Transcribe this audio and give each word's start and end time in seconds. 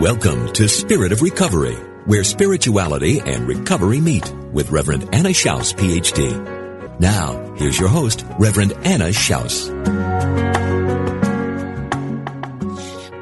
Welcome 0.00 0.50
to 0.54 0.66
Spirit 0.66 1.12
of 1.12 1.20
Recovery, 1.20 1.74
where 2.06 2.24
spirituality 2.24 3.20
and 3.20 3.46
recovery 3.46 4.00
meet 4.00 4.32
with 4.50 4.70
Reverend 4.70 5.14
Anna 5.14 5.28
Schaus, 5.28 5.74
PhD. 5.74 6.98
Now, 6.98 7.54
here's 7.56 7.78
your 7.78 7.90
host, 7.90 8.24
Reverend 8.38 8.72
Anna 8.82 9.08
Schaus. 9.08 9.68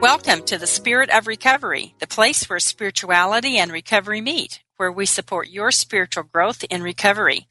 Welcome 0.01 0.45
to 0.45 0.57
the 0.57 0.69
Spirit 0.69 1.11
of 1.11 1.27
Recovery, 1.27 1.97
the 1.99 2.07
place 2.07 2.49
where 2.49 2.61
spirituality 2.61 3.59
and 3.59 3.73
recovery 3.73 4.21
meet, 4.21 4.63
where 4.77 4.93
we 4.93 5.05
support 5.05 5.49
your 5.49 5.73
spiritual 5.73 6.23
growth 6.33 6.63
in 6.63 6.85
recovery. 6.85 7.49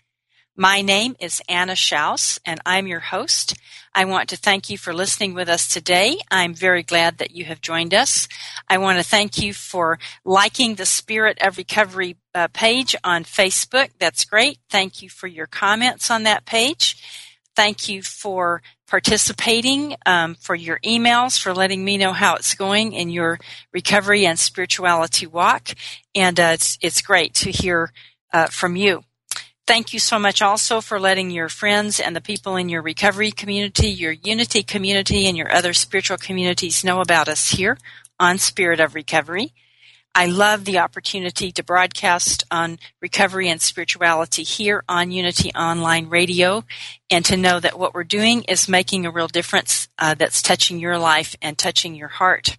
My 0.55 0.81
name 0.81 1.17
is 1.19 1.41
Anna 1.49 1.73
Schaus, 1.73 2.39
and 2.45 2.61
I'm 2.65 2.87
your 2.87 3.01
host. 3.01 3.55
I 3.97 4.05
want 4.05 4.29
to 4.29 4.37
thank 4.37 4.69
you 4.69 4.77
for 4.77 4.93
listening 4.93 5.33
with 5.33 5.49
us 5.49 5.67
today. 5.67 6.19
I'm 6.29 6.53
very 6.53 6.83
glad 6.83 7.17
that 7.17 7.31
you 7.31 7.45
have 7.45 7.61
joined 7.61 7.95
us. 7.95 8.27
I 8.69 8.77
want 8.77 8.99
to 8.99 9.03
thank 9.03 9.41
you 9.41 9.55
for 9.55 9.97
liking 10.23 10.75
the 10.75 10.85
Spirit 10.85 11.39
of 11.41 11.57
Recovery 11.57 12.15
uh, 12.35 12.47
page 12.53 12.95
on 13.03 13.23
Facebook. 13.23 13.89
That's 13.97 14.23
great. 14.23 14.59
Thank 14.69 15.01
you 15.01 15.09
for 15.09 15.25
your 15.25 15.47
comments 15.47 16.11
on 16.11 16.21
that 16.23 16.45
page. 16.45 17.03
Thank 17.55 17.89
you 17.89 18.03
for 18.03 18.61
participating, 18.87 19.95
um, 20.05 20.35
for 20.35 20.53
your 20.53 20.77
emails, 20.85 21.41
for 21.41 21.51
letting 21.51 21.83
me 21.83 21.97
know 21.97 22.13
how 22.13 22.35
it's 22.35 22.53
going 22.53 22.93
in 22.93 23.09
your 23.09 23.39
recovery 23.73 24.27
and 24.27 24.37
spirituality 24.37 25.25
walk. 25.25 25.69
And 26.13 26.39
uh, 26.39 26.51
it's 26.53 26.77
it's 26.83 27.01
great 27.01 27.33
to 27.33 27.49
hear 27.49 27.91
uh, 28.31 28.45
from 28.45 28.75
you. 28.75 29.05
Thank 29.67 29.91
you 29.91 29.99
so 29.99 30.17
much 30.17 30.41
also 30.41 30.79
for 30.79 30.97
letting 30.97 31.29
your 31.29 31.49
friends 31.49 31.99
and 31.99 32.15
the 32.15 32.21
people 32.21 32.55
in 32.55 32.69
your 32.69 32.81
recovery 32.81 33.31
community, 33.31 33.89
your 33.89 34.13
unity 34.13 34.63
community, 34.63 35.27
and 35.27 35.35
your 35.35 35.53
other 35.53 35.73
spiritual 35.73 36.15
communities 36.15 36.85
know 36.85 37.01
about 37.01 37.27
us 37.27 37.49
here 37.49 37.77
on 38.17 38.37
Spirit 38.37 38.79
of 38.79 38.95
Recovery. 38.95 39.51
I 40.15 40.27
love 40.27 40.63
the 40.63 40.79
opportunity 40.79 41.51
to 41.51 41.63
broadcast 41.63 42.45
on 42.49 42.79
recovery 43.01 43.49
and 43.49 43.61
spirituality 43.61 44.43
here 44.43 44.85
on 44.87 45.11
Unity 45.11 45.51
Online 45.53 46.07
Radio 46.07 46.63
and 47.09 47.25
to 47.25 47.35
know 47.35 47.59
that 47.59 47.77
what 47.77 47.93
we're 47.93 48.05
doing 48.05 48.43
is 48.43 48.69
making 48.69 49.05
a 49.05 49.11
real 49.11 49.27
difference 49.27 49.89
uh, 49.99 50.13
that's 50.13 50.41
touching 50.41 50.79
your 50.79 50.97
life 50.97 51.35
and 51.41 51.57
touching 51.57 51.93
your 51.93 52.07
heart. 52.07 52.57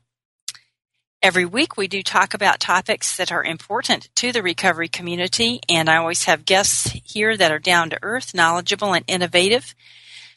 Every 1.21 1.45
week 1.45 1.77
we 1.77 1.89
do 1.89 2.01
talk 2.05 2.33
about 2.33 2.61
topics 2.61 3.17
that 3.17 3.33
are 3.33 3.43
important 3.43 4.09
to 4.15 4.31
the 4.31 4.41
recovery 4.41 4.87
community, 4.87 5.59
and 5.69 5.91
I 5.91 5.97
always 5.97 6.25
have 6.25 6.45
guests 6.45 6.97
here 7.05 7.37
that 7.37 7.51
are 7.51 7.59
down 7.59 7.91
to 7.91 7.99
earth, 8.03 8.35
knowledgeable, 8.35 8.95
and 8.95 9.05
innovative. 9.09 9.75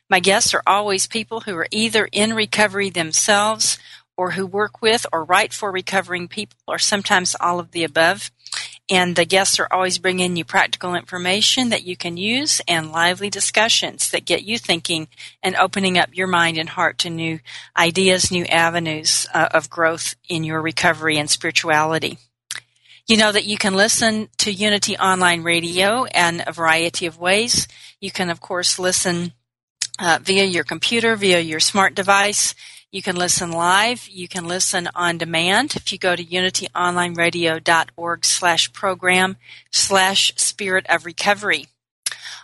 My 0.10 0.20
guests 0.20 0.56
are 0.56 0.64
always 0.66 1.06
people 1.06 1.42
who 1.42 1.56
are 1.56 1.68
either 1.70 2.10
in 2.12 2.34
recovery 2.34 2.90
themselves 2.90 3.78
or 4.18 4.32
who 4.32 4.48
work 4.48 4.82
with 4.82 5.06
or 5.14 5.24
write 5.24 5.54
for 5.54 5.72
recovering 5.72 6.28
people, 6.28 6.58
or 6.68 6.80
sometimes 6.80 7.36
all 7.40 7.60
of 7.60 7.72
the 7.74 7.84
above. 7.84 8.32
And 8.92 9.16
the 9.16 9.24
guests 9.24 9.58
are 9.58 9.70
always 9.72 9.98
bringing 10.00 10.36
you 10.36 10.44
practical 10.44 10.96
information 10.96 11.70
that 11.70 11.86
you 11.86 11.96
can 11.96 12.18
use 12.18 12.62
and 12.68 12.92
lively 12.92 13.30
discussions 13.30 14.12
that 14.12 14.26
get 14.26 14.44
you 14.44 14.58
thinking 14.58 15.08
and 15.42 15.56
opening 15.56 15.98
up 15.98 16.10
your 16.14 16.28
mind 16.28 16.58
and 16.58 16.68
heart 16.68 16.98
to 17.00 17.10
new 17.10 17.40
ideas, 17.78 18.32
new 18.32 18.44
avenues 18.44 19.28
uh, 19.34 19.48
of 19.54 19.70
growth 19.70 20.16
in 20.28 20.44
your 20.44 20.62
recovery 20.62 21.18
and 21.18 21.30
spirituality. 21.30 22.18
You 23.08 23.16
know 23.16 23.32
that 23.32 23.46
you 23.46 23.58
can 23.58 23.76
listen 23.76 24.28
to 24.40 24.52
Unity 24.52 24.98
Online 24.98 25.42
Radio 25.42 26.04
in 26.04 26.44
a 26.46 26.52
variety 26.52 27.06
of 27.06 27.18
ways. 27.18 27.70
You 28.02 28.12
can, 28.12 28.30
of 28.30 28.42
course, 28.42 28.78
listen 28.78 29.32
uh, 30.00 30.20
via 30.22 30.44
your 30.44 30.66
computer, 30.66 31.16
via 31.16 31.40
your 31.40 31.62
smart 31.62 31.96
device. 31.96 32.56
You 32.92 33.02
can 33.02 33.16
listen 33.16 33.52
live. 33.52 34.10
You 34.10 34.28
can 34.28 34.46
listen 34.46 34.90
on 34.94 35.18
demand. 35.18 35.78
If 35.78 35.94
you 35.94 35.98
go 35.98 36.14
to 36.14 36.26
unityonlineradio.org 36.26 38.26
slash 38.26 38.74
program 38.74 39.38
slash 39.72 40.34
spirit 40.36 40.86
of 40.90 41.06
recovery. 41.06 41.68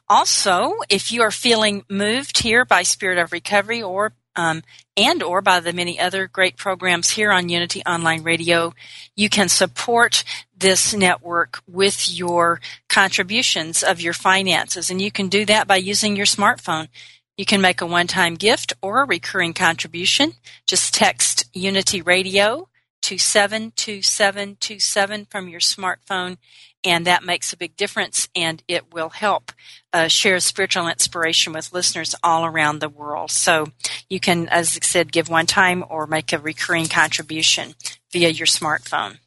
Also, 0.07 0.75
if 0.87 1.11
you 1.11 1.21
are 1.21 1.31
feeling 1.31 1.83
moved 1.89 2.43
here 2.43 2.63
by 2.63 2.83
Spirit 2.83 3.17
of 3.17 3.33
Recovery 3.33 3.83
or 3.83 4.13
um, 4.37 4.63
and 4.95 5.21
or 5.21 5.41
by 5.41 5.59
the 5.59 5.73
many 5.73 5.99
other 5.99 6.27
great 6.27 6.55
programs 6.55 7.09
here 7.09 7.31
on 7.31 7.49
Unity 7.49 7.81
Online 7.85 8.23
Radio, 8.23 8.73
you 9.15 9.29
can 9.29 9.49
support 9.49 10.23
this 10.55 10.93
network 10.93 11.59
with 11.67 12.09
your 12.09 12.61
contributions 12.87 13.83
of 13.83 13.99
your 13.99 14.13
finances. 14.13 14.89
And 14.89 15.01
you 15.01 15.11
can 15.11 15.27
do 15.27 15.43
that 15.45 15.67
by 15.67 15.77
using 15.77 16.15
your 16.15 16.27
smartphone. 16.27 16.87
You 17.37 17.45
can 17.45 17.61
make 17.61 17.81
a 17.81 17.85
one-time 17.85 18.35
gift 18.35 18.73
or 18.81 19.01
a 19.01 19.07
recurring 19.07 19.53
contribution. 19.53 20.33
Just 20.65 20.93
text 20.93 21.45
Unity 21.53 22.01
Radio 22.01 22.69
to 23.03 23.17
72727 23.17 25.25
from 25.25 25.47
your 25.47 25.59
smartphone 25.59 26.37
and 26.83 27.05
that 27.05 27.23
makes 27.23 27.51
a 27.51 27.57
big 27.57 27.75
difference 27.75 28.29
and 28.35 28.63
it 28.67 28.93
will 28.93 29.09
help 29.09 29.51
uh, 29.93 30.07
share 30.07 30.39
spiritual 30.39 30.87
inspiration 30.87 31.53
with 31.53 31.73
listeners 31.73 32.15
all 32.23 32.45
around 32.45 32.79
the 32.79 32.89
world. 32.89 33.31
So 33.31 33.67
you 34.09 34.19
can, 34.19 34.47
as 34.49 34.77
I 34.81 34.85
said, 34.85 35.11
give 35.11 35.29
one 35.29 35.45
time 35.45 35.83
or 35.89 36.07
make 36.07 36.33
a 36.33 36.39
recurring 36.39 36.87
contribution 36.87 37.73
via 38.11 38.29
your 38.29 38.47
smartphone. 38.47 39.19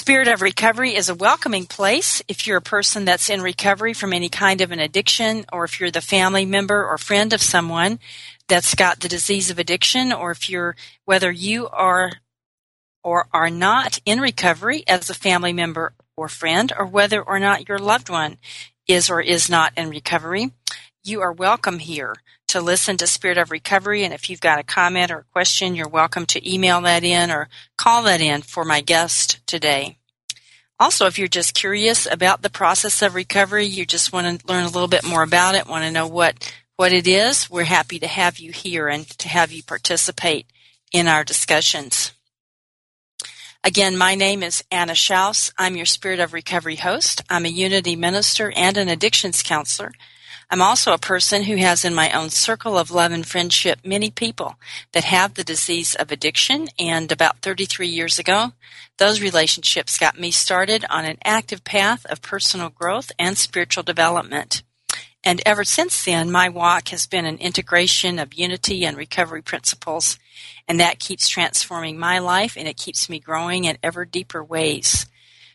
Spirit 0.00 0.28
of 0.28 0.40
Recovery 0.40 0.94
is 0.94 1.10
a 1.10 1.14
welcoming 1.14 1.66
place 1.66 2.22
if 2.26 2.46
you're 2.46 2.56
a 2.56 2.62
person 2.62 3.04
that's 3.04 3.28
in 3.28 3.42
recovery 3.42 3.92
from 3.92 4.14
any 4.14 4.30
kind 4.30 4.62
of 4.62 4.72
an 4.72 4.80
addiction, 4.80 5.44
or 5.52 5.64
if 5.64 5.78
you're 5.78 5.90
the 5.90 6.00
family 6.00 6.46
member 6.46 6.86
or 6.88 6.96
friend 6.96 7.34
of 7.34 7.42
someone 7.42 7.98
that's 8.48 8.74
got 8.74 9.00
the 9.00 9.10
disease 9.10 9.50
of 9.50 9.58
addiction, 9.58 10.10
or 10.10 10.30
if 10.30 10.48
you're, 10.48 10.74
whether 11.04 11.30
you 11.30 11.68
are 11.68 12.12
or 13.04 13.28
are 13.34 13.50
not 13.50 13.98
in 14.06 14.22
recovery 14.22 14.84
as 14.88 15.10
a 15.10 15.14
family 15.14 15.52
member 15.52 15.92
or 16.16 16.28
friend, 16.28 16.72
or 16.78 16.86
whether 16.86 17.20
or 17.20 17.38
not 17.38 17.68
your 17.68 17.78
loved 17.78 18.08
one 18.08 18.38
is 18.88 19.10
or 19.10 19.20
is 19.20 19.50
not 19.50 19.74
in 19.76 19.90
recovery, 19.90 20.50
you 21.02 21.22
are 21.22 21.32
welcome 21.32 21.78
here 21.78 22.14
to 22.48 22.60
listen 22.60 22.96
to 22.98 23.06
Spirit 23.06 23.38
of 23.38 23.50
Recovery. 23.50 24.04
And 24.04 24.12
if 24.12 24.28
you've 24.28 24.40
got 24.40 24.58
a 24.58 24.64
comment 24.64 25.10
or 25.10 25.18
a 25.18 25.32
question, 25.32 25.74
you're 25.74 25.88
welcome 25.88 26.26
to 26.26 26.52
email 26.52 26.80
that 26.82 27.04
in 27.04 27.30
or 27.30 27.48
call 27.78 28.02
that 28.02 28.20
in 28.20 28.42
for 28.42 28.64
my 28.64 28.80
guest 28.80 29.40
today. 29.46 29.96
Also, 30.78 31.06
if 31.06 31.18
you're 31.18 31.28
just 31.28 31.54
curious 31.54 32.06
about 32.10 32.42
the 32.42 32.50
process 32.50 33.02
of 33.02 33.14
recovery, 33.14 33.66
you 33.66 33.86
just 33.86 34.12
want 34.12 34.40
to 34.40 34.46
learn 34.46 34.64
a 34.64 34.70
little 34.70 34.88
bit 34.88 35.04
more 35.04 35.22
about 35.22 35.54
it, 35.54 35.66
want 35.66 35.84
to 35.84 35.90
know 35.90 36.06
what, 36.06 36.54
what 36.76 36.92
it 36.92 37.06
is, 37.06 37.50
we're 37.50 37.64
happy 37.64 37.98
to 37.98 38.06
have 38.06 38.38
you 38.38 38.50
here 38.50 38.88
and 38.88 39.06
to 39.18 39.28
have 39.28 39.52
you 39.52 39.62
participate 39.62 40.46
in 40.92 41.06
our 41.06 41.24
discussions. 41.24 42.12
Again, 43.62 43.96
my 43.96 44.14
name 44.14 44.42
is 44.42 44.64
Anna 44.70 44.94
Schaus. 44.94 45.52
I'm 45.58 45.76
your 45.76 45.86
Spirit 45.86 46.18
of 46.18 46.32
Recovery 46.32 46.76
host. 46.76 47.22
I'm 47.28 47.44
a 47.44 47.50
Unity 47.50 47.94
minister 47.94 48.50
and 48.56 48.78
an 48.78 48.88
addictions 48.88 49.42
counselor. 49.42 49.92
I'm 50.52 50.60
also 50.60 50.92
a 50.92 50.98
person 50.98 51.44
who 51.44 51.56
has 51.56 51.84
in 51.84 51.94
my 51.94 52.10
own 52.10 52.30
circle 52.30 52.76
of 52.76 52.90
love 52.90 53.12
and 53.12 53.24
friendship 53.24 53.78
many 53.84 54.10
people 54.10 54.56
that 54.92 55.04
have 55.04 55.34
the 55.34 55.44
disease 55.44 55.94
of 55.94 56.10
addiction. 56.10 56.66
And 56.76 57.12
about 57.12 57.38
33 57.40 57.86
years 57.86 58.18
ago, 58.18 58.52
those 58.98 59.22
relationships 59.22 59.96
got 59.96 60.18
me 60.18 60.32
started 60.32 60.84
on 60.90 61.04
an 61.04 61.18
active 61.24 61.62
path 61.62 62.04
of 62.06 62.20
personal 62.20 62.68
growth 62.68 63.12
and 63.16 63.38
spiritual 63.38 63.84
development. 63.84 64.64
And 65.22 65.40
ever 65.46 65.62
since 65.62 66.04
then, 66.04 66.32
my 66.32 66.48
walk 66.48 66.88
has 66.88 67.06
been 67.06 67.26
an 67.26 67.38
integration 67.38 68.18
of 68.18 68.34
unity 68.34 68.84
and 68.84 68.96
recovery 68.96 69.42
principles, 69.42 70.18
and 70.66 70.80
that 70.80 70.98
keeps 70.98 71.28
transforming 71.28 71.96
my 71.96 72.18
life 72.18 72.56
and 72.56 72.66
it 72.66 72.76
keeps 72.76 73.08
me 73.08 73.20
growing 73.20 73.64
in 73.64 73.78
ever 73.84 74.04
deeper 74.04 74.42
ways. 74.42 75.06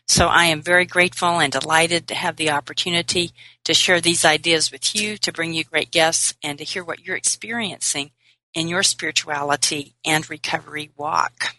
So 0.08 0.28
I 0.28 0.46
am 0.46 0.62
very 0.62 0.86
grateful 0.86 1.40
and 1.40 1.52
delighted 1.52 2.06
to 2.08 2.14
have 2.14 2.36
the 2.36 2.50
opportunity 2.50 3.32
to 3.64 3.74
share 3.74 4.00
these 4.00 4.24
ideas 4.24 4.70
with 4.70 4.94
you, 4.94 5.16
to 5.18 5.32
bring 5.32 5.52
you 5.52 5.64
great 5.64 5.90
guests, 5.90 6.34
and 6.42 6.58
to 6.58 6.64
hear 6.64 6.84
what 6.84 7.04
you're 7.04 7.16
experiencing 7.16 8.12
in 8.54 8.68
your 8.68 8.82
spirituality 8.82 9.94
and 10.04 10.30
recovery 10.30 10.90
walk. 10.96 11.56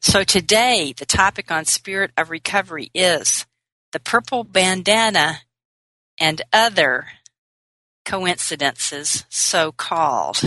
So 0.00 0.24
today, 0.24 0.94
the 0.96 1.04
topic 1.04 1.50
on 1.50 1.66
Spirit 1.66 2.10
of 2.16 2.30
Recovery 2.30 2.90
is 2.94 3.44
the 3.92 4.00
purple 4.00 4.44
bandana 4.44 5.40
and 6.18 6.40
other 6.52 7.08
coincidences, 8.06 9.26
so 9.28 9.72
called. 9.72 10.40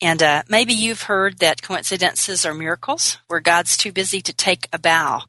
And 0.00 0.22
uh, 0.22 0.42
maybe 0.48 0.72
you've 0.72 1.02
heard 1.02 1.38
that 1.38 1.62
coincidences 1.62 2.46
are 2.46 2.54
miracles 2.54 3.18
where 3.28 3.40
God's 3.40 3.76
too 3.76 3.92
busy 3.92 4.22
to 4.22 4.32
take 4.32 4.66
a 4.72 4.78
bow. 4.78 5.22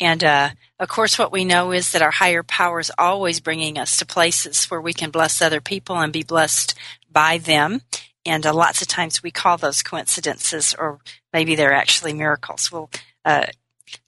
And 0.00 0.22
uh, 0.22 0.50
of 0.78 0.88
course, 0.88 1.18
what 1.18 1.32
we 1.32 1.44
know 1.44 1.72
is 1.72 1.92
that 1.92 2.02
our 2.02 2.10
higher 2.10 2.42
power 2.42 2.80
is 2.80 2.92
always 2.98 3.40
bringing 3.40 3.78
us 3.78 3.96
to 3.96 4.06
places 4.06 4.66
where 4.66 4.80
we 4.80 4.92
can 4.92 5.10
bless 5.10 5.40
other 5.40 5.60
people 5.60 5.96
and 5.96 6.12
be 6.12 6.22
blessed 6.22 6.74
by 7.10 7.38
them. 7.38 7.80
And 8.26 8.44
uh, 8.44 8.52
lots 8.52 8.82
of 8.82 8.88
times 8.88 9.22
we 9.22 9.30
call 9.30 9.56
those 9.56 9.82
coincidences, 9.82 10.74
or 10.78 10.98
maybe 11.32 11.54
they're 11.54 11.72
actually 11.72 12.12
miracles. 12.12 12.70
We'll 12.70 12.90
uh, 13.24 13.46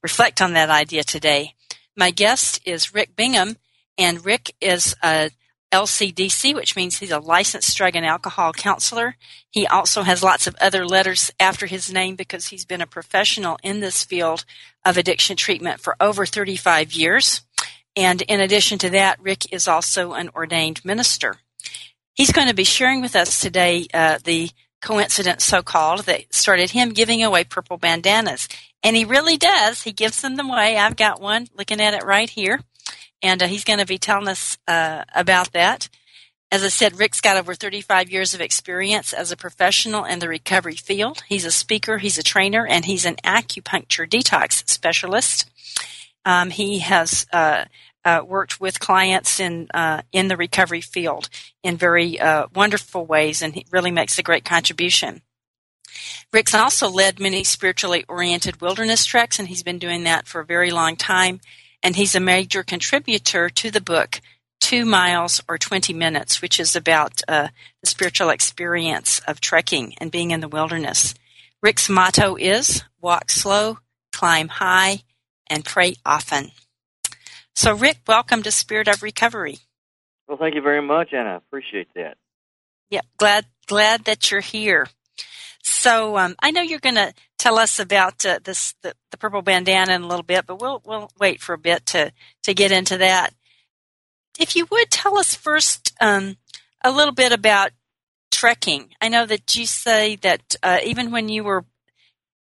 reflect 0.03 0.43
on 0.43 0.53
that 0.55 0.71
idea 0.71 1.05
today. 1.05 1.55
My 1.97 2.11
guest 2.11 2.61
is 2.65 2.95
Rick 2.95 3.17
Bingham, 3.17 3.57
and 3.97 4.25
Rick 4.25 4.55
is 4.61 4.95
a 5.03 5.31
LCDC, 5.71 6.55
which 6.55 6.77
means 6.77 6.99
he's 6.99 7.11
a 7.11 7.19
licensed 7.19 7.77
drug 7.77 7.95
and 7.95 8.07
alcohol 8.07 8.53
counselor. 8.53 9.17
He 9.51 9.67
also 9.67 10.03
has 10.03 10.23
lots 10.23 10.47
of 10.47 10.57
other 10.61 10.87
letters 10.87 11.31
after 11.39 11.67
his 11.67 11.93
name 11.93 12.17
because 12.17 12.49
he's 12.49 12.65
been 12.65 12.81
a 12.81 12.87
professional 12.87 13.59
in 13.63 13.81
this 13.81 14.05
field 14.05 14.45
of 14.85 14.97
addiction 14.97 15.37
treatment 15.37 15.81
for 15.81 15.97
over 16.01 16.25
35 16.25 16.93
years. 16.93 17.43
And 17.95 18.23
in 18.23 18.41
addition 18.41 18.79
to 18.79 18.91
that, 18.91 19.21
Rick 19.21 19.53
is 19.53 19.69
also 19.69 20.13
an 20.13 20.31
ordained 20.35 20.85
minister. 20.85 21.37
He's 22.15 22.33
going 22.33 22.49
to 22.49 22.55
be 22.55 22.65
sharing 22.65 23.01
with 23.01 23.15
us 23.15 23.41
today 23.41 23.87
uh, 23.93 24.19
the 24.25 24.51
coincidence, 24.81 25.45
so 25.45 25.63
called, 25.63 26.01
that 26.05 26.33
started 26.33 26.71
him 26.71 26.91
giving 26.91 27.23
away 27.23 27.45
purple 27.45 27.77
bandanas. 27.77 28.49
And 28.83 28.97
he 28.97 29.05
really 29.05 29.37
does. 29.37 29.83
He 29.83 29.93
gives 29.93 30.23
them 30.23 30.39
away. 30.39 30.77
I've 30.77 30.97
got 30.97 31.21
one 31.21 31.49
looking 31.57 31.81
at 31.81 31.95
it 31.95 32.05
right 32.05 32.31
here 32.31 32.61
and 33.23 33.43
uh, 33.43 33.47
he's 33.47 33.65
going 33.65 33.79
to 33.79 33.87
be 33.87 33.99
telling 33.99 34.29
us 34.29 34.59
uh, 34.67 35.05
about 35.15 35.53
that. 35.53 35.89
As 36.51 36.65
I 36.65 36.69
said, 36.69 36.99
Rick's 36.99 37.21
got 37.21 37.37
over 37.37 37.55
35 37.55 38.11
years 38.11 38.33
of 38.33 38.41
experience 38.41 39.13
as 39.13 39.31
a 39.31 39.37
professional 39.37 40.05
in 40.05 40.19
the 40.19 40.29
recovery 40.29 40.77
field. 40.77 41.23
He's 41.29 41.45
a 41.45 41.51
speaker, 41.51 41.99
he's 41.99 42.17
a 42.17 42.23
trainer, 42.23 42.67
and 42.67 42.87
he's 42.87 43.05
an 43.05 43.17
acupuncture 43.17 44.09
detox 44.09 44.67
specialist. 44.69 45.51
Um, 46.25 46.49
he 46.49 46.79
has 46.79 47.27
uh, 47.35 47.67
uh, 48.05 48.23
worked 48.27 48.61
with 48.61 48.81
clients 48.81 49.41
in 49.41 49.69
uh, 49.75 50.03
in 50.11 50.29
the 50.29 50.39
recovery 50.39 50.81
field 50.81 51.29
in 51.63 51.77
very 51.77 52.19
uh, 52.19 52.47
wonderful 52.55 53.05
ways, 53.05 53.43
and 53.43 53.55
he 53.55 53.67
really 53.71 53.91
makes 53.91 54.19
a 54.19 54.23
great 54.23 54.47
contribution. 54.47 55.21
Rick's 56.33 56.55
also 56.55 56.89
led 56.89 57.21
many 57.21 57.45
spiritually 57.45 58.07
oriented 58.09 58.63
wilderness 58.63 59.05
treks, 59.05 59.39
and 59.39 59.49
he's 59.49 59.63
been 59.63 59.79
doing 59.79 60.05
that 60.05 60.27
for 60.27 60.41
a 60.41 60.47
very 60.47 60.71
long 60.71 60.97
time 60.97 61.41
and 61.83 61.97
he's 61.97 62.15
a 62.15 62.21
major 62.21 62.63
contributor 62.63 63.49
to 63.51 63.71
the 63.71 63.81
book 63.81 64.21
Two 64.61 64.85
Miles 64.85 65.43
or 65.49 65.57
20 65.57 65.93
Minutes, 65.95 66.43
which 66.43 66.59
is 66.61 66.77
about 66.77 67.23
uh, 67.29 67.49
the 67.81 67.87
spiritual 67.87 68.31
experience 68.31 69.21
of 69.27 69.41
trekking 69.41 69.95
and 69.99 70.11
being 70.11 70.31
in 70.31 70.41
the 70.41 70.49
wilderness. 70.49 71.15
Rick's 71.63 71.89
motto 71.89 72.37
is 72.37 72.83
walk 73.01 73.31
slow, 73.31 73.79
climb 74.13 74.49
high, 74.49 75.03
and 75.49 75.65
pray 75.65 75.95
often. 76.05 76.51
So, 77.55 77.75
Rick, 77.75 77.99
welcome 78.07 78.43
to 78.43 78.51
Spirit 78.51 78.89
of 78.89 79.03
Recovery. 79.03 79.59
Well, 80.29 80.39
thank 80.39 80.55
you 80.55 80.63
very 80.63 80.83
much, 80.83 81.13
Anna. 81.13 81.31
I 81.31 81.37
appreciate 81.37 81.89
that. 81.95 82.17
Yeah, 82.91 83.01
glad 83.17 83.47
glad 83.67 84.05
that 84.05 84.31
you're 84.31 84.41
here. 84.41 84.89
So 85.63 86.17
um, 86.17 86.35
I 86.41 86.51
know 86.51 86.63
you're 86.63 86.79
going 86.79 86.95
to 86.95 87.13
tell 87.39 87.59
us 87.59 87.79
about 87.79 88.25
uh, 88.25 88.39
this 88.43 88.75
the, 88.83 88.95
the, 89.11 89.17
purple 89.17 89.43
bandana 89.43 89.95
in 89.95 90.03
a 90.03 90.07
little 90.07 90.23
bit, 90.25 90.47
but 90.47 90.61
we'll 90.61 90.83
we'll 90.85 91.11
wait 91.21 91.41
for 91.41 91.53
a 91.53 91.59
bit 91.59 91.87
to 91.87 92.13
to 92.45 92.55
get 92.55 92.73
into 92.73 92.99
that. 92.99 93.31
If 94.39 94.57
you 94.57 94.67
would 94.71 94.91
tell 94.91 95.19
us 95.19 95.35
first 95.35 95.93
um, 96.01 96.37
a 96.83 96.91
little 96.91 97.15
bit 97.15 97.33
about 97.33 97.73
trekking. 98.31 98.91
I 99.01 99.09
know 99.09 99.27
that 99.27 99.57
you 99.57 99.67
say 99.67 100.17
that 100.17 100.57
uh, 100.63 100.79
even 100.85 101.11
when 101.11 101.29
you 101.29 101.45
were 101.45 101.65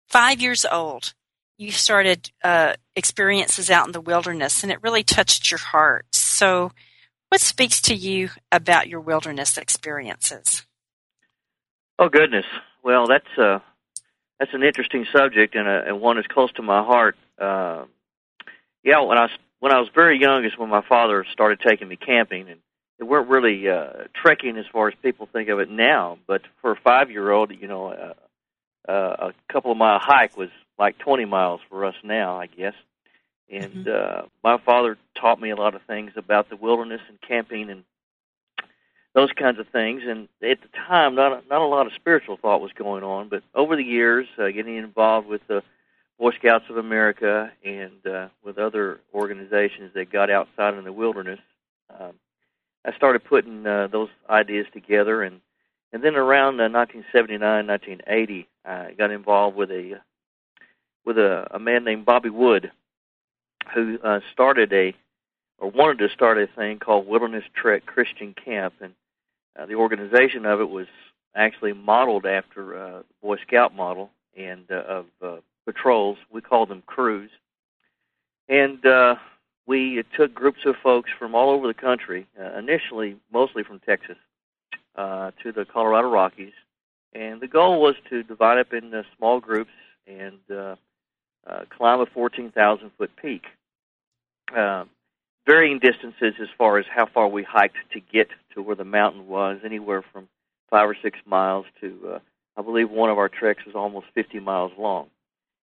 five 0.08 0.40
years 0.40 0.66
old, 0.70 1.14
you 1.56 1.72
started 1.72 2.30
uh, 2.44 2.74
experiences 2.94 3.70
out 3.70 3.86
in 3.86 3.92
the 3.92 4.00
wilderness, 4.00 4.62
and 4.62 4.70
it 4.70 4.82
really 4.82 5.02
touched 5.02 5.50
your 5.50 5.58
heart. 5.58 6.06
So, 6.12 6.72
what 7.30 7.40
speaks 7.40 7.80
to 7.82 7.94
you 7.94 8.30
about 8.52 8.88
your 8.88 9.00
wilderness 9.00 9.58
experiences? 9.58 10.64
Oh 11.98 12.08
goodness, 12.08 12.44
well, 12.82 13.06
that's 13.06 13.38
uh, 13.38 13.60
that's 14.38 14.54
an 14.54 14.62
interesting 14.62 15.06
subject 15.12 15.54
and, 15.54 15.66
a, 15.68 15.84
and 15.86 16.00
one 16.00 16.16
that's 16.16 16.28
close 16.28 16.52
to 16.52 16.62
my 16.62 16.82
heart. 16.82 17.16
Uh, 17.38 17.84
yeah, 18.84 19.00
when 19.00 19.18
I 19.18 19.22
was 19.22 19.30
when 19.60 19.72
I 19.72 19.80
was 19.80 19.88
very 19.94 20.18
young 20.20 20.44
is 20.44 20.56
when 20.56 20.68
my 20.68 20.82
father 20.88 21.24
started 21.32 21.60
taking 21.60 21.88
me 21.88 21.96
camping, 21.96 22.48
and 22.48 22.60
it 22.98 23.04
weren't 23.04 23.28
really 23.28 23.68
uh, 23.68 24.04
trekking 24.14 24.56
as 24.56 24.66
far 24.72 24.88
as 24.88 24.94
people 25.02 25.28
think 25.32 25.48
of 25.48 25.60
it 25.60 25.70
now. 25.70 26.18
But 26.26 26.42
for 26.60 26.72
a 26.72 26.76
five 26.76 27.10
year 27.10 27.30
old, 27.30 27.52
you 27.58 27.68
know, 27.68 27.88
uh, 27.88 28.14
uh, 28.90 29.30
a 29.30 29.52
couple 29.52 29.70
of 29.70 29.76
mile 29.76 29.98
hike 30.00 30.36
was 30.36 30.50
like 30.78 30.98
20 30.98 31.24
miles 31.24 31.60
for 31.68 31.84
us 31.84 31.94
now, 32.02 32.40
I 32.40 32.46
guess. 32.46 32.74
And 33.50 33.86
mm-hmm. 33.86 34.24
uh, 34.24 34.26
my 34.44 34.58
father 34.64 34.96
taught 35.18 35.40
me 35.40 35.50
a 35.50 35.56
lot 35.56 35.74
of 35.74 35.82
things 35.82 36.12
about 36.16 36.50
the 36.50 36.56
wilderness 36.56 37.00
and 37.08 37.20
camping 37.20 37.70
and 37.70 37.84
those 39.14 39.32
kinds 39.32 39.58
of 39.58 39.68
things. 39.68 40.02
And 40.06 40.28
at 40.42 40.60
the 40.60 40.68
time, 40.86 41.14
not 41.14 41.32
a, 41.32 41.48
not 41.48 41.60
a 41.60 41.66
lot 41.66 41.86
of 41.86 41.92
spiritual 41.94 42.36
thought 42.36 42.60
was 42.60 42.72
going 42.72 43.02
on, 43.02 43.28
but 43.28 43.42
over 43.54 43.76
the 43.76 43.84
years, 43.84 44.26
uh, 44.38 44.48
getting 44.48 44.76
involved 44.76 45.26
with 45.26 45.46
the 45.48 45.62
Boy 46.18 46.32
Scouts 46.32 46.64
of 46.68 46.76
America 46.76 47.52
and 47.64 48.06
uh, 48.06 48.28
with 48.44 48.58
other 48.58 49.00
organizations 49.14 49.92
that 49.94 50.10
got 50.10 50.30
outside 50.30 50.74
in 50.74 50.84
the 50.84 50.92
wilderness, 50.92 51.40
um, 51.98 52.12
I 52.84 52.92
started 52.92 53.24
putting 53.24 53.66
uh, 53.66 53.88
those 53.88 54.08
ideas 54.28 54.66
together. 54.72 55.22
And 55.22 55.40
and 55.92 56.02
then 56.02 56.16
around 56.16 56.60
uh, 56.60 56.68
1979, 56.68 57.66
1980, 57.66 58.48
I 58.64 58.92
got 58.92 59.10
involved 59.10 59.56
with 59.56 59.70
a 59.70 60.00
with 61.04 61.18
a, 61.18 61.46
a 61.52 61.58
man 61.58 61.84
named 61.84 62.04
Bobby 62.04 62.28
Wood, 62.28 62.70
who 63.74 63.98
uh, 64.02 64.20
started 64.32 64.72
a 64.72 64.94
or 65.58 65.70
wanted 65.70 65.98
to 65.98 66.08
start 66.14 66.38
a 66.38 66.46
thing 66.46 66.78
called 66.78 67.06
Wilderness 67.06 67.44
Trek 67.54 67.86
Christian 67.86 68.34
Camp, 68.34 68.74
and 68.80 68.94
uh, 69.58 69.66
the 69.66 69.74
organization 69.74 70.46
of 70.46 70.60
it 70.60 70.68
was 70.68 70.86
actually 71.34 71.72
modeled 71.72 72.26
after 72.26 72.78
uh, 72.78 72.98
the 72.98 73.04
Boy 73.22 73.36
Scout 73.46 73.74
model 73.74 74.10
and 74.36 74.64
uh, 74.70 74.82
of 74.86 75.06
uh, 75.22 75.36
patrols. 75.66 76.18
We 76.30 76.40
called 76.40 76.68
them 76.68 76.82
crews, 76.86 77.30
and 78.48 78.84
uh, 78.86 79.16
we 79.66 80.02
took 80.16 80.34
groups 80.34 80.60
of 80.64 80.76
folks 80.82 81.10
from 81.18 81.34
all 81.34 81.50
over 81.50 81.66
the 81.66 81.74
country, 81.74 82.26
uh, 82.40 82.58
initially 82.58 83.16
mostly 83.32 83.62
from 83.62 83.80
Texas, 83.80 84.16
uh, 84.96 85.32
to 85.42 85.52
the 85.52 85.64
Colorado 85.64 86.08
Rockies, 86.08 86.54
and 87.12 87.40
the 87.40 87.48
goal 87.48 87.80
was 87.80 87.94
to 88.10 88.22
divide 88.22 88.58
up 88.58 88.72
into 88.72 89.04
small 89.16 89.40
groups 89.40 89.70
and 90.06 90.38
uh, 90.50 90.76
uh, 91.46 91.64
climb 91.76 92.00
a 92.00 92.06
14,000 92.06 92.90
foot 92.96 93.10
peak. 93.20 93.44
Uh, 94.56 94.84
varying 95.48 95.78
distances 95.78 96.34
as 96.42 96.48
far 96.58 96.78
as 96.78 96.84
how 96.94 97.06
far 97.06 97.26
we 97.26 97.42
hiked 97.42 97.78
to 97.90 98.00
get 98.00 98.28
to 98.54 98.60
where 98.60 98.76
the 98.76 98.84
mountain 98.84 99.26
was, 99.26 99.58
anywhere 99.64 100.04
from 100.12 100.28
five 100.68 100.86
or 100.86 100.96
six 101.02 101.18
miles 101.24 101.64
to, 101.80 102.16
uh, 102.16 102.18
I 102.58 102.62
believe 102.62 102.90
one 102.90 103.08
of 103.08 103.16
our 103.16 103.30
treks 103.30 103.64
was 103.64 103.74
almost 103.74 104.06
50 104.14 104.40
miles 104.40 104.72
long. 104.78 105.06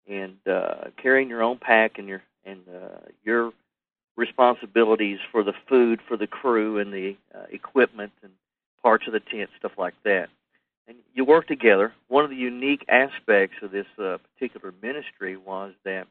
And 0.08 0.38
uh, 0.50 0.86
carrying 1.00 1.28
your 1.28 1.44
own 1.44 1.58
pack 1.58 1.98
and 1.98 2.08
your 2.08 2.22
and 2.44 2.62
uh, 2.68 2.98
your 3.24 3.52
responsibilities 4.16 5.18
for 5.30 5.44
the 5.44 5.52
food 5.68 6.00
for 6.08 6.16
the 6.16 6.26
crew 6.26 6.78
and 6.78 6.92
the 6.92 7.16
uh, 7.34 7.44
equipment 7.50 8.10
and 8.22 8.32
parts 8.82 9.06
of 9.06 9.12
the 9.12 9.20
tent, 9.20 9.50
stuff 9.58 9.72
like 9.78 9.94
that. 10.04 10.28
And 10.88 10.96
you 11.14 11.24
work 11.24 11.46
together. 11.46 11.92
One 12.08 12.24
of 12.24 12.30
the 12.30 12.36
unique 12.36 12.84
aspects 12.88 13.56
of 13.62 13.70
this 13.70 13.86
uh, 13.98 14.16
particular 14.34 14.72
ministry 14.82 15.36
was 15.36 15.74
that 15.84 16.08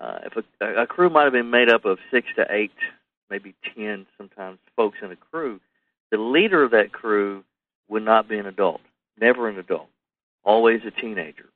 uh, 0.00 0.18
if 0.24 0.44
a, 0.60 0.82
a 0.82 0.86
crew 0.86 1.10
might 1.10 1.24
have 1.24 1.32
been 1.32 1.50
made 1.50 1.68
up 1.68 1.84
of 1.84 1.98
six 2.10 2.28
to 2.36 2.46
eight, 2.50 2.72
maybe 3.28 3.54
ten, 3.74 4.06
sometimes 4.16 4.58
folks 4.76 4.98
in 5.02 5.12
a 5.12 5.16
crew, 5.16 5.60
the 6.10 6.18
leader 6.18 6.62
of 6.62 6.70
that 6.70 6.92
crew 6.92 7.44
would 7.88 8.04
not 8.04 8.28
be 8.28 8.38
an 8.38 8.46
adult, 8.46 8.80
never 9.20 9.48
an 9.48 9.58
adult, 9.58 9.88
always 10.42 10.80
a 10.86 10.90
teenager. 10.90 11.48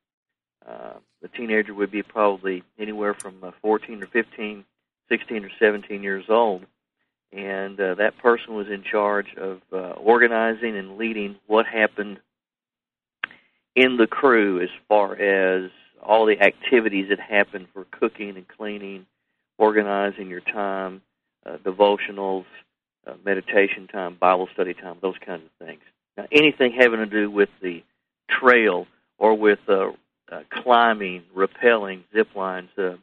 Uh, 0.66 0.94
the 1.22 1.28
teenager 1.28 1.74
would 1.74 1.90
be 1.90 2.02
probably 2.02 2.62
anywhere 2.78 3.14
from 3.14 3.36
uh, 3.42 3.50
14 3.62 4.02
or 4.02 4.06
15, 4.06 4.64
16 5.08 5.44
or 5.44 5.50
17 5.58 6.02
years 6.02 6.24
old, 6.28 6.64
and 7.32 7.80
uh, 7.80 7.94
that 7.94 8.18
person 8.18 8.54
was 8.54 8.68
in 8.68 8.82
charge 8.82 9.34
of 9.36 9.60
uh, 9.72 9.92
organizing 9.92 10.76
and 10.76 10.96
leading 10.96 11.36
what 11.46 11.66
happened 11.66 12.18
in 13.74 13.96
the 13.96 14.06
crew 14.06 14.60
as 14.60 14.68
far 14.88 15.14
as 15.16 15.70
all 16.04 16.26
the 16.26 16.40
activities 16.40 17.08
that 17.08 17.20
happened 17.20 17.68
for 17.72 17.84
cooking 17.90 18.36
and 18.36 18.46
cleaning, 18.48 19.06
organizing 19.58 20.28
your 20.28 20.40
time, 20.40 21.02
uh, 21.46 21.56
devotionals, 21.58 22.44
uh, 23.06 23.14
meditation 23.24 23.86
time, 23.86 24.16
Bible 24.18 24.48
study 24.52 24.74
time, 24.74 24.96
those 25.00 25.18
kinds 25.24 25.42
of 25.44 25.66
things. 25.66 25.80
Now, 26.16 26.26
anything 26.30 26.72
having 26.72 27.00
to 27.00 27.06
do 27.06 27.30
with 27.30 27.50
the 27.60 27.82
trail 28.28 28.86
or 29.18 29.34
with 29.34 29.58
uh, 29.68 29.90
uh, 30.30 30.40
climbing, 30.50 31.24
rappelling, 31.36 32.02
zip 32.14 32.28
lines, 32.34 32.70
uh, 32.78 32.96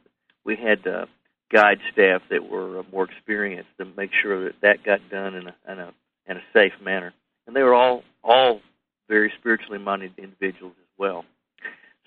we 0.44 0.56
had 0.56 0.86
uh, 0.86 1.06
guide 1.50 1.78
staff 1.92 2.22
that 2.30 2.48
were 2.48 2.80
uh, 2.80 2.82
more 2.90 3.04
experienced 3.04 3.70
to 3.78 3.84
make 3.96 4.10
sure 4.12 4.44
that 4.44 4.60
that 4.62 4.82
got 4.82 5.08
done 5.10 5.34
in 5.34 5.48
a, 5.48 5.54
in 5.72 5.78
a 5.78 5.92
in 6.26 6.36
a 6.36 6.42
safe 6.52 6.72
manner. 6.82 7.12
And 7.46 7.54
they 7.54 7.62
were 7.62 7.74
all 7.74 8.02
all 8.24 8.60
very 9.08 9.32
spiritually 9.38 9.78
minded 9.78 10.12
individuals 10.16 10.74
as 10.78 10.88
well. 10.98 11.24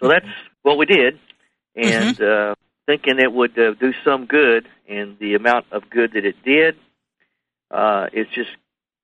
So 0.01 0.09
that's 0.09 0.27
what 0.61 0.77
we 0.77 0.85
did, 0.85 1.19
and 1.75 2.17
mm-hmm. 2.17 2.51
uh, 2.51 2.55
thinking 2.85 3.19
it 3.19 3.31
would 3.31 3.57
uh, 3.57 3.73
do 3.73 3.93
some 4.03 4.25
good, 4.25 4.67
and 4.89 5.17
the 5.19 5.35
amount 5.35 5.65
of 5.71 5.89
good 5.89 6.13
that 6.13 6.25
it 6.25 6.35
did, 6.43 6.75
uh, 7.71 8.07
it's 8.11 8.29
just 8.31 8.49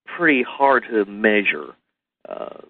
pretty 0.05 0.43
hard 0.43 0.83
to 0.89 1.05
measure. 1.05 1.73
Uh, 2.27 2.61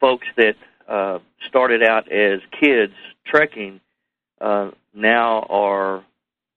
folks 0.00 0.26
that 0.36 0.56
uh, 0.88 1.18
started 1.48 1.82
out 1.82 2.10
as 2.10 2.40
kids 2.58 2.94
trekking 3.26 3.80
uh, 4.40 4.70
now 4.94 5.46
are 5.48 6.04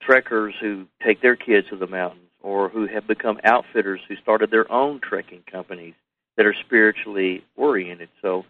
trekkers 0.02 0.54
who 0.60 0.86
take 1.06 1.22
their 1.22 1.36
kids 1.36 1.68
to 1.70 1.76
the 1.76 1.88
mountains 1.88 2.22
or 2.42 2.70
who 2.70 2.88
have 2.88 3.08
become 3.08 3.40
outfitters 3.44 4.00
who 4.08 4.16
started 4.18 4.52
their 4.52 4.72
own 4.72 5.00
trekking 5.00 5.44
companies 5.52 5.94
that 6.36 6.46
are 6.46 6.56
spiritually 6.66 7.44
oriented. 7.56 8.10
So 8.22 8.46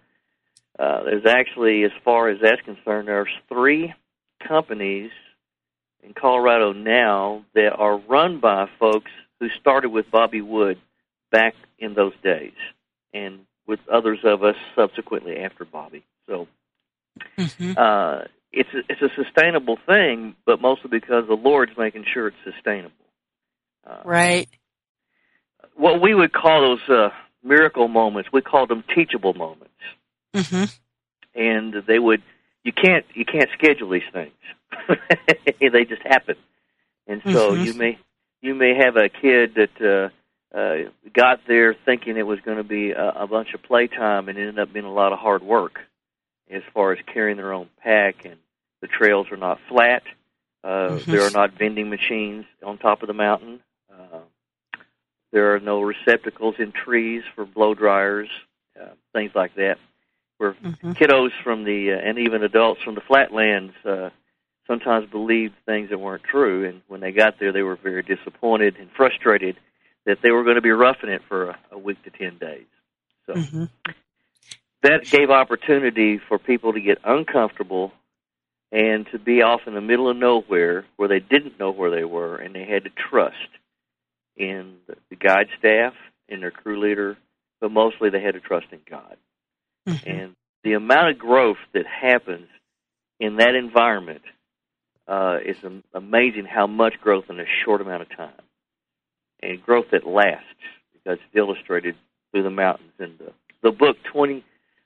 uh, 0.79 1.03
there's 1.03 1.25
actually, 1.25 1.84
as 1.84 1.91
far 2.05 2.29
as 2.29 2.39
that's 2.41 2.62
concerned, 2.62 3.07
there's 3.07 3.27
three 3.50 3.93
companies 4.48 5.12
in 6.03 6.13
Colorado 6.13 6.72
now 6.74 7.43
that 7.55 7.74
are 7.74 7.98
run 7.98 8.39
by 8.39 8.67
folks 8.79 9.12
who 9.39 9.48
started 9.60 9.89
with 9.89 10.10
Bobby 10.12 10.41
Wood 10.41 10.79
back 11.31 11.55
in 11.79 11.93
those 11.93 12.13
days, 12.24 12.53
and 13.13 13.39
with 13.67 13.79
others 13.91 14.19
of 14.24 14.43
us 14.43 14.55
subsequently 14.75 15.38
after 15.38 15.65
Bobby. 15.65 16.03
So 16.27 16.48
mm-hmm. 17.38 17.74
uh, 17.77 18.25
it's 18.51 18.69
a, 18.74 18.79
it's 18.89 19.01
a 19.01 19.24
sustainable 19.24 19.77
thing, 19.86 20.36
but 20.46 20.62
mostly 20.62 20.89
because 20.89 21.25
the 21.27 21.36
Lord's 21.36 21.74
making 21.77 22.05
sure 22.12 22.27
it's 22.27 22.38
sustainable. 22.43 22.93
Uh, 23.86 24.01
right. 24.05 24.50
What 25.75 26.01
we 26.01 26.15
would 26.15 26.34
call 26.34 26.62
those 26.62 26.89
uh, 26.89 27.10
miracle 27.43 27.88
moments, 27.88 28.29
we 28.31 28.41
call 28.41 28.67
them 28.67 28.84
teachable 28.96 29.34
moments. 29.34 29.74
Mm-hmm. 30.38 31.39
And 31.39 31.74
they 31.88 32.00
would 32.00 32.24
you 32.63 32.74
can't 32.74 33.06
you 33.13 33.25
can't 33.25 33.50
schedule 33.53 33.89
these 33.89 34.01
things. 34.12 34.34
they 35.60 35.86
just 35.86 36.01
happen. 36.03 36.36
And 37.08 37.22
so 37.24 37.51
mm-hmm. 37.51 37.63
you 37.63 37.74
may 37.74 38.00
you 38.41 38.56
may 38.56 38.75
have 38.75 38.98
a 38.98 39.10
kid 39.10 39.56
that 39.56 40.12
uh, 40.53 40.58
uh, 40.58 40.89
got 41.13 41.41
there 41.48 41.74
thinking 41.74 42.17
it 42.17 42.27
was 42.27 42.39
going 42.41 42.58
to 42.58 42.63
be 42.63 42.91
a, 42.91 43.10
a 43.10 43.27
bunch 43.27 43.53
of 43.53 43.63
playtime 43.63 44.29
and 44.29 44.38
ended 44.38 44.60
up 44.60 44.74
being 44.74 44.86
a 44.86 44.94
lot 44.94 45.13
of 45.13 45.20
hard 45.20 45.44
work 45.44 45.79
as 46.50 46.62
far 46.74 46.94
as 46.94 47.00
carrying 47.13 47.38
their 47.38 47.53
own 47.53 47.70
pack 47.82 48.25
and 48.25 48.38
the 48.82 48.88
trails 48.88 49.27
are 49.32 49.38
not 49.38 49.60
flat. 49.70 50.03
Uh, 50.63 50.67
mm-hmm. 50.67 51.12
There 51.12 51.22
are 51.22 51.32
not 51.32 51.58
vending 51.58 51.89
machines 51.89 52.46
on 52.63 52.77
top 52.77 53.01
of 53.01 53.08
the 53.08 53.13
mountain. 53.13 53.62
Uh, 53.91 54.20
there 55.32 55.56
are 55.56 55.60
no 55.60 55.82
receptacles 55.82 56.56
in 56.60 56.72
trees 56.72 57.24
for 57.36 57.46
blow 57.46 57.74
dryers, 57.74 58.29
uh, 58.79 58.89
things 59.13 59.32
like 59.36 59.56
that. 59.56 59.77
Where 60.38 60.53
mm-hmm. 60.53 60.91
kiddos 60.91 61.32
from 61.44 61.63
the 61.63 61.94
uh, 61.94 62.08
and 62.08 62.20
even 62.20 62.44
adults 62.44 62.82
from 62.84 62.96
the 62.96 63.01
flatlands 63.01 63.74
uh, 63.84 64.10
sometimes 64.67 65.10
believed 65.10 65.56
things 65.65 65.89
that 65.89 66.00
weren't 66.00 66.24
true, 66.24 66.67
and 66.67 66.82
when 66.88 67.01
they 67.01 67.12
got 67.12 67.39
there, 67.39 67.51
they 67.51 67.63
were 67.63 67.75
very 67.75 68.03
disappointed 68.03 68.75
and 68.77 68.89
frustrated 68.96 69.56
that 70.06 70.20
they 70.22 70.32
were 70.32 70.44
going 70.44 70.56
to 70.56 70.62
be 70.62 70.72
roughing 70.72 71.10
it 71.10 71.22
for 71.27 71.50
a, 71.50 71.60
a 71.72 71.77
week 71.77 72.01
to 72.03 72.12
ten 72.12 72.38
days. 72.38 72.67
So 73.25 73.34
mm-hmm. 73.34 73.65
that 74.84 75.06
gave 75.10 75.29
opportunity 75.29 76.20
for 76.20 76.38
people 76.38 76.74
to 76.74 76.82
get 76.82 77.00
uncomfortable 77.03 77.91
and 78.72 79.08
to 79.12 79.20
be 79.20 79.41
off 79.41 79.62
in 79.65 79.74
the 79.74 79.82
middle 79.82 80.10
of 80.10 80.17
nowhere 80.17 80.86
where 80.98 81.08
they 81.08 81.20
didn't 81.20 81.60
know 81.60 81.72
where 81.72 81.89
they 81.89 82.03
were, 82.03 82.36
and 82.36 82.53
they 82.53 82.65
had 82.65 82.84
to 82.84 82.89
trust 82.89 83.36
in 84.36 84.75
the 85.10 85.15
guide 85.15 85.48
staff, 85.58 85.94
in 86.29 86.41
their 86.41 86.51
crew 86.51 86.79
leader, 86.79 87.17
but 87.60 87.72
mostly 87.72 88.10
they 88.10 88.22
had 88.22 88.36
to 88.36 88.39
trust 88.39 88.67
in 88.72 88.79
God. 88.89 89.17
Mm-hmm. 89.88 90.10
And 90.10 90.36
the 90.63 90.74
amount 90.74 91.10
of 91.10 91.17
growth 91.17 91.58
that 91.74 91.86
happens 91.86 92.48
in 93.20 93.38
that 93.38 93.56
environment 93.56 94.22
uh, 95.08 95.38
is 95.46 95.56
amazing 95.94 96.46
how 96.46 96.67
much 96.67 96.96
growth 97.01 97.25
in 97.29 97.39
a 97.39 97.46
short 97.63 97.82
amount 97.82 98.01
of 98.01 98.10
time. 98.15 98.41
And 99.41 99.62
growth 99.62 99.86
that 99.91 100.06
lasts 100.06 100.44
because 100.94 101.20
it's 101.24 101.36
illustrated 101.36 101.96
through 102.32 102.44
the 102.44 102.50
mountains. 102.50 102.91
And 103.00 103.17
the, 103.17 103.32
the 103.63 103.72
book, 103.72 103.98
20, 104.12 104.44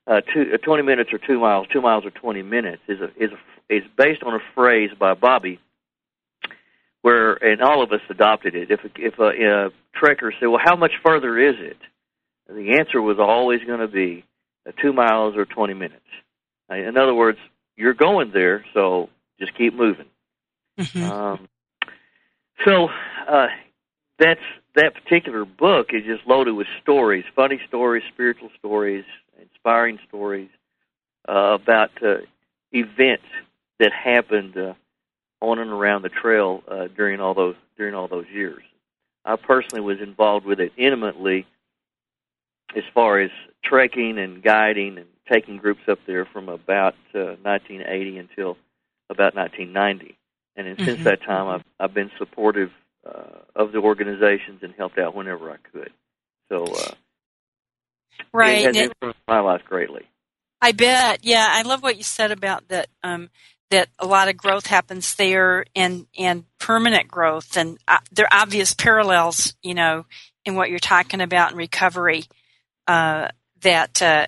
uh, 0.08 0.22
two, 0.34 0.52
uh, 0.54 0.58
20 0.58 0.84
minutes 0.84 1.12
or 1.14 1.18
two 1.18 1.40
miles, 1.40 1.68
two 1.72 1.82
miles 1.82 2.06
or 2.06 2.12
20 2.12 2.44
minutes, 2.44 2.82
is, 2.88 3.00
a, 3.00 3.06
is, 3.22 3.32
a, 3.32 3.76
is 3.76 3.84
based 3.98 4.24
on 4.24 4.36
a 4.36 4.40
phrase 4.54 4.92
by 4.98 5.14
Bobby 5.14 5.60
where, 7.02 7.34
and 7.34 7.62
all 7.62 7.82
of 7.82 7.92
us 7.92 8.02
adopted 8.10 8.56
it. 8.56 8.70
If, 8.70 8.82
if 8.96 9.18
a, 9.18 9.30
a 9.30 9.70
trekker 9.98 10.32
said, 10.40 10.48
well, 10.48 10.62
how 10.64 10.76
much 10.76 10.92
further 11.04 11.40
is 11.40 11.56
it? 11.58 11.78
The 12.48 12.78
answer 12.80 13.02
was 13.02 13.18
always 13.20 13.62
going 13.66 13.80
to 13.80 13.88
be 13.88 14.26
two 14.82 14.94
miles 14.94 15.36
or 15.36 15.46
20 15.46 15.74
minutes. 15.74 16.06
Uh, 16.70 16.76
in 16.76 16.98
other 16.98 17.14
words, 17.14 17.40
you're 17.76 17.94
going 17.94 18.32
there, 18.32 18.66
so 18.74 19.10
just 19.40 19.56
keep 19.56 19.74
moving. 19.74 20.06
Mm-hmm. 20.80 21.04
Um, 21.04 21.48
so 22.66 22.90
uh, 23.28 23.48
that's 24.20 24.42
that 24.76 24.94
particular 24.94 25.46
book 25.46 25.90
is 25.94 26.04
just 26.06 26.26
loaded 26.28 26.54
with 26.54 26.68
stories, 26.82 27.26
funny 27.36 27.60
stories, 27.68 28.04
spiritual 28.14 28.50
stories, 28.58 29.04
inspiring 29.42 30.00
stories 30.08 30.50
uh, 31.28 31.58
about 31.62 31.92
uh, 32.04 32.18
events 32.72 33.26
that 33.80 33.92
happened 33.92 34.56
uh, 34.58 34.74
on 35.42 35.60
and 35.60 35.72
around 35.72 36.04
the 36.04 36.10
trail 36.10 36.64
uh, 36.68 36.88
during 36.96 37.20
all 37.20 37.34
those 37.34 37.56
during 37.78 37.96
all 37.96 38.08
those 38.08 38.28
years. 38.32 38.64
I 39.26 39.36
personally 39.36 39.82
was 39.82 40.00
involved 40.00 40.46
with 40.46 40.60
it 40.60 40.72
intimately 40.78 41.46
as 42.76 42.84
far 42.94 43.20
as 43.20 43.32
trekking 43.64 44.18
and 44.18 44.42
guiding 44.42 44.98
and 44.98 45.08
taking 45.32 45.58
groups 45.58 45.82
up 45.88 46.00
there 46.08 46.26
from 46.26 46.50
about 46.50 46.96
uh, 47.16 47.36
1980 47.42 48.18
until 48.18 48.58
about 49.10 49.36
1990. 49.36 50.18
And 50.56 50.68
mm-hmm. 50.68 50.86
since 50.86 51.04
that 51.04 51.22
time, 51.24 51.48
I've 51.48 51.64
I've 51.80 51.94
been 51.94 52.12
supportive 52.18 52.72
uh, 53.06 53.40
of 53.56 53.72
the 53.72 53.80
organizations 53.80 54.60
and 54.62 54.74
helped 54.78 54.98
out 54.98 55.16
whenever 55.16 55.50
I 55.50 55.58
could. 55.72 55.92
So, 56.50 56.66
uh, 56.66 56.94
right, 58.34 58.66
it 58.66 58.76
has 58.76 58.78
influenced 58.78 59.20
my 59.28 59.40
life 59.40 59.62
greatly. 59.66 60.04
I 60.62 60.74
bet. 60.74 61.22
Yeah, 61.24 61.48
I 61.50 61.64
love 61.64 61.82
what 61.82 61.98
you 61.98 62.04
said 62.04 62.32
about 62.32 62.68
that. 62.68 62.88
Um, 63.04 63.30
that 63.72 63.88
a 64.00 64.06
lot 64.06 64.28
of 64.28 64.36
growth 64.36 64.68
happens 64.68 65.16
there, 65.16 65.66
and 65.76 66.06
and 66.18 66.44
permanent 66.60 67.08
growth, 67.08 67.56
and 67.58 67.78
uh, 67.88 68.00
there 68.12 68.26
are 68.26 68.42
obvious 68.42 68.74
parallels, 68.74 69.56
you 69.64 69.74
know, 69.74 70.06
in 70.46 70.56
what 70.56 70.70
you're 70.70 70.80
talking 70.80 71.22
about 71.22 71.52
in 71.52 71.58
recovery. 71.58 72.26
Uh, 72.88 73.30
that, 73.62 74.02
uh, 74.02 74.28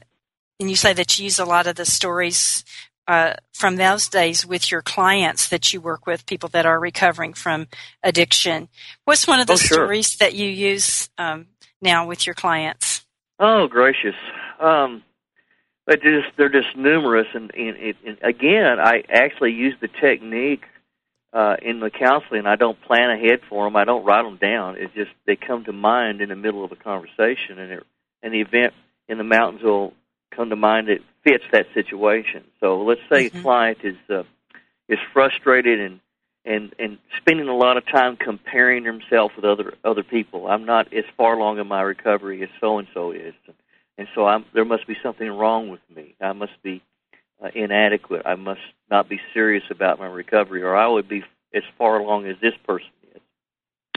and 0.60 0.70
you 0.70 0.76
say 0.76 0.94
that 0.94 1.18
you 1.18 1.26
use 1.26 1.40
a 1.40 1.46
lot 1.46 1.68
of 1.68 1.76
the 1.76 1.86
stories 1.86 2.64
uh, 3.08 3.34
from 3.52 3.76
those 3.76 4.08
days 4.08 4.46
with 4.46 4.72
your 4.72 4.82
clients 4.82 5.50
that 5.50 5.74
you 5.74 5.82
work 5.82 6.06
with, 6.06 6.26
people 6.26 6.50
that 6.50 6.66
are 6.66 6.80
recovering 6.80 7.34
from 7.34 7.68
addiction. 8.02 8.70
What's 9.06 9.28
one 9.28 9.40
of 9.40 9.48
the 9.48 9.54
oh, 9.54 9.58
sure. 9.58 9.76
stories 9.76 10.18
that 10.18 10.34
you 10.36 10.48
use 10.48 11.10
um, 11.18 11.48
now 11.82 12.08
with 12.08 12.26
your 12.26 12.34
clients? 12.36 13.06
Oh, 13.40 13.68
gracious. 13.68 14.16
Um, 14.60 15.04
but 15.86 16.02
just 16.02 16.28
they're 16.38 16.48
just 16.48 16.78
numerous, 16.78 17.28
and, 17.34 17.54
and, 17.56 17.96
and 18.06 18.18
again, 18.22 18.80
I 18.80 19.04
actually 19.10 19.52
use 19.52 19.76
the 19.82 19.90
technique 19.90 20.64
uh, 21.34 21.58
in 21.62 21.82
the 21.82 21.90
counseling. 21.90 22.46
I 22.46 22.56
don't 22.56 22.82
plan 22.82 23.10
ahead 23.10 23.42
for 23.50 23.66
them. 23.66 23.76
I 23.76 23.84
don't 23.84 24.06
write 24.06 24.24
them 24.24 24.38
down. 24.38 24.78
It's 24.78 24.94
just 24.94 25.12
they 25.26 25.36
come 25.36 25.66
to 25.66 25.74
mind 25.74 26.22
in 26.22 26.30
the 26.30 26.38
middle 26.38 26.64
of 26.64 26.72
a 26.72 26.78
conversation, 26.78 27.60
and 27.60 27.72
it, 27.74 27.84
and 28.24 28.34
the 28.34 28.42
event 28.42 28.74
in 29.08 29.20
the 29.20 29.24
mountains 29.24 29.62
will 29.62 29.94
come 30.32 30.50
to 30.50 30.56
mind 30.56 30.88
that 30.88 31.00
fits 31.24 31.44
that 31.52 31.68
situation. 31.74 32.44
So 32.60 32.82
let's 32.82 33.02
say 33.10 33.28
mm-hmm. 33.28 33.38
a 33.38 33.42
client 33.42 33.78
is 33.84 33.98
uh, 34.10 34.24
is 34.90 35.00
frustrated 35.14 35.80
and 35.80 36.00
and 36.46 36.74
and 36.80 36.98
spending 37.18 37.48
a 37.48 37.56
lot 37.56 37.78
of 37.78 37.86
time 37.86 38.18
comparing 38.18 38.84
himself 38.84 39.34
with 39.36 39.46
other 39.46 39.76
other 39.84 40.04
people. 40.04 40.48
I'm 40.48 40.66
not 40.66 40.92
as 40.94 41.06
far 41.18 41.38
along 41.38 41.60
in 41.60 41.68
my 41.68 41.82
recovery 41.82 42.42
as 42.42 42.50
so 42.60 42.80
and 42.80 42.88
so 42.94 43.12
is, 43.12 43.34
and 43.98 44.08
so 44.16 44.26
I'm, 44.26 44.46
there 44.54 44.66
must 44.66 44.88
be 44.88 44.96
something 45.04 45.30
wrong 45.30 45.70
with 45.70 45.82
me. 45.94 46.16
I 46.20 46.34
must 46.34 46.62
be 46.64 46.82
uh, 47.44 47.50
inadequate. 47.54 48.24
I 48.26 48.36
must 48.36 48.62
not 48.90 49.08
be 49.08 49.20
serious 49.34 49.64
about 49.70 50.00
my 50.00 50.08
recovery, 50.08 50.64
or 50.64 50.76
I 50.76 50.88
would 50.88 51.08
be 51.08 51.24
as 51.54 51.64
far 51.78 52.00
along 52.00 52.26
as 52.26 52.36
this 52.42 52.56
person 52.66 52.90
is. 53.14 53.22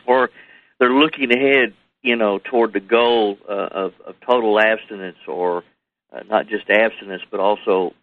Or 0.07 0.31
they're 0.79 0.93
looking 0.93 1.33
ahead, 1.33 1.75
you 2.03 2.17
know, 2.17 2.39
toward 2.39 2.73
the 2.73 2.81
goal 2.81 3.39
uh, 3.49 3.69
of, 3.71 3.93
of 4.07 4.15
total 4.25 4.59
abstinence, 4.61 5.19
or 5.27 5.65
uh, 6.13 6.21
not 6.29 6.47
just 6.49 6.71
abstinence, 6.71 7.23
but 7.31 7.41
also 7.41 7.95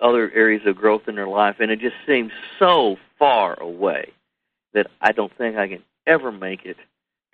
other 0.00 0.30
areas 0.34 0.62
of 0.66 0.76
growth 0.76 1.02
in 1.06 1.14
their 1.14 1.28
life, 1.28 1.56
and 1.60 1.70
it 1.70 1.80
just 1.80 1.94
seems 2.06 2.32
so 2.58 2.96
far 3.18 3.60
away 3.60 4.12
that 4.74 4.88
I 5.00 5.12
don't 5.12 5.32
think 5.36 5.56
I 5.56 5.68
can 5.68 5.82
ever 6.06 6.32
make 6.32 6.64
it 6.64 6.76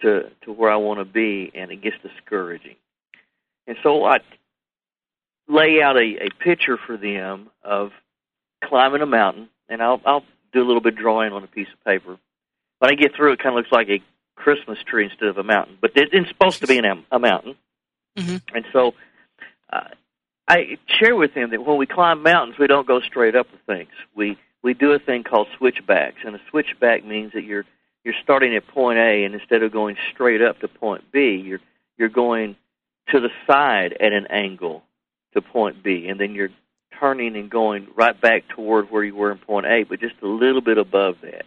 to 0.03 0.31
to 0.43 0.53
where 0.53 0.71
I 0.71 0.77
want 0.77 1.01
to 1.01 1.05
be, 1.05 1.51
and 1.55 1.71
it 1.71 1.83
gets 1.83 1.97
discouraging. 2.03 2.77
And 3.67 3.77
so 3.83 4.05
I 4.05 4.19
lay 5.49 5.81
out 5.83 5.97
a, 5.97 6.27
a 6.27 6.29
picture 6.43 6.77
for 6.77 6.97
them 6.97 7.49
of 7.63 7.91
climbing 8.65 9.03
a 9.03 9.07
mountain, 9.07 9.49
and 9.69 9.83
I'll 9.83 10.01
I'll 10.05 10.25
do 10.53 10.63
a 10.63 10.67
little 10.67 10.83
bit 10.83 10.95
of 10.95 10.99
drawing 10.99 11.33
on 11.33 11.43
a 11.45 11.49
piece 11.49 11.69
of 11.73 11.85
paper. 11.85 12.19
When 12.79 12.91
I 12.91 12.95
get 12.95 13.15
through, 13.15 13.33
it 13.33 13.43
kind 13.43 13.55
of 13.55 13.57
looks 13.57 13.73
like 13.73 13.89
a 13.89 14.03
Christmas 14.39 14.79
tree 14.87 15.05
instead 15.05 15.29
of 15.29 15.39
a 15.39 15.43
mountain, 15.43 15.77
but 15.81 15.93
it's 15.95 16.29
supposed 16.29 16.61
to 16.61 16.67
be 16.67 16.79
an, 16.79 17.05
a 17.11 17.19
mountain. 17.19 17.57
Mm-hmm. 18.17 18.57
And 18.57 18.65
so 18.73 18.95
uh, 19.71 19.89
I 20.47 20.79
share 20.87 21.15
with 21.15 21.35
them 21.35 21.51
that 21.51 21.65
when 21.65 21.77
we 21.77 21.87
climb 21.87 22.23
mountains, 22.23 22.59
we 22.59 22.67
don't 22.67 22.87
go 22.87 23.01
straight 23.01 23.37
up 23.37 23.51
with 23.51 23.61
things. 23.67 23.91
We 24.15 24.39
we 24.63 24.75
do 24.75 24.93
a 24.93 24.99
thing 24.99 25.23
called 25.25 25.49
switchbacks, 25.57 26.19
and 26.25 26.35
a 26.35 26.41
switchback 26.51 27.05
means 27.05 27.33
that 27.35 27.45
you're 27.45 27.65
you're 28.05 28.15
starting 28.23 28.55
at 28.57 28.67
point 28.67 28.99
A, 28.99 29.25
and 29.25 29.35
instead 29.35 29.63
of 29.63 29.73
going 29.73 29.97
straight 30.13 30.41
up 30.41 30.61
to 30.61 30.69
point 30.69 31.05
B, 31.13 31.43
you're 31.45 31.61
you're 31.97 32.09
going 32.09 32.57
to 33.11 33.21
the 33.21 33.31
side 33.47 33.93
at 34.01 34.13
an 34.13 34.27
angle 34.29 34.83
to 35.35 35.43
point 35.43 35.83
B, 35.83 36.09
and 36.09 36.19
then 36.19 36.35
you're 36.35 36.51
turning 36.99 37.37
and 37.37 37.51
going 37.51 37.87
right 37.95 38.19
back 38.21 38.49
toward 38.49 38.91
where 38.91 39.05
you 39.05 39.15
were 39.15 39.31
in 39.31 39.39
point 39.39 39.67
A, 39.67 39.85
but 39.85 40.01
just 40.01 40.17
a 40.23 40.27
little 40.27 40.61
bit 40.61 40.79
above 40.79 41.17
that. 41.23 41.45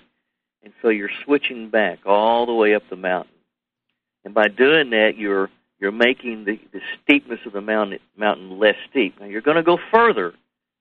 And 0.63 0.73
so 0.81 0.89
you're 0.89 1.09
switching 1.25 1.69
back 1.69 1.99
all 2.05 2.45
the 2.45 2.53
way 2.53 2.75
up 2.75 2.83
the 2.89 2.95
mountain. 2.95 3.33
And 4.23 4.33
by 4.33 4.47
doing 4.47 4.91
that, 4.91 5.17
you're 5.17 5.49
you're 5.79 5.91
making 5.91 6.45
the, 6.45 6.59
the 6.71 6.81
steepness 7.01 7.39
of 7.45 7.53
the 7.53 7.61
mountain 7.61 7.99
mountain 8.15 8.59
less 8.59 8.75
steep. 8.89 9.19
Now 9.19 9.25
you're 9.25 9.41
going 9.41 9.57
to 9.57 9.63
go 9.63 9.79
further, 9.91 10.33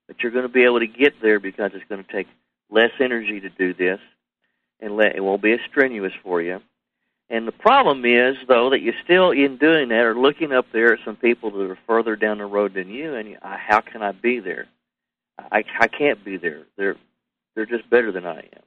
but 0.07 0.21
you're 0.21 0.31
going 0.31 0.47
to 0.47 0.53
be 0.53 0.63
able 0.63 0.79
to 0.79 0.87
get 0.87 1.15
there 1.21 1.39
because 1.39 1.71
it's 1.73 1.89
going 1.89 2.03
to 2.03 2.11
take 2.11 2.27
less 2.69 2.91
energy 2.99 3.39
to 3.39 3.49
do 3.49 3.73
this, 3.73 3.99
and 4.79 4.95
let, 4.95 5.15
it 5.15 5.23
won't 5.23 5.41
be 5.41 5.51
as 5.53 5.59
strenuous 5.69 6.13
for 6.23 6.41
you. 6.41 6.61
And 7.29 7.47
the 7.47 7.51
problem 7.51 8.05
is, 8.05 8.35
though, 8.47 8.69
that 8.69 8.81
you 8.81 8.93
still, 9.03 9.31
in 9.31 9.57
doing 9.57 9.89
that, 9.89 10.05
are 10.05 10.15
looking 10.15 10.51
up 10.51 10.65
there 10.71 10.93
at 10.93 10.99
some 11.03 11.15
people 11.15 11.49
that 11.51 11.71
are 11.71 11.79
further 11.87 12.15
down 12.15 12.37
the 12.37 12.45
road 12.45 12.73
than 12.73 12.89
you, 12.89 13.15
and 13.15 13.29
you, 13.29 13.37
how 13.41 13.81
can 13.81 14.03
I 14.03 14.11
be 14.11 14.39
there? 14.39 14.67
I, 15.39 15.63
I 15.79 15.87
can't 15.87 16.23
be 16.23 16.37
there. 16.37 16.63
They're 16.77 16.97
they're 17.55 17.65
just 17.65 17.89
better 17.89 18.11
than 18.11 18.25
I 18.25 18.39
am. 18.39 18.63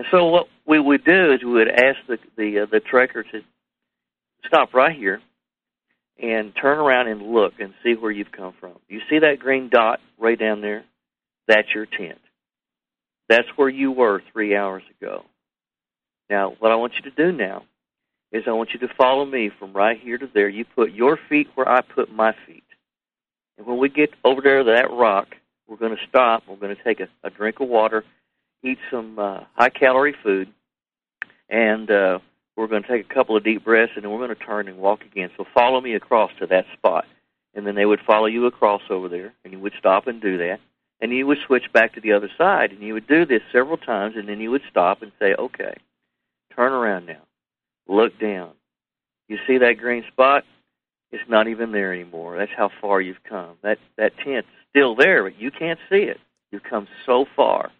And 0.00 0.06
so 0.10 0.28
what 0.28 0.46
we 0.66 0.80
would 0.80 1.04
do 1.04 1.34
is 1.34 1.44
we 1.44 1.52
would 1.52 1.68
ask 1.68 1.98
the 2.08 2.16
the 2.34 2.60
uh, 2.60 2.66
the 2.72 2.80
trekker 2.80 3.22
to 3.32 3.42
stop 4.46 4.72
right 4.72 4.96
here 4.96 5.20
and 6.18 6.56
turn 6.56 6.78
around 6.78 7.08
and 7.08 7.20
look 7.20 7.52
and 7.60 7.74
see 7.82 7.96
where 7.96 8.10
you've 8.10 8.32
come 8.32 8.54
from. 8.58 8.76
You 8.88 9.00
see 9.10 9.18
that 9.18 9.40
green 9.40 9.68
dot 9.68 10.00
right 10.18 10.38
down 10.38 10.62
there? 10.62 10.84
That's 11.48 11.68
your 11.74 11.84
tent. 11.84 12.18
That's 13.28 13.46
where 13.56 13.68
you 13.68 13.92
were 13.92 14.22
three 14.32 14.56
hours 14.56 14.82
ago. 14.98 15.26
Now, 16.30 16.54
what 16.60 16.72
I 16.72 16.76
want 16.76 16.94
you 16.94 17.10
to 17.10 17.14
do 17.14 17.30
now 17.30 17.64
is 18.32 18.44
I 18.46 18.52
want 18.52 18.70
you 18.72 18.78
to 18.78 18.94
follow 18.96 19.26
me 19.26 19.50
from 19.58 19.74
right 19.74 20.00
here 20.00 20.16
to 20.16 20.30
there. 20.32 20.48
You 20.48 20.64
put 20.64 20.92
your 20.92 21.18
feet 21.28 21.48
where 21.56 21.68
I 21.68 21.82
put 21.82 22.10
my 22.10 22.34
feet. 22.46 22.64
And 23.58 23.66
when 23.66 23.76
we 23.76 23.90
get 23.90 24.14
over 24.24 24.40
there 24.40 24.64
to 24.64 24.70
that 24.70 24.90
rock, 24.90 25.36
we're 25.68 25.76
going 25.76 25.94
to 25.94 26.08
stop. 26.08 26.44
We're 26.48 26.56
going 26.56 26.74
to 26.74 26.82
take 26.82 27.00
a, 27.00 27.08
a 27.22 27.28
drink 27.28 27.60
of 27.60 27.68
water, 27.68 28.02
eat 28.62 28.78
some 28.90 29.18
uh, 29.18 29.40
high 29.54 29.70
calorie 29.70 30.14
food, 30.22 30.52
and 31.48 31.90
uh, 31.90 32.18
we're 32.56 32.66
going 32.66 32.82
to 32.82 32.88
take 32.88 33.10
a 33.10 33.14
couple 33.14 33.36
of 33.36 33.44
deep 33.44 33.64
breaths, 33.64 33.92
and 33.94 34.04
then 34.04 34.10
we're 34.10 34.24
going 34.26 34.36
to 34.36 34.44
turn 34.44 34.68
and 34.68 34.78
walk 34.78 35.02
again. 35.02 35.30
So 35.36 35.44
follow 35.54 35.80
me 35.80 35.94
across 35.94 36.30
to 36.40 36.46
that 36.48 36.66
spot. 36.72 37.06
And 37.52 37.66
then 37.66 37.74
they 37.74 37.86
would 37.86 38.00
follow 38.06 38.26
you 38.26 38.46
across 38.46 38.82
over 38.90 39.08
there, 39.08 39.32
and 39.42 39.52
you 39.52 39.58
would 39.58 39.72
stop 39.76 40.06
and 40.06 40.22
do 40.22 40.38
that. 40.38 40.60
And 41.00 41.10
you 41.12 41.26
would 41.26 41.38
switch 41.46 41.72
back 41.72 41.94
to 41.94 42.00
the 42.00 42.12
other 42.12 42.30
side, 42.38 42.70
and 42.70 42.80
you 42.80 42.94
would 42.94 43.08
do 43.08 43.26
this 43.26 43.42
several 43.50 43.76
times, 43.76 44.14
and 44.16 44.28
then 44.28 44.40
you 44.40 44.52
would 44.52 44.62
stop 44.70 45.02
and 45.02 45.10
say, 45.18 45.34
okay, 45.34 45.74
turn 46.54 46.72
around 46.72 47.06
now 47.06 47.22
Look 47.90 48.20
down. 48.20 48.52
You 49.26 49.38
see 49.48 49.58
that 49.58 49.78
green 49.78 50.04
spot? 50.12 50.44
It's 51.10 51.28
not 51.28 51.48
even 51.48 51.72
there 51.72 51.92
anymore. 51.92 52.38
That's 52.38 52.52
how 52.56 52.70
far 52.80 53.00
you've 53.00 53.24
come. 53.28 53.56
That 53.62 53.78
that 53.98 54.12
tent's 54.24 54.48
still 54.70 54.94
there, 54.94 55.24
but 55.24 55.40
you 55.40 55.50
can't 55.50 55.80
see 55.90 56.02
it. 56.02 56.20
You've 56.52 56.62
come 56.62 56.86
so 57.04 57.26
far. 57.34 57.72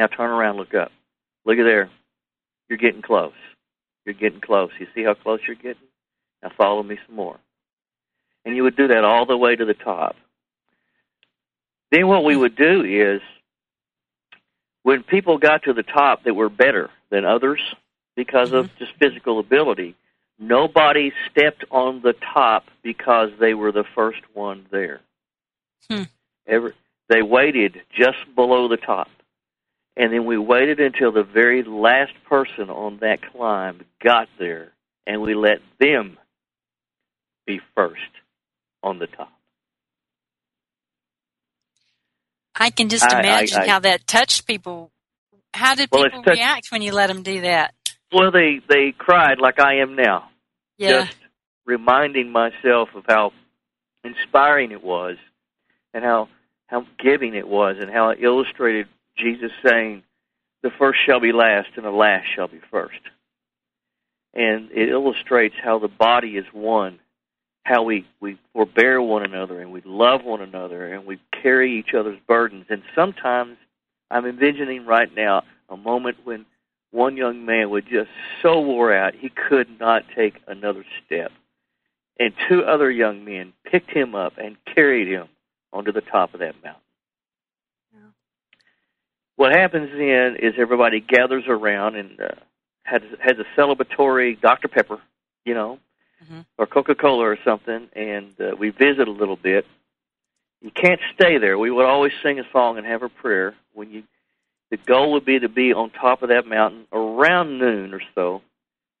Now 0.00 0.06
turn 0.06 0.30
around, 0.30 0.56
look 0.56 0.72
up. 0.72 0.92
Look 1.44 1.58
at 1.58 1.64
there. 1.64 1.90
You're 2.70 2.78
getting 2.78 3.02
close. 3.02 3.34
You're 4.06 4.14
getting 4.14 4.40
close. 4.40 4.70
You 4.78 4.86
see 4.94 5.02
how 5.02 5.12
close 5.12 5.40
you're 5.46 5.56
getting? 5.56 5.88
Now 6.42 6.50
follow 6.56 6.82
me 6.82 6.98
some 7.06 7.16
more. 7.16 7.38
And 8.46 8.56
you 8.56 8.62
would 8.62 8.76
do 8.76 8.88
that 8.88 9.04
all 9.04 9.26
the 9.26 9.36
way 9.36 9.56
to 9.56 9.66
the 9.66 9.74
top. 9.74 10.16
Then 11.90 12.08
what 12.08 12.24
we 12.24 12.34
would 12.34 12.56
do 12.56 12.82
is 12.82 13.20
when 14.84 15.02
people 15.02 15.36
got 15.36 15.64
to 15.64 15.74
the 15.74 15.82
top 15.82 16.24
that 16.24 16.32
were 16.32 16.48
better 16.48 16.88
than 17.10 17.26
others, 17.26 17.60
because 18.16 18.48
mm-hmm. 18.48 18.56
of 18.56 18.78
just 18.78 18.92
physical 18.98 19.38
ability. 19.38 19.96
Nobody 20.38 21.12
stepped 21.30 21.66
on 21.70 22.00
the 22.00 22.14
top 22.14 22.64
because 22.82 23.28
they 23.38 23.52
were 23.52 23.70
the 23.72 23.84
first 23.94 24.22
one 24.32 24.64
there. 24.70 25.02
Hmm. 25.90 26.04
Every, 26.46 26.72
they 27.10 27.20
waited 27.20 27.82
just 27.94 28.16
below 28.34 28.66
the 28.66 28.78
top. 28.78 29.10
And 29.96 30.12
then 30.12 30.24
we 30.24 30.38
waited 30.38 30.80
until 30.80 31.12
the 31.12 31.24
very 31.24 31.62
last 31.62 32.12
person 32.28 32.70
on 32.70 32.98
that 33.00 33.18
climb 33.32 33.82
got 34.02 34.28
there, 34.38 34.72
and 35.06 35.20
we 35.20 35.34
let 35.34 35.58
them 35.78 36.16
be 37.46 37.60
first 37.74 38.00
on 38.82 38.98
the 38.98 39.06
top. 39.06 39.32
I 42.54 42.70
can 42.70 42.88
just 42.88 43.10
imagine 43.10 43.58
I, 43.58 43.64
I, 43.64 43.68
how 43.68 43.78
that 43.80 44.06
touched 44.06 44.46
people. 44.46 44.90
How 45.52 45.74
did 45.74 45.88
well, 45.90 46.04
people 46.04 46.22
react 46.22 46.70
when 46.70 46.82
you 46.82 46.92
let 46.92 47.08
them 47.08 47.22
do 47.22 47.40
that? 47.40 47.74
Well, 48.12 48.30
they 48.30 48.60
they 48.68 48.92
cried 48.96 49.38
like 49.38 49.58
I 49.58 49.76
am 49.76 49.96
now. 49.96 50.28
Yeah. 50.76 51.04
Just 51.04 51.16
reminding 51.66 52.30
myself 52.30 52.90
of 52.94 53.04
how 53.08 53.32
inspiring 54.04 54.72
it 54.72 54.82
was, 54.82 55.16
and 55.94 56.04
how 56.04 56.28
how 56.66 56.86
giving 57.02 57.34
it 57.34 57.48
was, 57.48 57.76
and 57.80 57.90
how 57.90 58.10
it 58.10 58.18
illustrated 58.22 58.86
Jesus 59.20 59.52
saying, 59.64 60.02
"The 60.62 60.70
first 60.70 61.00
shall 61.04 61.20
be 61.20 61.32
last, 61.32 61.68
and 61.76 61.84
the 61.84 61.90
last 61.90 62.26
shall 62.34 62.48
be 62.48 62.60
first. 62.70 63.00
And 64.34 64.70
it 64.72 64.88
illustrates 64.88 65.56
how 65.62 65.78
the 65.78 65.88
body 65.88 66.36
is 66.36 66.46
one, 66.52 66.98
how 67.64 67.82
we 67.82 68.06
we 68.20 68.38
forbear 68.52 69.02
one 69.02 69.24
another, 69.24 69.60
and 69.60 69.72
we 69.72 69.82
love 69.84 70.24
one 70.24 70.40
another, 70.40 70.86
and 70.86 71.06
we 71.06 71.18
carry 71.42 71.78
each 71.78 71.94
other's 71.94 72.18
burdens. 72.26 72.66
And 72.68 72.82
sometimes 72.94 73.56
I'm 74.10 74.26
envisioning 74.26 74.86
right 74.86 75.14
now 75.14 75.42
a 75.68 75.76
moment 75.76 76.18
when 76.24 76.46
one 76.90 77.16
young 77.16 77.44
man 77.44 77.70
was 77.70 77.84
just 77.84 78.10
so 78.42 78.60
wore 78.60 78.92
out 78.92 79.14
he 79.14 79.28
could 79.28 79.78
not 79.78 80.04
take 80.14 80.34
another 80.46 80.84
step. 81.04 81.30
And 82.18 82.34
two 82.48 82.64
other 82.64 82.90
young 82.90 83.24
men 83.24 83.52
picked 83.64 83.90
him 83.90 84.14
up 84.14 84.34
and 84.36 84.56
carried 84.64 85.08
him 85.08 85.28
onto 85.72 85.92
the 85.92 86.00
top 86.00 86.34
of 86.34 86.40
that 86.40 86.62
mountain. 86.62 86.82
What 89.40 89.52
happens 89.52 89.88
then 89.92 90.36
is 90.36 90.56
everybody 90.58 91.00
gathers 91.00 91.44
around 91.48 91.96
and 91.96 92.20
uh, 92.20 92.28
has 92.82 93.00
has 93.20 93.38
a 93.38 93.46
celebratory 93.58 94.38
Dr 94.38 94.68
Pepper, 94.68 95.00
you 95.46 95.54
know, 95.54 95.78
mm-hmm. 96.22 96.40
or 96.58 96.66
Coca 96.66 96.94
Cola 96.94 97.24
or 97.24 97.38
something, 97.42 97.88
and 97.94 98.38
uh, 98.38 98.54
we 98.58 98.68
visit 98.68 99.08
a 99.08 99.10
little 99.10 99.36
bit. 99.36 99.64
You 100.60 100.70
can't 100.70 101.00
stay 101.14 101.38
there. 101.38 101.58
We 101.58 101.70
would 101.70 101.86
always 101.86 102.12
sing 102.22 102.38
a 102.38 102.44
song 102.52 102.76
and 102.76 102.86
have 102.86 103.02
a 103.02 103.08
prayer 103.08 103.54
when 103.72 103.90
you 103.90 104.02
the 104.70 104.76
goal 104.76 105.12
would 105.12 105.24
be 105.24 105.38
to 105.38 105.48
be 105.48 105.72
on 105.72 105.88
top 105.88 106.22
of 106.22 106.28
that 106.28 106.46
mountain 106.46 106.86
around 106.92 107.58
noon 107.58 107.94
or 107.94 108.02
so. 108.14 108.42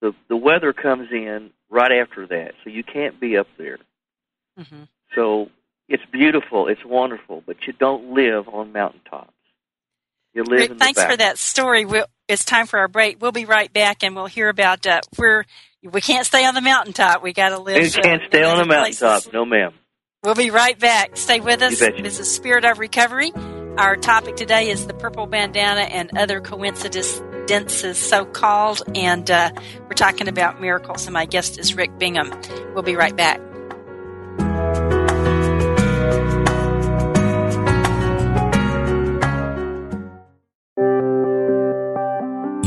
The 0.00 0.14
the 0.28 0.36
weather 0.36 0.72
comes 0.72 1.12
in 1.12 1.50
right 1.68 1.92
after 1.92 2.26
that, 2.28 2.54
so 2.64 2.70
you 2.70 2.82
can't 2.82 3.20
be 3.20 3.36
up 3.36 3.48
there. 3.58 3.76
Mm-hmm. 4.58 4.84
So 5.14 5.50
it's 5.86 6.06
beautiful, 6.10 6.66
it's 6.66 6.82
wonderful, 6.82 7.42
but 7.44 7.66
you 7.66 7.74
don't 7.74 8.14
live 8.14 8.48
on 8.48 8.72
mountaintops. 8.72 9.34
You 10.34 10.44
live 10.44 10.60
Rick, 10.60 10.70
in 10.70 10.78
thanks 10.78 11.02
for 11.02 11.16
that 11.16 11.38
story. 11.38 11.84
We'll, 11.84 12.06
it's 12.28 12.44
time 12.44 12.66
for 12.66 12.78
our 12.78 12.88
break. 12.88 13.20
We'll 13.20 13.32
be 13.32 13.44
right 13.44 13.72
back, 13.72 14.02
and 14.02 14.14
we'll 14.14 14.26
hear 14.26 14.48
about 14.48 14.86
uh, 14.86 15.00
where 15.16 15.44
we 15.82 16.00
can't 16.00 16.26
stay 16.26 16.44
on 16.44 16.54
the 16.54 16.60
mountaintop. 16.60 17.22
We 17.22 17.32
got 17.32 17.48
to 17.50 17.58
live. 17.58 17.82
You 17.82 18.02
can't 18.02 18.22
uh, 18.22 18.28
stay 18.28 18.44
on 18.44 18.58
the 18.58 18.66
mountaintop, 18.66 19.32
no, 19.32 19.44
ma'am. 19.44 19.72
We'll 20.22 20.34
be 20.34 20.50
right 20.50 20.78
back. 20.78 21.16
Stay 21.16 21.40
with 21.40 21.62
us. 21.62 21.78
This 21.78 22.20
is 22.20 22.32
Spirit 22.32 22.64
of 22.64 22.78
Recovery. 22.78 23.32
Our 23.78 23.96
topic 23.96 24.36
today 24.36 24.68
is 24.68 24.86
the 24.86 24.94
purple 24.94 25.26
bandana 25.26 25.80
and 25.80 26.16
other 26.18 26.40
coincidences, 26.40 27.98
so 27.98 28.24
called, 28.26 28.82
and 28.94 29.30
uh, 29.30 29.50
we're 29.84 29.90
talking 29.90 30.28
about 30.28 30.60
miracles. 30.60 31.06
And 31.06 31.14
my 31.14 31.24
guest 31.24 31.58
is 31.58 31.74
Rick 31.74 31.98
Bingham. 31.98 32.30
We'll 32.74 32.82
be 32.82 32.96
right 32.96 33.16
back. 33.16 33.40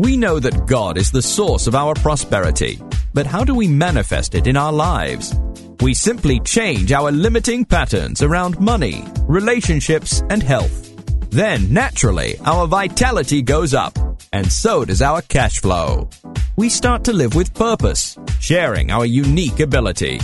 We 0.00 0.16
know 0.16 0.38
that 0.40 0.64
God 0.64 0.96
is 0.96 1.10
the 1.10 1.20
source 1.20 1.66
of 1.66 1.74
our 1.74 1.92
prosperity, 1.92 2.80
but 3.12 3.26
how 3.26 3.44
do 3.44 3.54
we 3.54 3.68
manifest 3.68 4.34
it 4.34 4.46
in 4.46 4.56
our 4.56 4.72
lives? 4.72 5.34
We 5.82 5.92
simply 5.92 6.40
change 6.40 6.90
our 6.90 7.12
limiting 7.12 7.66
patterns 7.66 8.22
around 8.22 8.58
money, 8.58 9.04
relationships, 9.28 10.22
and 10.30 10.42
health. 10.42 10.96
Then, 11.28 11.70
naturally, 11.70 12.38
our 12.46 12.66
vitality 12.66 13.42
goes 13.42 13.74
up, 13.74 13.98
and 14.32 14.50
so 14.50 14.86
does 14.86 15.02
our 15.02 15.20
cash 15.20 15.60
flow. 15.60 16.08
We 16.56 16.70
start 16.70 17.04
to 17.04 17.12
live 17.12 17.34
with 17.34 17.52
purpose, 17.52 18.16
sharing 18.40 18.90
our 18.90 19.04
unique 19.04 19.60
ability. 19.60 20.18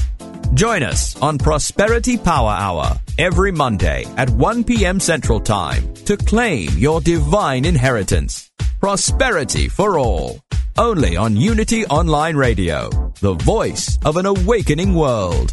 Join 0.55 0.83
us 0.83 1.21
on 1.21 1.39
Prosperity 1.39 2.17
Power 2.17 2.51
Hour 2.51 2.93
every 3.19 3.53
Monday 3.53 4.05
at 4.17 4.31
1 4.31 4.65
p.m. 4.65 5.01
Central 5.01 5.41
Time 5.41 5.93
to 6.07 6.17
claim 6.17 6.71
your 6.77 7.01
divine 7.01 7.65
inheritance. 7.65 8.51
Prosperity 8.81 9.69
for 9.69 9.99
all. 9.99 10.41
Only 10.79 11.17
on 11.17 11.37
Unity 11.37 11.85
Online 11.87 12.37
Radio, 12.37 12.91
the 13.21 13.35
voice 13.35 13.99
of 14.05 14.17
an 14.17 14.27
awakening 14.27 14.95
world. 14.95 15.53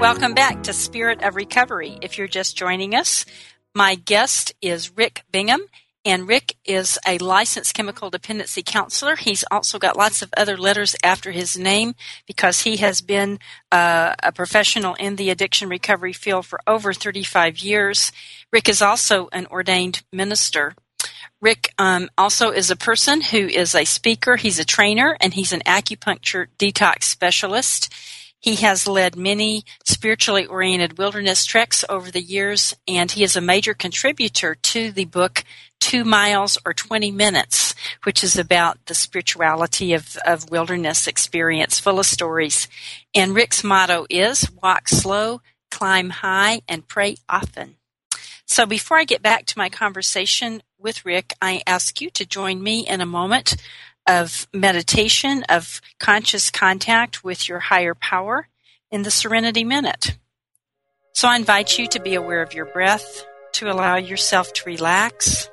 Welcome 0.00 0.32
back 0.32 0.62
to 0.62 0.72
Spirit 0.72 1.22
of 1.22 1.36
Recovery. 1.36 1.98
If 2.00 2.16
you're 2.16 2.26
just 2.26 2.56
joining 2.56 2.94
us, 2.94 3.26
my 3.74 3.96
guest 3.96 4.54
is 4.62 4.96
Rick 4.96 5.24
Bingham, 5.30 5.60
and 6.06 6.26
Rick 6.26 6.56
is 6.64 6.98
a 7.06 7.18
licensed 7.18 7.74
chemical 7.74 8.08
dependency 8.08 8.62
counselor. 8.62 9.14
He's 9.14 9.44
also 9.50 9.78
got 9.78 9.98
lots 9.98 10.22
of 10.22 10.32
other 10.34 10.56
letters 10.56 10.96
after 11.04 11.32
his 11.32 11.58
name 11.58 11.94
because 12.26 12.62
he 12.62 12.78
has 12.78 13.02
been 13.02 13.40
uh, 13.70 14.14
a 14.22 14.32
professional 14.32 14.94
in 14.94 15.16
the 15.16 15.28
addiction 15.28 15.68
recovery 15.68 16.14
field 16.14 16.46
for 16.46 16.60
over 16.66 16.94
35 16.94 17.58
years. 17.58 18.10
Rick 18.50 18.70
is 18.70 18.80
also 18.80 19.28
an 19.32 19.46
ordained 19.48 20.02
minister. 20.10 20.74
Rick 21.42 21.74
um, 21.76 22.08
also 22.16 22.50
is 22.50 22.70
a 22.70 22.76
person 22.76 23.20
who 23.20 23.46
is 23.46 23.74
a 23.74 23.84
speaker, 23.84 24.36
he's 24.36 24.58
a 24.58 24.64
trainer, 24.64 25.18
and 25.20 25.34
he's 25.34 25.52
an 25.52 25.60
acupuncture 25.66 26.46
detox 26.58 27.02
specialist. 27.02 27.92
He 28.40 28.56
has 28.56 28.88
led 28.88 29.16
many 29.16 29.64
spiritually 29.84 30.46
oriented 30.46 30.96
wilderness 30.96 31.44
treks 31.44 31.84
over 31.90 32.10
the 32.10 32.22
years, 32.22 32.74
and 32.88 33.10
he 33.10 33.22
is 33.22 33.36
a 33.36 33.40
major 33.42 33.74
contributor 33.74 34.54
to 34.54 34.90
the 34.90 35.04
book 35.04 35.44
Two 35.78 36.04
Miles 36.04 36.56
or 36.64 36.72
20 36.72 37.10
Minutes, 37.10 37.74
which 38.04 38.24
is 38.24 38.38
about 38.38 38.78
the 38.86 38.94
spirituality 38.94 39.92
of, 39.92 40.16
of 40.26 40.50
wilderness 40.50 41.06
experience, 41.06 41.78
full 41.78 41.98
of 41.98 42.06
stories. 42.06 42.66
And 43.14 43.34
Rick's 43.34 43.62
motto 43.62 44.06
is 44.08 44.50
walk 44.62 44.88
slow, 44.88 45.42
climb 45.70 46.08
high, 46.10 46.62
and 46.66 46.88
pray 46.88 47.16
often. 47.28 47.76
So 48.46 48.66
before 48.66 48.96
I 48.96 49.04
get 49.04 49.22
back 49.22 49.46
to 49.46 49.58
my 49.58 49.68
conversation 49.68 50.62
with 50.78 51.04
Rick, 51.04 51.34
I 51.40 51.62
ask 51.66 52.00
you 52.00 52.10
to 52.10 52.26
join 52.26 52.62
me 52.62 52.86
in 52.86 53.00
a 53.00 53.06
moment 53.06 53.56
of 54.10 54.48
meditation, 54.52 55.44
of 55.48 55.80
conscious 56.00 56.50
contact 56.50 57.22
with 57.22 57.48
your 57.48 57.60
higher 57.60 57.94
power 57.94 58.48
in 58.90 59.02
the 59.02 59.10
Serenity 59.10 59.62
Minute. 59.62 60.18
So 61.14 61.28
I 61.28 61.36
invite 61.36 61.78
you 61.78 61.86
to 61.88 62.00
be 62.00 62.16
aware 62.16 62.42
of 62.42 62.52
your 62.52 62.66
breath, 62.66 63.24
to 63.52 63.70
allow 63.70 63.96
yourself 63.96 64.52
to 64.54 64.62
relax, 64.66 65.48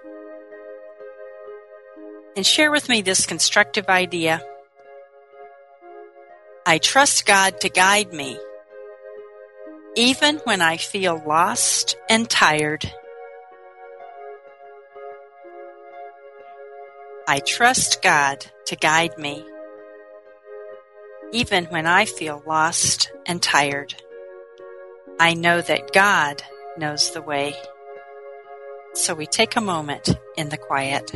and 2.36 2.46
share 2.46 2.72
with 2.72 2.90
me 2.90 3.02
this 3.04 3.28
constructive 3.28 3.90
idea. 3.90 4.42
I 6.66 6.80
trust 6.80 7.28
God 7.28 7.62
to 7.62 7.70
guide 7.70 8.12
me, 8.12 8.40
even 9.96 10.38
when 10.46 10.62
I 10.62 10.78
feel 10.78 11.22
lost 11.26 11.96
and 12.10 12.28
tired. 12.28 12.92
I 17.30 17.40
trust 17.40 18.02
God 18.02 18.46
to 18.68 18.78
guide 18.78 19.18
me, 19.18 19.44
even 21.34 21.66
when 21.66 21.86
I 21.86 22.06
feel 22.06 22.42
lost 22.48 23.12
and 23.26 23.44
tired. 23.44 23.96
I 25.20 25.34
know 25.34 25.60
that 25.60 25.92
God 25.92 26.42
knows 26.78 27.12
the 27.12 27.22
way. 27.22 27.54
So 28.94 29.14
we 29.14 29.26
take 29.26 29.58
a 29.58 29.62
moment 29.62 30.10
in 30.38 30.48
the 30.48 30.58
quiet. 30.58 31.12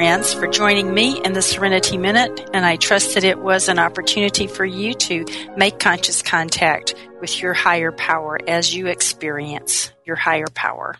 For 0.00 0.46
joining 0.46 0.94
me 0.94 1.20
in 1.22 1.34
the 1.34 1.42
Serenity 1.42 1.98
Minute, 1.98 2.48
and 2.54 2.64
I 2.64 2.76
trust 2.76 3.14
that 3.14 3.22
it 3.22 3.38
was 3.38 3.68
an 3.68 3.78
opportunity 3.78 4.46
for 4.46 4.64
you 4.64 4.94
to 4.94 5.26
make 5.58 5.78
conscious 5.78 6.22
contact 6.22 6.94
with 7.20 7.42
your 7.42 7.52
higher 7.52 7.92
power 7.92 8.38
as 8.48 8.74
you 8.74 8.86
experience 8.86 9.92
your 10.06 10.16
higher 10.16 10.46
power. 10.54 10.96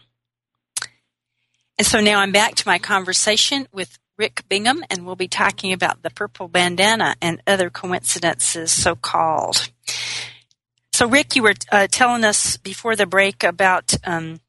And 1.79 1.87
so 1.87 2.01
now 2.01 2.21
I'm 2.21 2.31
back 2.31 2.57
to 2.57 2.69
my 2.69 2.79
conversation 2.79 3.67
with 3.73 3.99
Rick 4.19 4.43
Bingham, 4.51 4.85
and 4.91 5.07
we'll 5.07 5.17
be 5.17 5.29
talking 5.29 5.73
about 5.73 6.03
the 6.03 6.11
purple 6.11 6.49
bandana 6.49 7.17
and 7.23 7.43
other 7.47 7.71
coincidences, 7.71 8.71
so 8.71 8.97
called. 8.97 9.71
So, 10.93 11.09
Rick, 11.09 11.37
you 11.37 11.43
were 11.43 11.55
uh, 11.73 11.87
telling 11.91 12.23
us 12.23 12.59
before 12.59 12.97
the 12.97 13.07
break 13.07 13.45
about 13.45 13.95
um, 14.05 14.41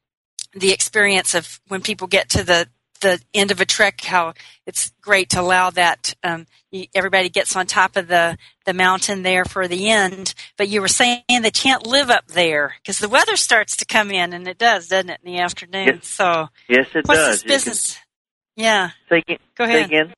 the 0.52 0.72
experience 0.72 1.34
of 1.34 1.58
when 1.68 1.80
people 1.80 2.06
get 2.06 2.28
to 2.28 2.44
the 2.44 2.68
the 3.02 3.20
end 3.34 3.50
of 3.50 3.60
a 3.60 3.66
trek, 3.66 4.00
how 4.00 4.32
it's 4.66 4.92
great 5.00 5.30
to 5.30 5.40
allow 5.40 5.70
that 5.70 6.14
um, 6.24 6.46
everybody 6.94 7.28
gets 7.28 7.54
on 7.54 7.66
top 7.66 7.96
of 7.96 8.08
the 8.08 8.38
the 8.64 8.72
mountain 8.72 9.22
there 9.22 9.44
for 9.44 9.68
the 9.68 9.90
end. 9.90 10.34
But 10.56 10.68
you 10.68 10.80
were 10.80 10.88
saying 10.88 11.22
they 11.28 11.50
can't 11.50 11.86
live 11.86 12.10
up 12.10 12.28
there 12.28 12.74
because 12.80 12.98
the 12.98 13.08
weather 13.08 13.36
starts 13.36 13.76
to 13.78 13.84
come 13.84 14.10
in, 14.10 14.32
and 14.32 14.48
it 14.48 14.58
does, 14.58 14.88
doesn't 14.88 15.10
it, 15.10 15.20
in 15.22 15.32
the 15.32 15.40
afternoon? 15.40 15.86
Yes. 15.86 16.08
So 16.08 16.48
yes, 16.68 16.86
it 16.94 17.06
what's 17.06 17.20
does. 17.20 17.42
this 17.42 17.52
business? 17.52 17.94
Can, 17.94 18.64
yeah. 18.64 18.90
Say 19.08 19.18
again. 19.18 19.38
Go 19.56 19.64
ahead. 19.64 19.86
Again. 19.86 20.14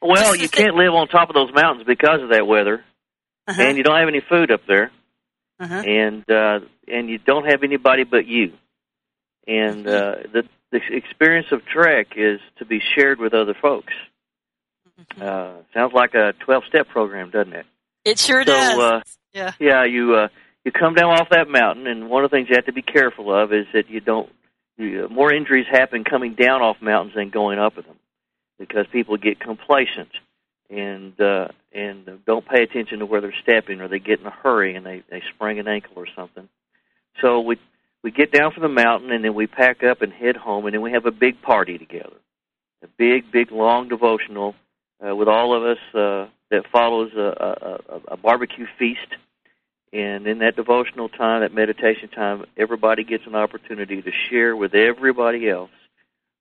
Well, 0.00 0.34
you 0.34 0.48
can't 0.48 0.74
live 0.74 0.92
on 0.94 1.06
top 1.06 1.28
of 1.28 1.34
those 1.34 1.54
mountains 1.54 1.84
because 1.86 2.22
of 2.22 2.30
that 2.30 2.46
weather, 2.46 2.82
uh-huh. 3.46 3.62
and 3.62 3.76
you 3.76 3.84
don't 3.84 3.98
have 3.98 4.08
any 4.08 4.20
food 4.20 4.50
up 4.50 4.62
there, 4.66 4.90
uh-huh. 5.60 5.82
and 5.86 6.28
uh, 6.28 6.60
and 6.88 7.08
you 7.08 7.18
don't 7.18 7.46
have 7.48 7.62
anybody 7.62 8.04
but 8.04 8.26
you. 8.26 8.52
And 9.46 9.84
Mm-hmm. 9.86 9.88
uh, 9.88 10.32
the 10.32 10.48
the 10.72 10.80
experience 10.90 11.46
of 11.52 11.64
trek 11.64 12.08
is 12.16 12.40
to 12.58 12.64
be 12.64 12.80
shared 12.80 13.20
with 13.20 13.34
other 13.34 13.54
folks. 13.54 13.92
Mm-hmm. 15.00 15.22
Uh, 15.22 15.62
sounds 15.72 15.92
like 15.92 16.14
a 16.14 16.32
twelve 16.40 16.64
step 16.68 16.88
program, 16.88 17.30
doesn't 17.30 17.52
it? 17.52 17.66
It 18.04 18.18
sure 18.18 18.42
So, 18.44 18.52
does. 18.52 18.78
uh, 18.78 19.00
yeah. 19.32 19.52
Yeah, 19.60 19.84
you 19.84 20.14
uh, 20.16 20.28
you 20.64 20.72
come 20.72 20.94
down 20.94 21.10
off 21.12 21.28
that 21.30 21.48
mountain, 21.48 21.86
and 21.86 22.10
one 22.10 22.24
of 22.24 22.30
the 22.30 22.36
things 22.36 22.48
you 22.48 22.56
have 22.56 22.66
to 22.66 22.72
be 22.72 22.82
careful 22.82 23.32
of 23.32 23.52
is 23.52 23.66
that 23.72 23.88
you 23.88 24.00
don't. 24.00 24.28
You, 24.76 25.04
uh, 25.04 25.08
more 25.08 25.32
injuries 25.32 25.66
happen 25.70 26.02
coming 26.02 26.34
down 26.34 26.62
off 26.62 26.80
mountains 26.80 27.14
than 27.14 27.30
going 27.30 27.58
up 27.58 27.76
them, 27.76 27.98
because 28.58 28.86
people 28.90 29.16
get 29.16 29.38
complacent 29.38 30.10
and 30.70 31.20
uh, 31.20 31.48
and 31.72 32.24
don't 32.26 32.46
pay 32.46 32.62
attention 32.62 33.00
to 33.00 33.06
where 33.06 33.20
they're 33.20 33.34
stepping, 33.42 33.80
or 33.80 33.88
they 33.88 33.98
get 33.98 34.20
in 34.20 34.26
a 34.26 34.30
hurry 34.30 34.74
and 34.74 34.84
they 34.86 35.02
they 35.10 35.22
sprain 35.34 35.58
an 35.58 35.68
ankle 35.68 35.92
or 35.96 36.06
something. 36.16 36.48
So 37.20 37.40
we 37.40 37.58
we 38.02 38.10
get 38.10 38.32
down 38.32 38.52
from 38.52 38.62
the 38.62 38.68
mountain, 38.68 39.12
and 39.12 39.24
then 39.24 39.34
we 39.34 39.46
pack 39.46 39.82
up 39.82 40.02
and 40.02 40.12
head 40.12 40.36
home, 40.36 40.66
and 40.66 40.74
then 40.74 40.82
we 40.82 40.92
have 40.92 41.06
a 41.06 41.10
big 41.10 41.40
party 41.42 41.78
together, 41.78 42.16
a 42.82 42.88
big, 42.98 43.30
big, 43.30 43.52
long 43.52 43.88
devotional 43.88 44.54
uh, 45.06 45.14
with 45.14 45.28
all 45.28 45.54
of 45.54 45.62
us 45.62 45.78
uh, 45.94 46.28
that 46.50 46.66
follows 46.70 47.12
a, 47.14 47.80
a, 47.88 48.14
a, 48.14 48.16
barbecue 48.16 48.66
feast. 48.78 49.16
And 49.92 50.26
in 50.26 50.38
that 50.38 50.56
devotional 50.56 51.08
time, 51.08 51.42
that 51.42 51.52
meditation 51.52 52.08
time, 52.08 52.44
everybody 52.56 53.04
gets 53.04 53.26
an 53.26 53.34
opportunity 53.34 54.00
to 54.00 54.10
share 54.30 54.56
with 54.56 54.74
everybody 54.74 55.48
else 55.48 55.70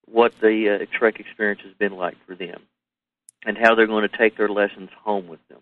what 0.06 0.34
the 0.42 0.80
uh, 0.82 0.98
Trek 0.98 1.20
experience 1.20 1.62
has 1.64 1.74
been 1.74 1.96
like 1.96 2.18
for 2.26 2.36
them 2.36 2.62
and 3.46 3.58
how 3.58 3.76
they're 3.76 3.88
going 3.88 4.08
to 4.08 4.18
take 4.18 4.38
their 4.38 4.50
lessons 4.50 4.90
home 5.04 5.28
with 5.28 5.40
them. 5.50 5.60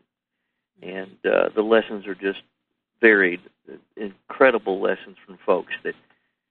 And 0.82 1.18
uh, 1.26 1.50
the 1.54 1.62
lessons 1.62 2.08
are 2.08 2.16
just 2.16 2.42
varied, 3.02 3.42
incredible 3.96 4.80
lessons 4.80 5.18
from 5.26 5.38
folks 5.46 5.74
that 5.84 5.96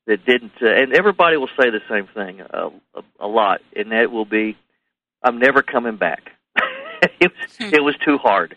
that 0.06 0.24
didn't. 0.24 0.52
Uh, 0.60 0.68
and 0.68 0.94
everybody 0.94 1.36
will 1.36 1.50
say 1.58 1.70
the 1.70 1.82
same 1.88 2.06
thing 2.08 2.40
uh, 2.40 2.70
a, 2.94 3.02
a 3.20 3.26
lot, 3.26 3.60
and 3.76 3.92
that 3.92 4.10
will 4.10 4.24
be, 4.24 4.56
"I'm 5.22 5.38
never 5.38 5.62
coming 5.62 5.96
back." 5.96 6.32
it 7.20 7.30
was 7.32 7.72
it 7.72 7.82
was 7.82 7.96
too 8.04 8.18
hard. 8.18 8.56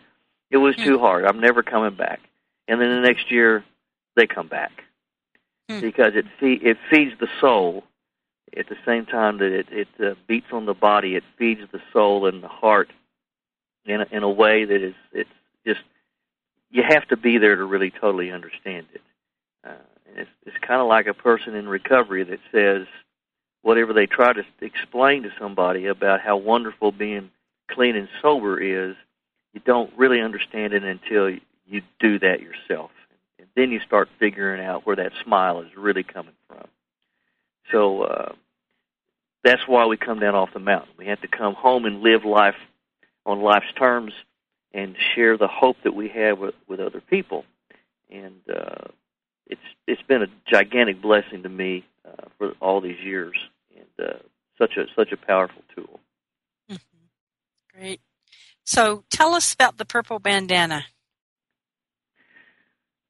It 0.50 0.58
was 0.58 0.76
too 0.76 1.00
hard. 1.00 1.26
I'm 1.26 1.40
never 1.40 1.64
coming 1.64 1.96
back. 1.96 2.20
And 2.68 2.82
then 2.82 2.90
the 2.90 3.08
next 3.08 3.32
year, 3.32 3.64
they 4.16 4.28
come 4.28 4.48
back 4.48 4.84
because 5.82 6.14
it 6.16 6.26
fe- 6.40 6.60
it 6.62 6.78
feeds 6.90 7.14
the 7.20 7.30
soul 7.40 7.84
at 8.56 8.68
the 8.68 8.76
same 8.86 9.06
time 9.06 9.38
that 9.40 9.52
it 9.52 9.68
it 9.72 9.88
uh, 10.04 10.16
beats 10.28 10.48
on 10.52 10.66
the 10.66 10.74
body. 10.74 11.16
It 11.16 11.24
feeds 11.38 11.62
the 11.72 11.82
soul 11.94 12.28
and 12.28 12.44
the 12.44 12.48
heart 12.48 12.90
in 13.86 14.02
a, 14.02 14.06
in 14.12 14.24
a 14.24 14.30
way 14.30 14.66
that 14.66 14.82
is 14.82 14.96
it's 15.14 15.30
just 15.66 15.82
you 16.72 16.84
have 16.88 17.08
to 17.10 17.18
be 17.18 17.38
there 17.38 17.56
to 17.56 17.66
really 17.66 17.92
totally 17.92 18.32
understand 18.32 18.88
it. 18.94 19.02
Uh, 19.64 19.74
and 20.08 20.20
it's 20.20 20.30
it's 20.46 20.58
kind 20.66 20.82
of 20.82 20.88
like 20.88 21.08
a 21.08 21.14
person 21.14 21.54
in 21.56 21.68
recovery 21.68 22.24
that 22.24 22.40
says 22.52 22.88
whatever 23.62 23.94
they 23.94 24.08
try 24.08 24.34
to 24.34 24.44
explain 24.62 25.24
to 25.24 25.30
somebody 25.40 25.86
about 25.86 26.22
how 26.22 26.38
wonderful 26.38 26.92
being 26.92 27.30
clean 27.70 27.96
and 27.96 28.08
sober 28.22 28.60
is, 28.60 28.96
you 29.54 29.62
don't 29.64 29.92
really 29.98 30.22
understand 30.22 30.74
it 30.74 30.84
until 30.84 31.30
you 31.68 31.82
do 32.00 32.18
that 32.20 32.42
yourself. 32.42 32.92
And 33.38 33.48
then 33.56 33.72
you 33.72 33.80
start 33.80 34.10
figuring 34.20 34.64
out 34.64 34.86
where 34.86 34.96
that 34.96 35.12
smile 35.24 35.62
is 35.62 35.70
really 35.78 36.04
coming 36.04 36.34
from. 36.48 36.68
So 37.72 38.04
uh, 38.04 38.34
that's 39.44 39.68
why 39.68 39.86
we 39.86 39.98
come 39.98 40.20
down 40.20 40.36
off 40.36 40.54
the 40.54 40.60
mountain. 40.60 40.94
We 40.98 41.08
have 41.08 41.22
to 41.22 41.28
come 41.28 41.54
home 41.54 41.86
and 41.86 42.02
live 42.02 42.26
life 42.26 42.56
on 43.26 43.42
life's 43.42 43.72
terms 43.78 44.14
and 44.74 44.96
share 45.16 45.38
the 45.38 45.48
hope 45.48 45.78
that 45.84 45.94
we 45.94 46.10
have 46.10 46.40
with, 46.40 46.56
with 46.68 46.80
other 46.80 47.02
people. 47.02 47.46
And 48.10 48.42
uh, 48.50 48.88
it's 49.48 49.62
it's 49.88 50.02
been 50.04 50.22
a 50.22 50.28
gigantic 50.50 51.02
blessing 51.02 51.44
to 51.44 51.50
me 51.50 51.86
uh, 52.06 52.28
for 52.38 52.54
all 52.60 52.82
these 52.82 53.00
years, 53.04 53.36
and 53.76 54.08
uh, 54.08 54.18
such 54.58 54.78
a 54.78 54.86
such 54.96 55.12
a 55.12 55.18
powerful 55.18 55.62
tool. 55.76 56.00
Mm-hmm. 56.70 57.78
Great. 57.78 58.02
So 58.64 59.04
tell 59.10 59.34
us 59.34 59.54
about 59.54 59.78
the 59.78 59.86
purple 59.86 60.20
bandana. 60.20 60.86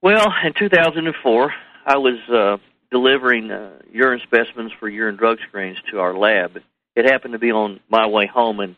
Well, 0.01 0.33
in 0.43 0.53
2004, 0.57 1.53
I 1.85 1.97
was 1.97 2.17
uh, 2.27 2.57
delivering 2.89 3.51
uh, 3.51 3.73
urine 3.91 4.21
specimens 4.23 4.71
for 4.79 4.89
urine 4.89 5.15
drug 5.15 5.37
screens 5.47 5.77
to 5.91 5.99
our 5.99 6.17
lab. 6.17 6.57
It 6.95 7.05
happened 7.05 7.33
to 7.33 7.39
be 7.39 7.51
on 7.51 7.79
my 7.89 8.07
way 8.07 8.25
home, 8.25 8.59
and 8.59 8.75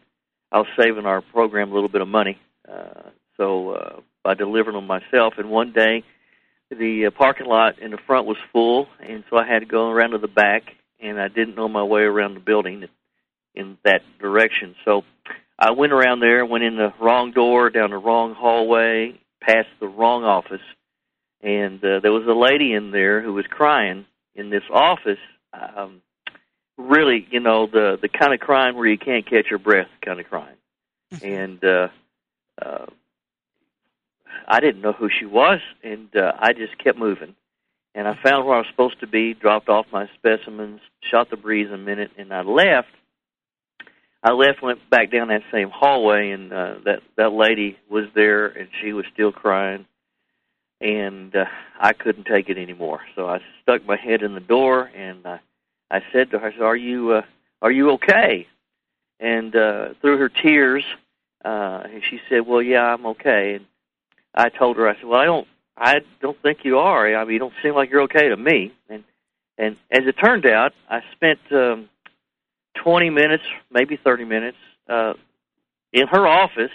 I 0.51 0.57
was 0.57 0.67
saving 0.77 1.05
our 1.05 1.21
program 1.21 1.71
a 1.71 1.73
little 1.73 1.89
bit 1.89 2.01
of 2.01 2.07
money. 2.09 2.39
Uh, 2.69 3.09
so 3.37 3.71
uh, 3.71 3.99
I 4.25 4.33
delivered 4.33 4.75
them 4.75 4.87
myself, 4.87 5.35
and 5.37 5.49
one 5.49 5.73
day 5.73 6.03
the 6.69 7.07
uh, 7.07 7.11
parking 7.11 7.47
lot 7.47 7.79
in 7.79 7.91
the 7.91 7.97
front 8.05 8.25
was 8.25 8.37
full, 8.51 8.87
and 8.99 9.23
so 9.29 9.37
I 9.37 9.47
had 9.47 9.59
to 9.59 9.65
go 9.65 9.89
around 9.89 10.11
to 10.11 10.17
the 10.17 10.27
back, 10.27 10.63
and 11.01 11.19
I 11.19 11.27
didn't 11.27 11.55
know 11.55 11.67
my 11.67 11.83
way 11.83 12.01
around 12.01 12.35
the 12.35 12.39
building 12.39 12.85
in 13.55 13.77
that 13.83 14.01
direction. 14.19 14.75
So 14.85 15.03
I 15.57 15.71
went 15.71 15.93
around 15.93 16.19
there, 16.19 16.45
went 16.45 16.63
in 16.63 16.77
the 16.77 16.93
wrong 16.99 17.31
door, 17.31 17.69
down 17.69 17.91
the 17.91 17.97
wrong 17.97 18.33
hallway, 18.33 19.19
past 19.41 19.67
the 19.79 19.87
wrong 19.87 20.23
office, 20.23 20.61
and 21.41 21.83
uh, 21.83 21.99
there 22.01 22.11
was 22.11 22.25
a 22.27 22.33
lady 22.33 22.73
in 22.73 22.91
there 22.91 23.21
who 23.21 23.33
was 23.33 23.45
crying 23.47 24.05
in 24.35 24.49
this 24.49 24.63
office. 24.71 25.19
Um, 25.53 26.01
really, 26.77 27.27
you 27.29 27.39
know, 27.39 27.67
the 27.67 27.97
the 28.01 28.09
kind 28.09 28.33
of 28.33 28.39
crying 28.39 28.75
where 28.75 28.87
you 28.87 28.97
can't 28.97 29.25
catch 29.25 29.47
your 29.49 29.59
breath, 29.59 29.89
kind 30.03 30.19
of 30.19 30.27
crying, 30.27 30.57
and 31.21 31.63
uh, 31.63 31.89
uh, 32.61 32.85
I 34.47 34.59
didn't 34.59 34.81
know 34.81 34.93
who 34.93 35.09
she 35.09 35.25
was, 35.25 35.59
and 35.83 36.15
uh, 36.15 36.33
I 36.37 36.53
just 36.53 36.77
kept 36.77 36.97
moving. 36.97 37.35
And 37.95 38.07
I 38.07 38.17
found 38.23 38.45
where 38.45 38.55
I 38.55 38.59
was 38.59 38.67
supposed 38.71 38.99
to 39.01 39.07
be, 39.07 39.33
dropped 39.33 39.69
off 39.69 39.85
my 39.91 40.09
specimens, 40.15 40.81
shot 41.11 41.29
the 41.29 41.37
breeze 41.37 41.69
a 41.71 41.77
minute, 41.77 42.11
and 42.17 42.33
I 42.33 42.41
left. 42.41 42.89
I 44.23 44.31
left, 44.31 44.63
went 44.63 44.89
back 44.89 45.11
down 45.11 45.27
that 45.27 45.43
same 45.51 45.69
hallway, 45.69 46.31
and 46.31 46.51
uh, 46.51 46.75
that 46.85 47.01
that 47.17 47.33
lady 47.33 47.77
was 47.89 48.05
there, 48.15 48.47
and 48.47 48.69
she 48.81 48.93
was 48.93 49.05
still 49.13 49.31
crying, 49.31 49.85
and 50.79 51.35
uh, 51.35 51.45
I 51.79 51.93
couldn't 51.93 52.25
take 52.25 52.49
it 52.49 52.57
anymore. 52.57 53.01
So 53.15 53.27
I 53.27 53.39
stuck 53.61 53.85
my 53.85 53.97
head 53.97 54.23
in 54.23 54.33
the 54.33 54.39
door, 54.39 54.89
and 54.95 55.25
I, 55.25 55.39
I 55.91 56.01
said 56.11 56.31
to 56.31 56.39
her, 56.39 56.47
I 56.47 56.51
said, 56.53 56.61
"Are 56.61 56.75
you 56.75 57.11
uh, 57.11 57.21
are 57.61 57.71
you 57.71 57.91
okay?" 57.91 58.47
And 59.19 59.55
uh, 59.55 59.89
through 60.01 60.17
her 60.17 60.29
tears, 60.29 60.83
uh, 61.43 61.83
and 61.85 62.01
she 62.09 62.19
said, 62.29 62.47
"Well, 62.47 62.61
yeah, 62.61 62.93
I'm 62.93 63.05
okay." 63.07 63.55
And 63.55 63.65
I 64.33 64.49
told 64.49 64.77
her, 64.77 64.87
I 64.87 64.95
said, 64.95 65.05
"Well, 65.05 65.19
I 65.19 65.25
don't, 65.25 65.47
I 65.77 65.99
don't 66.21 66.41
think 66.41 66.59
you 66.63 66.79
are. 66.79 67.15
I 67.15 67.23
mean, 67.23 67.33
you 67.33 67.39
don't 67.39 67.53
seem 67.61 67.75
like 67.75 67.89
you're 67.89 68.03
okay 68.03 68.29
to 68.29 68.37
me." 68.37 68.73
And 68.89 69.03
and 69.57 69.77
as 69.91 70.03
it 70.07 70.13
turned 70.13 70.45
out, 70.45 70.73
I 70.89 71.01
spent 71.13 71.39
um, 71.51 71.89
20 72.83 73.09
minutes, 73.09 73.43
maybe 73.71 73.97
30 73.97 74.25
minutes, 74.25 74.57
uh, 74.89 75.13
in 75.91 76.07
her 76.07 76.25
office, 76.27 76.71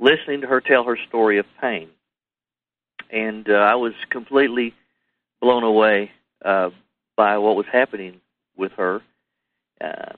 listening 0.00 0.40
to 0.40 0.46
her 0.48 0.60
tell 0.60 0.84
her 0.84 0.98
story 1.08 1.38
of 1.38 1.46
pain, 1.60 1.88
and 3.10 3.48
uh, 3.48 3.52
I 3.52 3.76
was 3.76 3.92
completely 4.10 4.74
blown 5.40 5.62
away 5.62 6.10
uh, 6.44 6.70
by 7.16 7.38
what 7.38 7.56
was 7.56 7.66
happening 7.70 8.20
with 8.56 8.72
her. 8.72 9.00
Uh, 9.80 10.14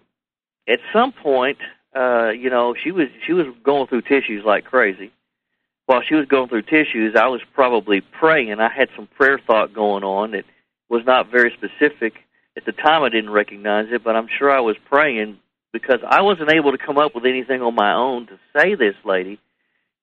at 0.67 0.81
some 0.93 1.13
point, 1.13 1.59
uh, 1.95 2.31
you 2.31 2.51
know, 2.51 2.75
she 2.75 2.91
was 2.91 3.09
she 3.27 3.33
was 3.33 3.47
going 3.63 3.87
through 3.87 4.03
tissues 4.03 4.45
like 4.45 4.65
crazy. 4.65 5.13
While 5.87 6.03
she 6.03 6.15
was 6.15 6.27
going 6.27 6.49
through 6.49 6.63
tissues, 6.63 7.15
I 7.15 7.29
was 7.29 7.43
probably 7.55 8.01
praying. 8.01 8.59
I 8.59 8.73
had 8.73 8.89
some 8.97 9.07
prayer 9.07 9.39
thought 9.39 9.75
going 9.75 10.03
on 10.03 10.33
that 10.33 10.45
was 10.89 11.03
not 11.05 11.31
very 11.31 11.53
specific. 11.53 12.15
At 12.57 12.65
the 12.65 12.73
time, 12.73 13.03
I 13.03 13.11
didn't 13.11 13.31
recognize 13.31 13.89
it, 13.91 14.03
but 14.03 14.17
I'm 14.17 14.29
sure 14.39 14.51
I 14.51 14.61
was 14.61 14.77
praying 14.89 15.39
because 15.73 15.99
I 16.07 16.23
wasn't 16.23 16.53
able 16.53 16.73
to 16.73 16.79
come 16.79 16.99
up 16.99 17.15
with 17.15 17.27
anything 17.27 17.61
on 17.61 17.75
my 17.75 17.93
own 17.93 18.27
to 18.29 18.39
say 18.57 18.75
this 18.75 18.95
lady 19.05 19.39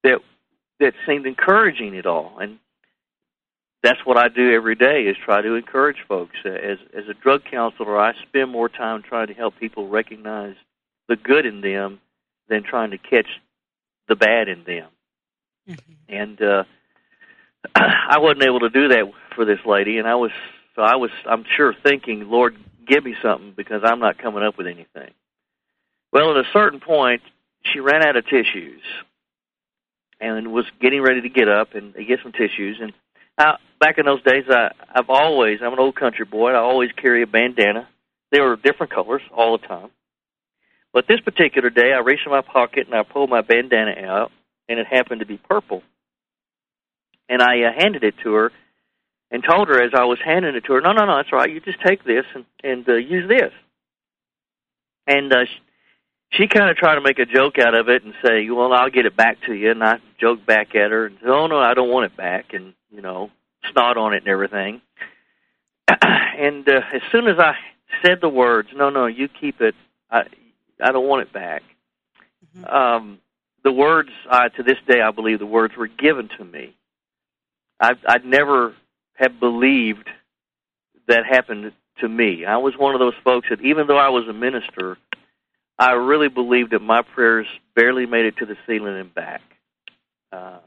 that 0.03 0.19
that 0.79 0.93
seemed 1.07 1.25
encouraging 1.25 1.97
at 1.97 2.05
all. 2.05 2.37
And 2.39 2.59
that's 3.83 4.05
what 4.05 4.17
I 4.17 4.27
do 4.27 4.51
every 4.53 4.75
day 4.75 5.03
is 5.03 5.17
try 5.23 5.41
to 5.41 5.55
encourage 5.55 5.97
folks. 6.07 6.35
As 6.45 6.77
as 6.93 7.07
a 7.09 7.13
drug 7.13 7.43
counselor, 7.49 7.99
I 7.99 8.13
spend 8.21 8.51
more 8.51 8.69
time 8.69 9.01
trying 9.01 9.27
to 9.27 9.33
help 9.33 9.57
people 9.59 9.89
recognize 9.89 10.55
the 11.11 11.17
good 11.17 11.45
in 11.45 11.59
them 11.59 11.99
than 12.47 12.63
trying 12.63 12.91
to 12.91 12.97
catch 12.97 13.27
the 14.07 14.15
bad 14.15 14.47
in 14.47 14.63
them. 14.63 14.87
Mm-hmm. 15.69 15.93
And 16.07 16.41
uh 16.41 16.63
I 17.75 18.19
wasn't 18.19 18.43
able 18.43 18.61
to 18.61 18.69
do 18.69 18.87
that 18.87 19.11
for 19.35 19.43
this 19.43 19.59
lady 19.65 19.97
and 19.97 20.07
I 20.07 20.15
was 20.15 20.31
so 20.75 20.81
I 20.81 20.95
was 20.95 21.11
I'm 21.29 21.43
sure 21.57 21.73
thinking, 21.83 22.29
Lord, 22.29 22.55
give 22.87 23.03
me 23.03 23.13
something 23.21 23.53
because 23.55 23.81
I'm 23.83 23.99
not 23.99 24.17
coming 24.17 24.41
up 24.41 24.57
with 24.57 24.67
anything. 24.67 25.11
Well, 26.13 26.31
at 26.31 26.45
a 26.45 26.49
certain 26.53 26.79
point, 26.79 27.21
she 27.63 27.81
ran 27.81 28.05
out 28.05 28.15
of 28.15 28.25
tissues 28.25 28.81
and 30.21 30.53
was 30.53 30.65
getting 30.81 31.01
ready 31.01 31.21
to 31.21 31.29
get 31.29 31.49
up 31.49 31.75
and 31.75 31.93
get 31.93 32.19
some 32.23 32.31
tissues 32.31 32.77
and 32.81 32.93
I, 33.37 33.55
back 33.79 33.97
in 33.97 34.05
those 34.05 34.21
days, 34.23 34.43
I, 34.49 34.71
I've 34.93 35.09
always, 35.09 35.59
I'm 35.61 35.73
an 35.73 35.79
old 35.79 35.95
country 35.95 36.25
boy. 36.25 36.51
I 36.51 36.57
always 36.57 36.91
carry 36.91 37.23
a 37.23 37.27
bandana. 37.27 37.87
They 38.31 38.39
were 38.39 38.55
different 38.55 38.93
colors 38.93 39.21
all 39.35 39.57
the 39.57 39.67
time. 39.67 39.89
But 40.93 41.07
this 41.07 41.19
particular 41.21 41.69
day, 41.69 41.93
I 41.93 41.99
reached 41.99 42.25
in 42.25 42.31
my 42.31 42.41
pocket 42.41 42.87
and 42.87 42.95
I 42.95 43.03
pulled 43.03 43.29
my 43.29 43.41
bandana 43.41 43.95
out, 44.05 44.31
and 44.67 44.79
it 44.79 44.87
happened 44.87 45.21
to 45.21 45.25
be 45.25 45.37
purple. 45.37 45.83
And 47.29 47.41
I 47.41 47.63
uh, 47.63 47.71
handed 47.77 48.03
it 48.03 48.15
to 48.23 48.33
her 48.33 48.51
and 49.29 49.43
told 49.43 49.69
her 49.69 49.81
as 49.81 49.91
I 49.93 50.03
was 50.03 50.19
handing 50.23 50.55
it 50.55 50.65
to 50.65 50.73
her, 50.73 50.81
no, 50.81 50.91
no, 50.91 51.05
no, 51.05 51.15
that's 51.15 51.29
all 51.31 51.39
right. 51.39 51.49
You 51.49 51.61
just 51.61 51.81
take 51.81 52.03
this 52.03 52.25
and, 52.35 52.45
and 52.63 52.87
uh, 52.89 52.95
use 52.95 53.27
this. 53.29 53.53
And 55.07 55.31
uh, 55.31 55.45
she, 55.45 56.43
she 56.43 56.47
kind 56.47 56.69
of 56.69 56.75
tried 56.75 56.95
to 56.95 57.01
make 57.01 57.19
a 57.19 57.25
joke 57.25 57.57
out 57.57 57.73
of 57.73 57.87
it 57.87 58.03
and 58.03 58.13
say, 58.25 58.49
well, 58.49 58.73
I'll 58.73 58.89
get 58.89 59.05
it 59.05 59.15
back 59.15 59.37
to 59.45 59.53
you. 59.53 59.71
And 59.71 59.81
I 59.81 59.99
joked 60.19 60.45
back 60.45 60.75
at 60.75 60.91
her 60.91 61.05
and 61.05 61.17
said, 61.21 61.29
oh, 61.29 61.47
no, 61.47 61.59
I 61.59 61.73
don't 61.73 61.89
want 61.89 62.11
it 62.11 62.17
back. 62.17 62.53
And 62.53 62.73
you 62.91 63.01
know, 63.01 63.31
snot 63.71 63.97
on 63.97 64.13
it 64.13 64.23
and 64.23 64.27
everything. 64.27 64.81
and 65.87 66.67
uh, 66.67 66.81
as 66.93 67.01
soon 67.11 67.27
as 67.27 67.39
I 67.39 67.55
said 68.03 68.19
the 68.21 68.29
words, 68.29 68.69
"No, 68.75 68.89
no, 68.89 69.05
you 69.07 69.27
keep 69.27 69.61
it. 69.61 69.75
I, 70.09 70.23
I 70.81 70.91
don't 70.91 71.07
want 71.07 71.23
it 71.23 71.33
back." 71.33 71.63
Mm-hmm. 72.57 72.65
Um, 72.65 73.19
the 73.63 73.71
words, 73.71 74.09
uh, 74.29 74.49
to 74.49 74.63
this 74.63 74.77
day, 74.87 75.01
I 75.01 75.11
believe 75.11 75.39
the 75.39 75.45
words 75.45 75.75
were 75.75 75.87
given 75.87 76.29
to 76.37 76.43
me. 76.43 76.75
I, 77.79 77.95
I'd 78.07 78.25
never 78.25 78.73
have 79.15 79.39
believed 79.39 80.09
that 81.07 81.25
happened 81.25 81.71
to 81.99 82.09
me. 82.09 82.45
I 82.45 82.57
was 82.57 82.77
one 82.77 82.95
of 82.95 82.99
those 82.99 83.13
folks 83.23 83.49
that, 83.49 83.61
even 83.61 83.87
though 83.87 83.97
I 83.97 84.09
was 84.09 84.27
a 84.27 84.33
minister, 84.33 84.97
I 85.77 85.91
really 85.93 86.27
believed 86.27 86.71
that 86.71 86.81
my 86.81 87.01
prayers 87.01 87.47
barely 87.75 88.05
made 88.05 88.25
it 88.25 88.37
to 88.37 88.45
the 88.45 88.57
ceiling 88.65 88.97
and 88.97 89.13
back. 89.13 89.41
Uh, 90.31 90.59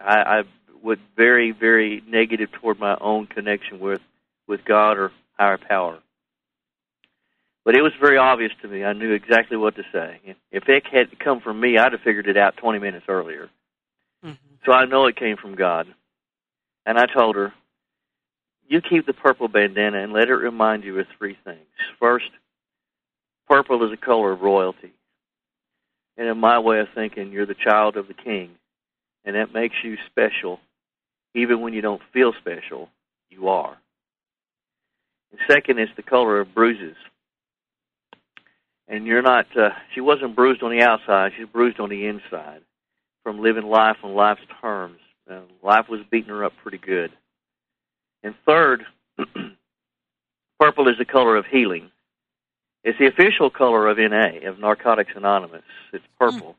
I, 0.00 0.38
I 0.38 0.42
was 0.82 0.98
very, 1.16 1.50
very 1.50 2.02
negative 2.06 2.50
toward 2.52 2.78
my 2.78 2.96
own 3.00 3.26
connection 3.26 3.80
with 3.80 4.00
with 4.46 4.64
God 4.64 4.96
or 4.96 5.12
higher 5.36 5.58
power. 5.58 5.98
But 7.68 7.76
it 7.76 7.82
was 7.82 7.92
very 8.00 8.16
obvious 8.16 8.52
to 8.62 8.68
me. 8.68 8.82
I 8.82 8.94
knew 8.94 9.12
exactly 9.12 9.58
what 9.58 9.76
to 9.76 9.82
say. 9.92 10.18
If 10.50 10.70
it 10.70 10.86
had 10.86 11.18
come 11.18 11.38
from 11.42 11.60
me, 11.60 11.76
I'd 11.76 11.92
have 11.92 12.00
figured 12.00 12.26
it 12.26 12.38
out 12.38 12.56
20 12.56 12.78
minutes 12.78 13.04
earlier. 13.08 13.50
Mm-hmm. 14.24 14.54
So 14.64 14.72
I 14.72 14.86
know 14.86 15.04
it 15.04 15.16
came 15.16 15.36
from 15.36 15.54
God. 15.54 15.86
And 16.86 16.98
I 16.98 17.04
told 17.04 17.36
her, 17.36 17.52
you 18.66 18.80
keep 18.80 19.04
the 19.04 19.12
purple 19.12 19.48
bandana 19.48 20.02
and 20.02 20.14
let 20.14 20.28
it 20.28 20.36
remind 20.36 20.82
you 20.82 20.98
of 20.98 21.08
three 21.18 21.36
things. 21.44 21.66
First, 22.00 22.30
purple 23.46 23.84
is 23.84 23.92
a 23.92 24.02
color 24.02 24.32
of 24.32 24.40
royalty. 24.40 24.94
And 26.16 26.26
in 26.26 26.38
my 26.38 26.58
way 26.58 26.80
of 26.80 26.88
thinking, 26.94 27.32
you're 27.32 27.44
the 27.44 27.52
child 27.52 27.98
of 27.98 28.08
the 28.08 28.14
king. 28.14 28.52
And 29.26 29.36
that 29.36 29.52
makes 29.52 29.76
you 29.84 29.98
special 30.06 30.58
even 31.34 31.60
when 31.60 31.74
you 31.74 31.82
don't 31.82 32.00
feel 32.14 32.32
special, 32.40 32.88
you 33.28 33.48
are. 33.48 33.76
And 35.32 35.40
second 35.46 35.78
is 35.78 35.90
the 35.96 36.02
color 36.02 36.40
of 36.40 36.54
bruises. 36.54 36.96
And 38.88 39.06
you're 39.06 39.22
not, 39.22 39.46
uh, 39.56 39.70
she 39.94 40.00
wasn't 40.00 40.34
bruised 40.34 40.62
on 40.62 40.70
the 40.70 40.82
outside, 40.82 41.32
she's 41.36 41.46
bruised 41.46 41.78
on 41.78 41.90
the 41.90 42.06
inside 42.06 42.62
from 43.22 43.40
living 43.40 43.66
life 43.66 43.98
on 44.02 44.14
life's 44.14 44.40
terms. 44.60 44.98
Uh, 45.30 45.40
life 45.62 45.88
was 45.90 46.00
beating 46.10 46.30
her 46.30 46.44
up 46.44 46.54
pretty 46.62 46.78
good. 46.78 47.12
And 48.22 48.34
third, 48.46 48.84
purple 50.58 50.88
is 50.88 50.96
the 50.98 51.04
color 51.04 51.36
of 51.36 51.44
healing. 51.46 51.90
It's 52.84 52.98
the 52.98 53.06
official 53.06 53.50
color 53.50 53.88
of 53.88 53.98
NA, 53.98 54.48
of 54.48 54.58
Narcotics 54.58 55.12
Anonymous. 55.14 55.64
It's 55.92 56.04
purple. 56.18 56.56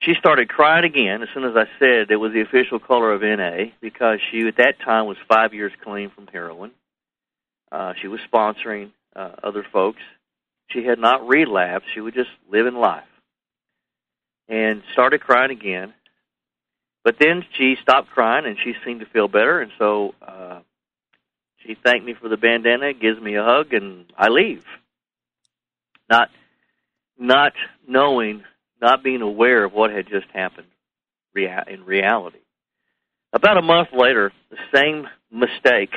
She 0.00 0.14
started 0.14 0.48
crying 0.48 0.84
again 0.84 1.22
as 1.22 1.28
soon 1.32 1.44
as 1.44 1.56
I 1.56 1.64
said 1.78 2.10
it 2.10 2.16
was 2.16 2.32
the 2.32 2.40
official 2.40 2.78
color 2.78 3.12
of 3.12 3.22
NA 3.22 3.72
because 3.80 4.18
she, 4.30 4.46
at 4.46 4.56
that 4.56 4.80
time, 4.80 5.06
was 5.06 5.16
five 5.28 5.54
years 5.54 5.72
clean 5.82 6.10
from 6.10 6.26
heroin. 6.26 6.72
Uh, 7.70 7.94
she 8.00 8.08
was 8.08 8.20
sponsoring 8.32 8.90
uh, 9.16 9.30
other 9.42 9.64
folks. 9.72 10.02
She 10.72 10.84
had 10.84 10.98
not 10.98 11.26
relapsed. 11.26 11.88
She 11.94 12.00
was 12.00 12.14
just 12.14 12.30
living 12.50 12.74
life. 12.74 13.04
And 14.48 14.82
started 14.92 15.20
crying 15.20 15.50
again. 15.50 15.94
But 17.04 17.16
then 17.18 17.44
she 17.56 17.76
stopped 17.82 18.10
crying 18.10 18.46
and 18.46 18.56
she 18.62 18.74
seemed 18.84 19.00
to 19.00 19.06
feel 19.06 19.28
better. 19.28 19.60
And 19.60 19.72
so 19.78 20.14
uh, 20.20 20.60
she 21.58 21.74
thanked 21.74 22.04
me 22.04 22.14
for 22.14 22.28
the 22.28 22.36
bandana, 22.36 22.92
gives 22.92 23.20
me 23.20 23.34
a 23.36 23.44
hug, 23.44 23.72
and 23.72 24.06
I 24.16 24.28
leave. 24.28 24.64
Not, 26.08 26.30
not 27.18 27.52
knowing 27.86 28.44
not 28.80 29.04
being 29.04 29.22
aware 29.22 29.64
of 29.64 29.72
what 29.72 29.92
had 29.92 30.08
just 30.08 30.26
happened 30.34 30.66
in 31.34 31.84
reality. 31.84 32.38
About 33.32 33.56
a 33.56 33.62
month 33.62 33.88
later, 33.92 34.32
the 34.50 34.58
same 34.74 35.06
mistake 35.30 35.92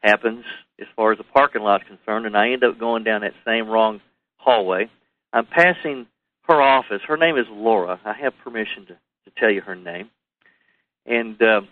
happens 0.00 0.44
as 0.80 0.86
far 0.96 1.12
as 1.12 1.18
the 1.18 1.24
parking 1.24 1.62
lot 1.62 1.82
is 1.82 1.88
concerned, 1.88 2.26
and 2.26 2.36
I 2.36 2.50
end 2.50 2.64
up 2.64 2.78
going 2.78 3.04
down 3.04 3.20
that 3.20 3.34
same 3.44 3.68
wrong 3.68 4.00
hallway. 4.36 4.90
I'm 5.32 5.46
passing 5.46 6.06
her 6.48 6.60
office. 6.60 7.02
Her 7.06 7.16
name 7.16 7.36
is 7.36 7.46
Laura. 7.50 8.00
I 8.04 8.12
have 8.14 8.32
permission 8.42 8.86
to, 8.86 8.94
to 8.94 9.30
tell 9.38 9.50
you 9.50 9.60
her 9.60 9.76
name. 9.76 10.10
And 11.06 11.40
uh, 11.40 11.62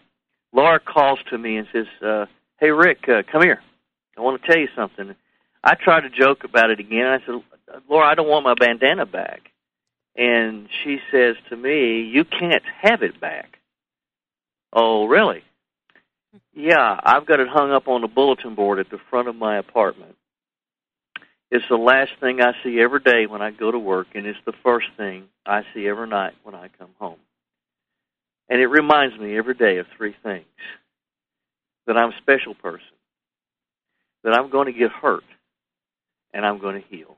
Laura 0.52 0.80
calls 0.80 1.18
to 1.30 1.38
me 1.38 1.56
and 1.56 1.66
says, 1.72 1.86
uh, 2.04 2.26
Hey, 2.58 2.70
Rick, 2.70 3.08
uh, 3.08 3.22
come 3.30 3.42
here. 3.42 3.60
I 4.16 4.20
want 4.20 4.40
to 4.40 4.46
tell 4.46 4.58
you 4.58 4.68
something. 4.74 5.14
I 5.62 5.74
tried 5.74 6.00
to 6.02 6.10
joke 6.10 6.44
about 6.44 6.70
it 6.70 6.80
again. 6.80 7.06
I 7.06 7.18
said, 7.24 7.42
Laura, 7.88 8.06
I 8.06 8.14
don't 8.14 8.28
want 8.28 8.44
my 8.44 8.54
bandana 8.54 9.06
back. 9.06 9.50
And 10.16 10.68
she 10.82 10.98
says 11.12 11.36
to 11.50 11.56
me, 11.56 12.02
You 12.02 12.24
can't 12.24 12.64
have 12.82 13.02
it 13.02 13.20
back. 13.20 13.58
Oh, 14.72 15.06
really? 15.06 15.42
Yeah, 16.54 16.98
I've 17.02 17.26
got 17.26 17.40
it 17.40 17.48
hung 17.48 17.72
up 17.72 17.88
on 17.88 18.00
the 18.00 18.08
bulletin 18.08 18.54
board 18.54 18.78
at 18.78 18.90
the 18.90 18.98
front 19.10 19.28
of 19.28 19.36
my 19.36 19.58
apartment. 19.58 20.16
It's 21.50 21.64
the 21.70 21.76
last 21.76 22.10
thing 22.20 22.40
I 22.42 22.52
see 22.62 22.78
every 22.80 23.00
day 23.00 23.26
when 23.26 23.40
I 23.40 23.50
go 23.50 23.70
to 23.70 23.78
work, 23.78 24.08
and 24.14 24.26
it's 24.26 24.38
the 24.44 24.52
first 24.62 24.88
thing 24.96 25.24
I 25.46 25.62
see 25.72 25.88
every 25.88 26.08
night 26.08 26.34
when 26.42 26.54
I 26.54 26.68
come 26.78 26.90
home. 26.98 27.18
And 28.50 28.60
it 28.60 28.66
reminds 28.66 29.18
me 29.18 29.36
every 29.36 29.54
day 29.54 29.78
of 29.78 29.86
three 29.96 30.14
things 30.22 30.44
that 31.86 31.96
I'm 31.96 32.10
a 32.10 32.18
special 32.18 32.54
person, 32.54 32.86
that 34.24 34.34
I'm 34.34 34.50
going 34.50 34.66
to 34.66 34.78
get 34.78 34.90
hurt, 34.90 35.24
and 36.34 36.44
I'm 36.44 36.58
going 36.58 36.82
to 36.82 36.88
heal. 36.88 37.16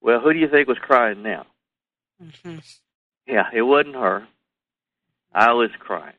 Well, 0.00 0.20
who 0.20 0.32
do 0.32 0.38
you 0.38 0.48
think 0.48 0.68
was 0.68 0.78
crying 0.78 1.22
now? 1.22 1.46
Mm-hmm. 2.22 2.58
Yeah, 3.26 3.44
it 3.52 3.62
wasn't 3.62 3.94
her. 3.94 4.26
I 5.34 5.52
was 5.52 5.70
crying. 5.78 6.14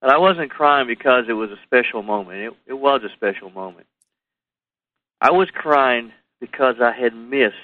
And 0.00 0.10
I 0.10 0.18
wasn't 0.18 0.50
crying 0.50 0.86
because 0.86 1.24
it 1.28 1.32
was 1.32 1.50
a 1.50 1.58
special 1.64 2.02
moment. 2.02 2.38
It, 2.38 2.52
it 2.68 2.74
was 2.74 3.02
a 3.02 3.12
special 3.14 3.50
moment. 3.50 3.86
I 5.20 5.32
was 5.32 5.48
crying 5.52 6.12
because 6.40 6.76
I 6.80 6.92
had 6.92 7.14
missed 7.14 7.54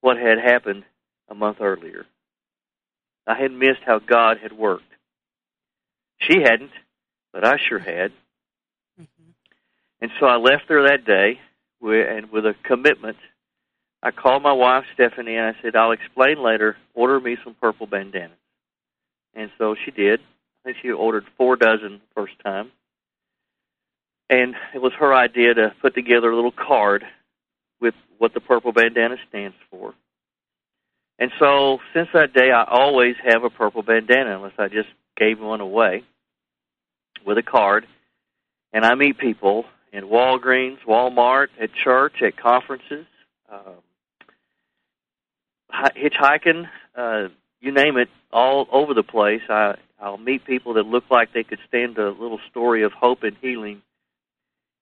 what 0.00 0.18
had 0.18 0.38
happened 0.38 0.84
a 1.28 1.34
month 1.34 1.58
earlier. 1.60 2.04
I 3.26 3.34
had 3.40 3.52
missed 3.52 3.80
how 3.84 3.98
God 3.98 4.38
had 4.42 4.52
worked. 4.52 4.84
She 6.20 6.40
hadn't, 6.42 6.72
but 7.32 7.46
I 7.46 7.56
sure 7.68 7.78
had. 7.78 8.12
Mm-hmm. 9.00 9.30
And 10.02 10.10
so 10.20 10.26
I 10.26 10.36
left 10.36 10.64
there 10.68 10.88
that 10.88 11.04
day 11.04 11.40
with, 11.80 12.06
and 12.08 12.30
with 12.30 12.44
a 12.44 12.54
commitment 12.64 13.16
I 14.02 14.10
called 14.12 14.42
my 14.42 14.52
wife 14.52 14.84
Stephanie 14.94 15.36
and 15.36 15.46
I 15.46 15.60
said, 15.60 15.74
"I'll 15.74 15.92
explain 15.92 16.42
later. 16.42 16.76
Order 16.94 17.20
me 17.20 17.36
some 17.42 17.54
purple 17.54 17.86
bandanas." 17.86 18.36
And 19.34 19.50
so 19.58 19.74
she 19.74 19.90
did. 19.90 20.20
Think 20.68 20.80
she 20.82 20.90
ordered 20.90 21.24
four 21.38 21.56
dozen 21.56 22.02
first 22.14 22.34
time. 22.44 22.70
And 24.28 24.54
it 24.74 24.82
was 24.82 24.92
her 24.98 25.14
idea 25.14 25.54
to 25.54 25.72
put 25.80 25.94
together 25.94 26.30
a 26.30 26.34
little 26.36 26.52
card 26.52 27.04
with 27.80 27.94
what 28.18 28.34
the 28.34 28.40
purple 28.40 28.72
bandana 28.72 29.16
stands 29.30 29.56
for. 29.70 29.94
And 31.18 31.30
so 31.38 31.78
since 31.94 32.10
that 32.12 32.34
day, 32.34 32.50
I 32.50 32.64
always 32.64 33.14
have 33.24 33.44
a 33.44 33.48
purple 33.48 33.82
bandana 33.82 34.36
unless 34.36 34.52
I 34.58 34.68
just 34.68 34.90
gave 35.16 35.40
one 35.40 35.62
away 35.62 36.02
with 37.24 37.38
a 37.38 37.42
card. 37.42 37.86
And 38.74 38.84
I 38.84 38.94
meet 38.94 39.16
people 39.16 39.64
in 39.90 40.04
Walgreens, 40.04 40.80
Walmart, 40.86 41.46
at 41.58 41.70
church, 41.72 42.20
at 42.20 42.36
conferences, 42.36 43.06
um, 43.50 43.80
hitchhiking, 45.96 46.68
uh, 46.94 47.28
you 47.58 47.72
name 47.72 47.96
it, 47.96 48.10
all 48.32 48.66
over 48.70 48.94
the 48.94 49.02
place. 49.02 49.42
I 49.48 49.76
I'll 50.00 50.18
meet 50.18 50.44
people 50.44 50.74
that 50.74 50.86
look 50.86 51.04
like 51.10 51.32
they 51.32 51.42
could 51.42 51.58
stand 51.66 51.98
a 51.98 52.10
little 52.10 52.40
story 52.50 52.82
of 52.84 52.92
hope 52.92 53.22
and 53.24 53.36
healing, 53.40 53.82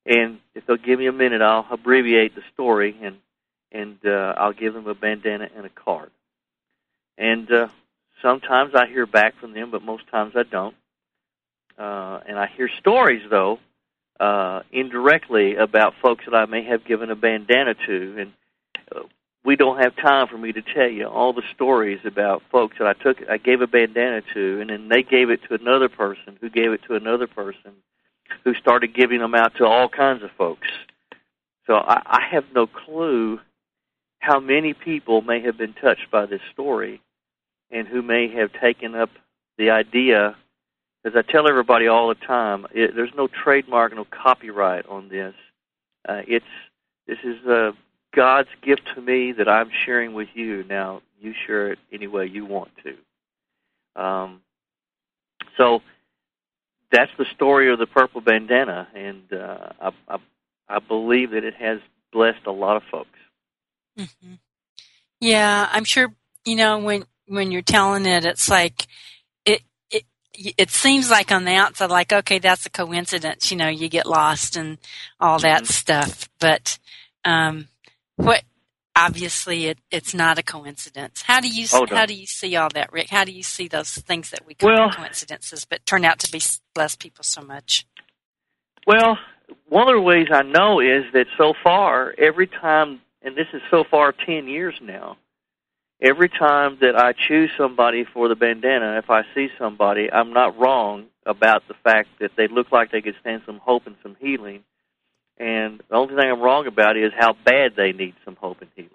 and 0.05 0.39
if 0.55 0.67
they'll 0.67 0.77
give 0.77 0.99
me 0.99 1.07
a 1.07 1.13
minute, 1.13 1.43
I'll 1.43 1.67
abbreviate 1.71 2.35
the 2.35 2.43
story 2.53 2.97
and 3.03 3.17
and 3.73 3.99
uh, 4.05 4.35
I'll 4.37 4.53
give 4.53 4.75
them 4.75 4.87
a 4.87 4.95
bandana 4.95 5.49
and 5.57 5.67
a 5.67 5.71
card. 5.71 6.11
And 7.19 7.51
uh, 7.51 7.69
sometimes 8.23 8.75
I 8.75 8.87
hear 8.87 9.07
back 9.07 9.39
from 9.41 9.53
them, 9.53 9.71
but 9.71 9.83
most 9.83 10.07
times 10.09 10.35
I 10.37 10.45
don't. 10.45 10.75
Uh, 11.79 12.21
and 12.27 12.39
I 12.39 12.47
hear 12.47 12.71
stories 12.79 13.23
though 13.29 13.59
uh, 14.21 14.63
indirectly 14.73 15.57
about 15.57 15.95
folks 16.01 16.25
that 16.25 16.35
I 16.35 16.47
may 16.47 16.65
have 16.65 16.85
given 16.85 17.11
a 17.11 17.17
bandana 17.17 17.75
to, 17.87 18.17
and 18.19 18.33
uh, 18.95 19.01
we 19.47 19.55
don't 19.55 19.79
have 19.79 19.95
time 19.95 20.27
for 20.27 20.37
me 20.37 20.53
to 20.53 20.61
tell 20.61 20.89
you 20.89 21.07
all 21.07 21.33
the 21.33 21.45
stories 21.55 22.01
about 22.05 22.43
folks 22.51 22.77
that 22.79 22.89
I 22.89 22.95
took, 22.95 23.19
I 23.31 23.39
gave 23.39 23.61
a 23.61 23.69
bandana 23.69 24.23
to, 24.35 24.61
and 24.61 24.71
then 24.71 24.89
they 24.89 25.05
gave 25.05 25.31
it 25.31 25.41
to 25.45 25.55
another 25.55 25.89
person, 25.89 26.37
who 26.41 26.51
gave 26.51 26.73
it 26.73 26.83
to 26.89 26.97
another 26.97 27.29
person, 27.29 27.73
who 28.43 28.55
started 28.55 28.93
giving 28.93 29.21
them 29.21 29.37
out 29.37 29.55
to 29.57 29.65
all 29.65 29.89
kinds 29.89 30.25
of 30.25 30.31
folks. 30.37 30.67
So 31.69 31.75
I, 31.75 32.03
I 32.05 32.21
have 32.33 32.45
no 32.53 32.67
clue 32.67 33.39
how 34.19 34.41
many 34.41 34.75
people 34.75 35.23
may 35.23 35.41
have 35.43 35.57
been 35.57 35.75
touched 35.75 36.11
by 36.11 36.27
this 36.27 36.41
story, 36.53 37.01
and 37.71 37.87
who 37.87 38.03
may 38.03 38.29
have 38.35 38.51
taken 38.61 38.97
up 38.97 39.11
the 39.59 39.71
idea 39.71 40.37
as 41.05 41.13
I 41.15 41.23
tell 41.23 41.49
everybody 41.49 41.87
all 41.87 42.09
the 42.09 42.17
time, 42.17 42.67
it, 42.73 42.97
there's 42.97 43.15
no 43.17 43.29
trademark, 43.29 43.95
no 43.95 44.05
copyright 44.05 44.87
on 44.87 45.09
this. 45.09 45.35
Uh, 46.09 46.23
it's 46.27 46.45
this 47.07 47.19
is 47.23 47.47
uh, 47.47 47.71
God's 48.17 48.49
gift 48.63 48.83
to 48.95 49.01
me 49.01 49.33
that 49.33 49.49
I'm 49.49 49.71
sharing 49.85 50.15
with 50.15 50.29
you. 50.35 50.65
Now 50.65 51.03
you 51.21 51.35
share 51.47 51.71
it 51.73 51.79
any 51.93 52.07
way 52.07 52.27
you 52.27 52.45
want 52.47 52.71
to. 52.83 54.03
Um, 54.03 54.41
so 55.57 55.83
that's 56.91 57.11
the 57.19 57.27
story 57.35 57.71
of 57.73 57.79
the 57.79 57.87
purple 57.87 58.21
bandana, 58.21 58.89
and 58.95 59.33
uh, 59.33 59.69
I, 59.81 59.91
I, 60.09 60.17
I 60.69 60.79
believe 60.81 61.31
that 61.31 61.45
it 61.45 61.55
has 61.55 61.79
blessed 62.13 62.47
a 62.47 62.53
lot 62.53 62.77
of 62.77 62.83
folks. 62.91 63.19
Mm-hmm. 63.99 64.35
Yeah, 65.21 65.69
I'm 65.71 65.85
sure. 65.85 66.13
You 66.45 66.57
know, 66.57 66.79
when 66.79 67.05
when 67.27 67.53
you're 67.53 67.63
telling 67.63 68.07
it, 68.07 68.25
it's 68.25 68.49
like 68.49 68.87
it 70.37 70.71
seems 70.71 71.11
like 71.11 71.33
on 71.33 71.45
the 71.45 71.55
outside, 71.55 71.91
like, 71.91 72.13
okay, 72.13 72.39
that's 72.39 72.67
a 72.67 72.71
coincidence, 72.71 73.51
you 73.51 73.57
know, 73.57 73.69
you 73.69 73.89
get 73.89 74.07
lost 74.07 74.57
and 74.57 74.79
all 75.21 75.39
that 75.39 75.63
mm-hmm. 75.63 75.73
stuff. 75.73 76.29
But, 76.39 76.79
um, 77.25 77.69
what, 78.17 78.43
obviously 78.95 79.67
it, 79.67 79.79
it's 79.91 80.15
not 80.15 80.39
a 80.39 80.43
coincidence. 80.43 81.23
How 81.23 81.41
do 81.41 81.49
you, 81.49 81.67
oh, 81.73 81.87
how 81.89 82.07
do 82.07 82.15
you 82.15 82.27
see 82.27 82.57
all 82.57 82.69
that, 82.75 82.93
Rick? 82.93 83.11
How 83.11 83.25
do 83.25 83.33
you 83.33 83.43
see 83.43 83.69
those 83.69 83.95
things 83.95 84.31
that 84.31 84.47
we 84.47 84.55
call 84.55 84.71
well, 84.71 84.91
coincidences, 84.91 85.65
but 85.65 85.85
turn 85.87 86.05
out 86.05 86.19
to 86.21 86.33
be 86.33 86.41
bless 86.75 86.97
people 86.97 87.25
so 87.25 87.43
much? 87.43 87.87
Well, 88.87 89.19
one 89.69 89.89
of 89.89 89.95
the 89.95 90.01
ways 90.01 90.29
I 90.33 90.43
know 90.43 90.81
is 90.81 91.05
that 91.13 91.27
so 91.37 91.55
far, 91.63 92.15
every 92.19 92.47
time, 92.47 93.01
and 93.23 93.37
this 93.37 93.49
is 93.53 93.63
so 93.71 93.85
far 93.89 94.13
10 94.13 94.49
years 94.49 94.75
now, 94.81 95.17
every 96.01 96.29
time 96.29 96.79
that 96.81 96.97
I 96.97 97.13
choose 97.13 97.51
somebody 97.57 98.05
for 98.05 98.29
the 98.29 98.37
bandana, 98.37 98.99
if 98.99 99.11
I 99.11 99.23
see 99.35 99.49
somebody, 99.59 100.11
I'm 100.13 100.33
not 100.33 100.59
wrong 100.59 101.07
about 101.25 101.67
the 101.69 101.75
fact 101.83 102.09
that 102.21 102.33
they 102.37 102.49
look 102.49 102.71
like 102.71 102.93
they 102.93 103.03
could 103.03 103.17
stand 103.21 103.43
some 103.45 103.59
hope 103.59 103.87
and 103.87 103.97
some 104.03 104.17
healing. 104.21 104.63
And 105.39 105.83
the 105.89 105.97
only 105.97 106.15
thing 106.15 106.31
I'm 106.31 106.41
wrong 106.41 106.67
about 106.67 106.97
is 106.97 107.13
how 107.17 107.35
bad 107.45 107.73
they 107.77 107.93
need 107.93 108.15
some 108.25 108.37
hope 108.37 108.63
and 108.63 108.71
healing. 108.75 108.91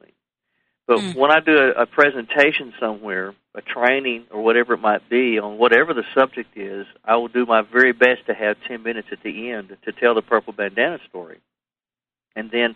But 0.87 0.99
mm. 0.99 1.15
when 1.15 1.31
I 1.31 1.39
do 1.39 1.55
a, 1.55 1.83
a 1.83 1.85
presentation 1.85 2.73
somewhere, 2.79 3.33
a 3.53 3.61
training 3.61 4.25
or 4.31 4.41
whatever 4.41 4.73
it 4.73 4.81
might 4.81 5.07
be 5.09 5.39
on 5.39 5.57
whatever 5.57 5.93
the 5.93 6.03
subject 6.15 6.57
is, 6.57 6.87
I 7.05 7.17
will 7.17 7.27
do 7.27 7.45
my 7.45 7.61
very 7.61 7.91
best 7.91 8.25
to 8.27 8.33
have 8.33 8.57
10 8.67 8.81
minutes 8.81 9.09
at 9.11 9.21
the 9.23 9.51
end 9.51 9.75
to 9.85 9.91
tell 9.91 10.15
the 10.15 10.21
purple 10.21 10.53
bandana 10.53 10.99
story. 11.07 11.39
And 12.35 12.49
then 12.49 12.75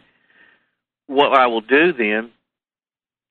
what 1.08 1.34
I 1.34 1.48
will 1.48 1.62
do 1.62 1.94
then 1.94 2.32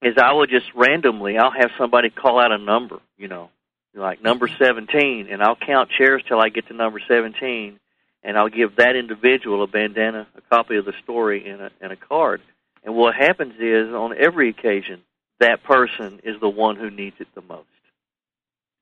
is 0.02 0.14
I 0.18 0.32
will 0.32 0.46
just 0.46 0.66
randomly 0.74 1.38
I'll 1.38 1.50
have 1.50 1.70
somebody 1.78 2.10
call 2.10 2.40
out 2.40 2.52
a 2.52 2.58
number, 2.58 3.00
you 3.16 3.28
know, 3.28 3.50
like 3.94 4.22
number 4.22 4.48
17 4.48 5.28
and 5.30 5.42
I'll 5.42 5.56
count 5.56 5.90
chairs 5.96 6.22
till 6.26 6.40
I 6.40 6.48
get 6.48 6.66
to 6.68 6.74
number 6.74 7.00
17 7.06 7.78
and 8.24 8.38
I'll 8.38 8.48
give 8.48 8.76
that 8.76 8.96
individual 8.96 9.62
a 9.62 9.66
bandana, 9.66 10.26
a 10.36 10.40
copy 10.54 10.76
of 10.76 10.84
the 10.84 10.94
story 11.02 11.48
and 11.48 11.60
a 11.60 11.70
and 11.80 11.92
a 11.92 11.96
card. 11.96 12.40
And 12.82 12.94
what 12.94 13.14
happens 13.14 13.54
is 13.60 13.92
on 13.92 14.14
every 14.16 14.48
occasion 14.48 15.02
that 15.40 15.62
person 15.62 16.20
is 16.24 16.40
the 16.40 16.48
one 16.48 16.76
who 16.76 16.90
needs 16.90 17.16
it 17.20 17.28
the 17.34 17.42
most. 17.42 17.66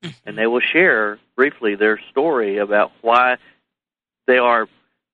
Mm-hmm. 0.03 0.29
And 0.29 0.37
they 0.37 0.47
will 0.47 0.61
share 0.61 1.19
briefly 1.35 1.75
their 1.75 1.99
story 2.11 2.57
about 2.57 2.91
why 3.01 3.37
they 4.27 4.37
are 4.37 4.67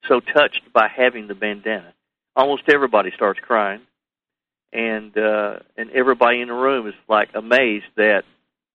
so 0.07 0.19
touched 0.19 0.61
by 0.73 0.87
having 0.87 1.27
the 1.27 1.35
bandana. 1.35 1.93
Almost 2.35 2.63
everybody 2.67 3.11
starts 3.15 3.39
crying 3.39 3.81
and 4.71 5.17
uh, 5.17 5.59
and 5.77 5.89
everybody 5.91 6.41
in 6.41 6.47
the 6.47 6.53
room 6.53 6.87
is 6.87 6.93
like 7.07 7.29
amazed 7.33 7.85
that, 7.95 8.23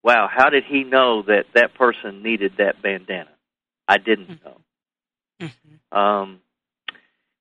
wow, 0.02 0.28
how 0.30 0.50
did 0.50 0.64
he 0.64 0.84
know 0.84 1.22
that 1.22 1.46
that 1.54 1.74
person 1.74 2.22
needed 2.22 2.54
that 2.58 2.82
bandana? 2.82 3.30
I 3.86 3.98
didn't 3.98 4.28
mm-hmm. 4.28 4.44
know. 4.44 4.56
Mm-hmm. 5.42 5.98
Um, 5.98 6.40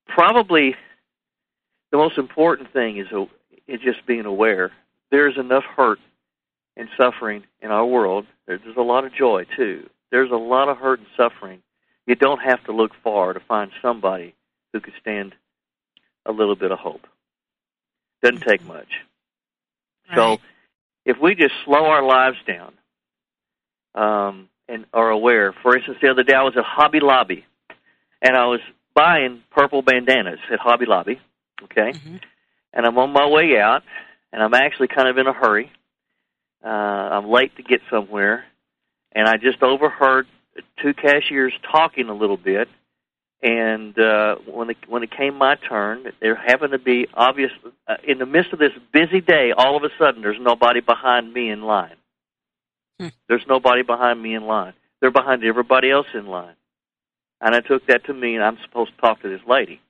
probably 0.08 0.76
the 1.92 1.98
most 1.98 2.18
important 2.18 2.74
thing 2.74 2.98
is 2.98 3.08
is 3.68 3.80
just 3.82 4.06
being 4.06 4.26
aware. 4.26 4.72
There's 5.12 5.38
enough 5.38 5.64
hurt 5.64 6.00
and 6.78 6.90
suffering 6.98 7.44
in 7.62 7.72
our 7.72 7.86
world. 7.86 8.26
There's 8.48 8.62
a 8.78 8.82
lot 8.82 9.06
of 9.06 9.14
joy 9.14 9.46
too. 9.56 9.90
There's 10.10 10.32
a 10.32 10.36
lot 10.36 10.70
of 10.70 10.78
hurt 10.78 11.00
and 11.00 11.08
suffering. 11.16 11.62
You 12.08 12.16
don't 12.16 12.40
have 12.40 12.64
to 12.66 12.72
look 12.72 12.92
far 13.04 13.34
to 13.34 13.40
find 13.40 13.72
somebody 13.82 14.34
who 14.74 14.80
could 14.80 14.94
stand 15.00 15.36
a 16.26 16.32
little 16.32 16.56
bit 16.56 16.72
of 16.72 16.80
hope. 16.80 17.08
Doesn't 18.22 18.42
take 18.42 18.66
much. 18.66 18.90
Right. 20.10 20.16
So 20.16 20.38
if 21.06 21.18
we 21.20 21.36
just 21.36 21.54
slow 21.66 21.86
our 21.86 22.04
lives 22.04 22.38
down 22.46 22.74
um, 23.96 24.50
and 24.68 24.86
are 24.94 25.10
aware, 25.10 25.54
for 25.62 25.76
instance, 25.76 25.98
the 26.02 26.10
other 26.10 26.24
day 26.24 26.34
I 26.34 26.44
was 26.44 26.56
at 26.58 26.64
Hobby 26.64 27.00
Lobby 27.00 27.46
and 28.22 28.36
I 28.36 28.46
was 28.46 28.60
buying 28.94 29.44
purple 29.52 29.82
bandanas 29.82 30.40
at 30.52 30.60
Hobby 30.60 30.86
Lobby, 30.86 31.20
okay? 31.64 31.94
Mm-hmm. 31.94 32.18
And 32.74 32.86
I'm 32.86 32.98
on 32.98 33.12
my 33.12 33.28
way 33.28 33.60
out 33.60 33.84
and 34.32 34.42
I'm 34.42 34.54
actually 34.54 34.88
kind 34.88 35.08
of 35.08 35.18
in 35.18 35.28
a 35.28 35.34
hurry. 35.34 35.72
Uh, 36.64 36.68
I'm 36.68 37.30
late 37.30 37.56
to 37.58 37.64
get 37.64 37.82
somewhere 37.90 38.46
and 39.14 39.28
I 39.28 39.38
just 39.38 39.62
overheard 39.64 40.28
two 40.82 40.94
cashiers 40.94 41.54
talking 41.72 42.10
a 42.10 42.14
little 42.14 42.38
bit 42.38 42.68
and 43.44 43.98
uh, 43.98 44.36
when 44.46 44.70
it 44.70 44.78
when 44.88 45.02
it 45.02 45.10
came 45.12 45.36
my 45.36 45.56
turn, 45.56 46.12
there 46.22 46.36
happened 46.36 46.74
to 46.74 46.80
be 46.80 47.08
obvious 47.14 47.52
uh, 47.88 47.96
in 48.08 48.20
the 48.20 48.26
midst 48.26 48.54
of 48.54 48.60
this 48.60 48.72
busy 48.94 49.20
day. 49.20 49.52
All 49.56 49.76
of 49.76 49.84
a 49.84 49.90
sudden, 49.98 50.22
there's 50.22 50.40
nobody 50.40 50.80
behind 50.80 51.34
me 51.34 51.50
in 51.50 51.64
line. 51.64 51.96
Hmm. 53.00 53.08
There's 53.28 53.46
nobody 53.48 53.82
behind 53.82 54.22
me 54.22 54.36
in 54.36 54.44
line. 54.44 54.74
They're 55.00 55.12
behind 55.12 55.44
everybody 55.44 55.90
else 55.90 56.06
in 56.14 56.28
line, 56.28 56.54
and 57.42 57.56
I 57.56 57.62
took 57.62 57.88
that 57.88 58.06
to 58.06 58.14
mean 58.14 58.42
I'm 58.42 58.58
supposed 58.64 58.92
to 58.96 59.02
talk 59.02 59.22
to 59.22 59.30
this 59.30 59.42
lady. 59.48 59.82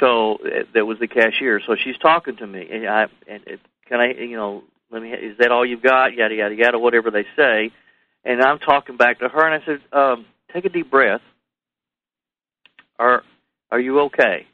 So 0.00 0.36
uh, 0.36 0.64
that 0.74 0.86
was 0.86 0.98
the 0.98 1.08
cashier. 1.08 1.60
So 1.66 1.76
she's 1.76 1.96
talking 1.98 2.36
to 2.36 2.46
me, 2.46 2.68
and 2.70 2.86
I 2.86 3.06
and 3.26 3.42
it, 3.46 3.60
can 3.86 4.00
I 4.00 4.12
you 4.12 4.36
know 4.36 4.64
let 4.90 5.02
me 5.02 5.12
is 5.12 5.38
that 5.38 5.52
all 5.52 5.64
you've 5.64 5.82
got? 5.82 6.14
Yada 6.14 6.34
yada 6.34 6.54
yada, 6.54 6.78
whatever 6.78 7.10
they 7.10 7.24
say, 7.36 7.70
and 8.24 8.42
I'm 8.42 8.58
talking 8.58 8.96
back 8.96 9.20
to 9.20 9.28
her, 9.28 9.46
and 9.46 9.62
I 9.62 9.64
said, 9.64 9.80
um, 9.92 10.26
take 10.52 10.64
a 10.64 10.68
deep 10.68 10.90
breath 10.90 11.22
are 12.98 13.22
are 13.70 13.80
you 13.80 14.00
okay? 14.00 14.46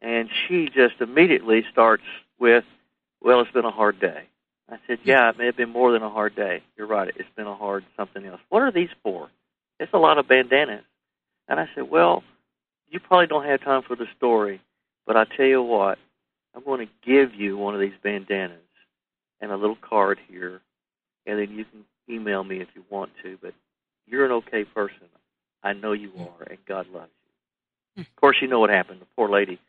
And 0.00 0.28
she 0.46 0.68
just 0.68 1.00
immediately 1.00 1.64
starts 1.70 2.02
with, 2.38 2.64
Well, 3.20 3.40
it's 3.40 3.50
been 3.52 3.64
a 3.64 3.70
hard 3.70 4.00
day. 4.00 4.24
I 4.68 4.78
said, 4.86 4.98
Yeah, 5.04 5.30
it 5.30 5.38
may 5.38 5.46
have 5.46 5.56
been 5.56 5.70
more 5.70 5.92
than 5.92 6.02
a 6.02 6.10
hard 6.10 6.34
day. 6.34 6.62
You're 6.76 6.86
right, 6.86 7.12
it's 7.16 7.28
been 7.36 7.46
a 7.46 7.54
hard 7.54 7.84
something 7.96 8.24
else. 8.24 8.40
What 8.48 8.62
are 8.62 8.72
these 8.72 8.90
for? 9.02 9.28
It's 9.80 9.92
a 9.92 9.98
lot 9.98 10.18
of 10.18 10.28
bandanas. 10.28 10.84
And 11.52 11.60
I 11.60 11.68
said, 11.74 11.90
Well, 11.90 12.24
you 12.88 12.98
probably 12.98 13.26
don't 13.26 13.44
have 13.44 13.62
time 13.62 13.82
for 13.86 13.94
the 13.94 14.06
story, 14.16 14.62
but 15.06 15.18
I 15.18 15.24
tell 15.24 15.44
you 15.44 15.62
what, 15.62 15.98
I'm 16.54 16.64
going 16.64 16.86
to 16.86 16.92
give 17.04 17.34
you 17.34 17.58
one 17.58 17.74
of 17.74 17.80
these 17.80 17.92
bandanas 18.02 18.56
and 19.38 19.52
a 19.52 19.56
little 19.58 19.76
card 19.76 20.18
here, 20.28 20.62
and 21.26 21.38
then 21.38 21.50
you 21.50 21.66
can 21.66 21.84
email 22.08 22.42
me 22.42 22.62
if 22.62 22.68
you 22.74 22.82
want 22.88 23.10
to, 23.22 23.38
but 23.42 23.52
you're 24.06 24.24
an 24.24 24.32
okay 24.32 24.64
person. 24.64 25.08
I 25.62 25.74
know 25.74 25.92
you 25.92 26.10
are, 26.18 26.46
and 26.48 26.56
God 26.66 26.86
loves 26.90 27.10
you. 27.96 28.00
Of 28.00 28.16
course, 28.16 28.38
you 28.40 28.48
know 28.48 28.58
what 28.58 28.70
happened. 28.70 29.02
The 29.02 29.06
poor 29.14 29.28
lady 29.28 29.60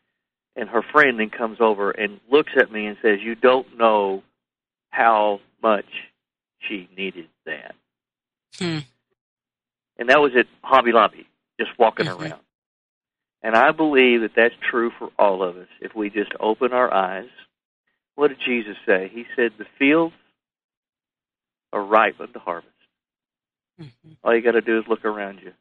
and 0.56 0.70
her 0.70 0.82
friend 0.90 1.20
then 1.20 1.28
comes 1.28 1.58
over 1.60 1.90
and 1.90 2.18
looks 2.30 2.52
at 2.56 2.72
me 2.72 2.86
and 2.86 2.96
says, 3.02 3.20
"You 3.20 3.34
don't 3.34 3.76
know 3.76 4.22
how 4.88 5.42
much 5.62 6.08
she 6.60 6.88
needed 6.96 7.28
that." 7.44 7.74
Hmm. 8.56 8.78
And 9.98 10.08
that 10.08 10.22
was 10.22 10.34
at 10.34 10.46
Hobby 10.62 10.90
Lobby, 10.90 11.26
just 11.58 11.70
walking 11.78 12.06
mm-hmm. 12.06 12.22
around. 12.22 12.40
And 13.42 13.54
I 13.54 13.72
believe 13.72 14.22
that 14.22 14.32
that's 14.34 14.54
true 14.70 14.90
for 14.98 15.10
all 15.18 15.42
of 15.42 15.56
us 15.56 15.68
if 15.80 15.94
we 15.94 16.08
just 16.10 16.32
open 16.40 16.72
our 16.72 16.92
eyes. 16.92 17.28
What 18.14 18.28
did 18.28 18.38
Jesus 18.44 18.76
say? 18.86 19.10
He 19.12 19.24
said, 19.36 19.52
The 19.58 19.66
fields 19.78 20.14
are 21.72 21.84
ripe 21.84 22.20
unto 22.20 22.38
harvest. 22.38 22.70
Mm-hmm. 23.80 24.12
All 24.22 24.34
you 24.34 24.40
got 24.40 24.52
to 24.52 24.60
do 24.60 24.78
is 24.78 24.84
look 24.88 25.04
around 25.04 25.40
you. 25.42 25.52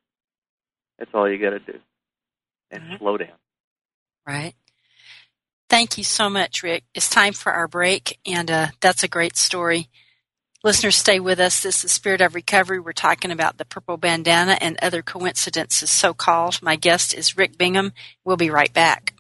That's 0.98 1.12
all 1.14 1.30
you 1.30 1.40
got 1.40 1.50
to 1.50 1.60
do. 1.60 1.80
And 2.72 2.84
mm-hmm. 2.84 2.98
slow 2.98 3.18
down. 3.18 3.36
Right. 4.26 4.54
Thank 5.70 5.98
you 5.98 6.04
so 6.04 6.30
much, 6.30 6.64
Rick. 6.64 6.84
It's 6.94 7.10
time 7.10 7.34
for 7.34 7.52
our 7.52 7.68
break, 7.68 8.20
and 8.26 8.50
uh, 8.50 8.68
that's 8.80 9.04
a 9.04 9.08
great 9.08 9.36
story. 9.36 9.90
Listeners, 10.66 10.96
stay 10.96 11.20
with 11.20 11.42
us. 11.42 11.62
This 11.62 11.84
is 11.84 11.92
Spirit 11.92 12.22
of 12.22 12.36
Recovery. 12.36 12.80
We're 12.80 12.94
talking 12.94 13.32
about 13.32 13.58
the 13.58 13.66
purple 13.66 13.98
bandana 13.98 14.58
and 14.62 14.80
other 14.82 15.02
coincidences, 15.02 15.90
so 15.90 16.14
called. 16.14 16.62
My 16.62 16.78
guest 16.78 17.14
is 17.14 17.36
Rick 17.36 17.58
Bingham. 17.58 17.92
We'll 18.24 18.38
be 18.38 18.50
right 18.50 18.72
back. 18.72 19.14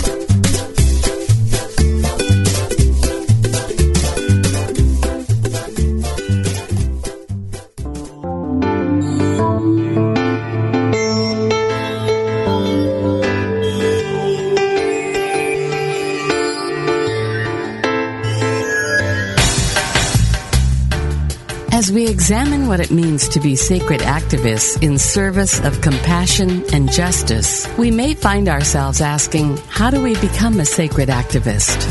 As 21.79 21.93
we 21.93 22.09
examine 22.09 22.67
what 22.67 22.81
it 22.81 22.91
means 22.91 23.29
to 23.29 23.39
be 23.39 23.55
sacred 23.55 24.01
activists 24.01 24.83
in 24.83 24.97
service 24.97 25.61
of 25.61 25.79
compassion 25.79 26.65
and 26.73 26.91
justice, 26.91 27.69
we 27.77 27.89
may 27.89 28.15
find 28.15 28.49
ourselves 28.49 28.99
asking, 28.99 29.55
how 29.69 29.89
do 29.89 30.03
we 30.03 30.13
become 30.15 30.59
a 30.59 30.65
sacred 30.65 31.07
activist? 31.07 31.87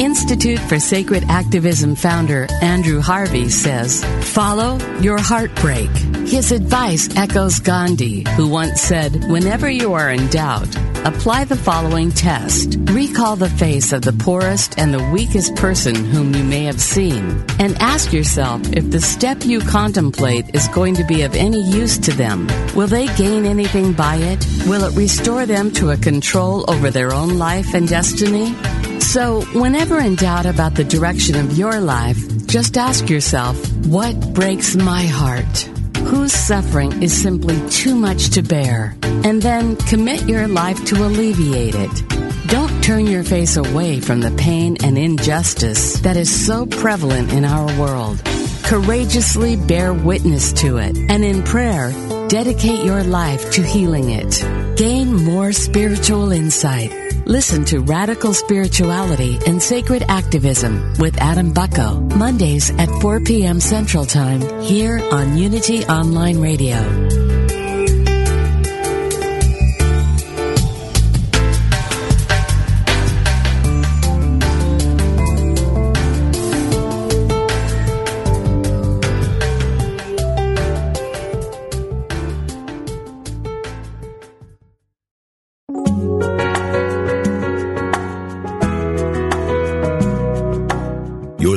Institute 0.00 0.58
for 0.58 0.80
Sacred 0.80 1.22
Activism 1.28 1.94
founder 1.94 2.48
Andrew 2.60 3.00
Harvey 3.00 3.50
says, 3.50 4.02
follow 4.32 4.78
your 4.98 5.20
heartbreak. 5.20 5.90
His 6.26 6.50
advice 6.50 7.08
echoes 7.14 7.60
Gandhi, 7.60 8.24
who 8.30 8.48
once 8.48 8.80
said, 8.80 9.30
whenever 9.30 9.70
you 9.70 9.92
are 9.92 10.10
in 10.10 10.26
doubt, 10.26 10.76
Apply 11.04 11.44
the 11.44 11.54
following 11.54 12.10
test. 12.10 12.78
Recall 12.84 13.36
the 13.36 13.50
face 13.50 13.92
of 13.92 14.00
the 14.00 14.14
poorest 14.14 14.78
and 14.78 14.94
the 14.94 15.10
weakest 15.10 15.54
person 15.54 15.94
whom 15.94 16.34
you 16.34 16.42
may 16.42 16.64
have 16.64 16.80
seen, 16.80 17.44
and 17.58 17.76
ask 17.78 18.10
yourself 18.10 18.62
if 18.72 18.90
the 18.90 19.02
step 19.02 19.44
you 19.44 19.60
contemplate 19.60 20.54
is 20.54 20.66
going 20.68 20.94
to 20.94 21.04
be 21.04 21.20
of 21.20 21.34
any 21.34 21.60
use 21.60 21.98
to 21.98 22.12
them. 22.12 22.46
Will 22.74 22.86
they 22.86 23.06
gain 23.16 23.44
anything 23.44 23.92
by 23.92 24.16
it? 24.16 24.46
Will 24.66 24.82
it 24.84 24.96
restore 24.96 25.44
them 25.44 25.70
to 25.72 25.90
a 25.90 25.98
control 25.98 26.64
over 26.70 26.90
their 26.90 27.12
own 27.12 27.36
life 27.36 27.74
and 27.74 27.86
destiny? 27.86 28.54
So, 29.00 29.42
whenever 29.52 30.00
in 30.00 30.14
doubt 30.14 30.46
about 30.46 30.74
the 30.74 30.84
direction 30.84 31.36
of 31.36 31.58
your 31.58 31.80
life, 31.80 32.46
just 32.46 32.78
ask 32.78 33.10
yourself, 33.10 33.56
what 33.84 34.18
breaks 34.32 34.74
my 34.74 35.02
heart? 35.02 35.68
Whose 36.04 36.32
suffering 36.32 37.02
is 37.02 37.12
simply 37.12 37.56
too 37.70 37.94
much 37.94 38.30
to 38.30 38.42
bear, 38.42 38.96
and 39.02 39.42
then 39.42 39.76
commit 39.76 40.28
your 40.28 40.46
life 40.48 40.84
to 40.86 40.96
alleviate 40.96 41.74
it. 41.74 42.48
Don't 42.48 42.82
turn 42.82 43.06
your 43.06 43.24
face 43.24 43.56
away 43.56 44.00
from 44.00 44.20
the 44.20 44.30
pain 44.32 44.76
and 44.84 44.98
injustice 44.98 46.00
that 46.00 46.16
is 46.16 46.46
so 46.46 46.66
prevalent 46.66 47.32
in 47.32 47.44
our 47.44 47.66
world. 47.80 48.22
Courageously 48.64 49.56
bear 49.56 49.92
witness 49.92 50.52
to 50.54 50.78
it, 50.78 50.96
and 50.96 51.24
in 51.24 51.42
prayer, 51.42 51.92
dedicate 52.28 52.84
your 52.84 53.02
life 53.02 53.50
to 53.52 53.62
healing 53.62 54.10
it. 54.10 54.42
Gain 54.76 55.14
more 55.14 55.52
spiritual 55.52 56.32
insight 56.32 57.03
Listen 57.26 57.64
to 57.66 57.80
Radical 57.80 58.34
Spirituality 58.34 59.38
and 59.46 59.62
Sacred 59.62 60.04
Activism 60.08 60.92
with 60.98 61.16
Adam 61.16 61.54
Bucko, 61.54 62.00
Mondays 62.00 62.68
at 62.68 62.90
4 63.00 63.20
p.m. 63.20 63.60
Central 63.60 64.04
Time, 64.04 64.42
here 64.60 65.00
on 65.10 65.38
Unity 65.38 65.86
Online 65.86 66.38
Radio. 66.38 67.23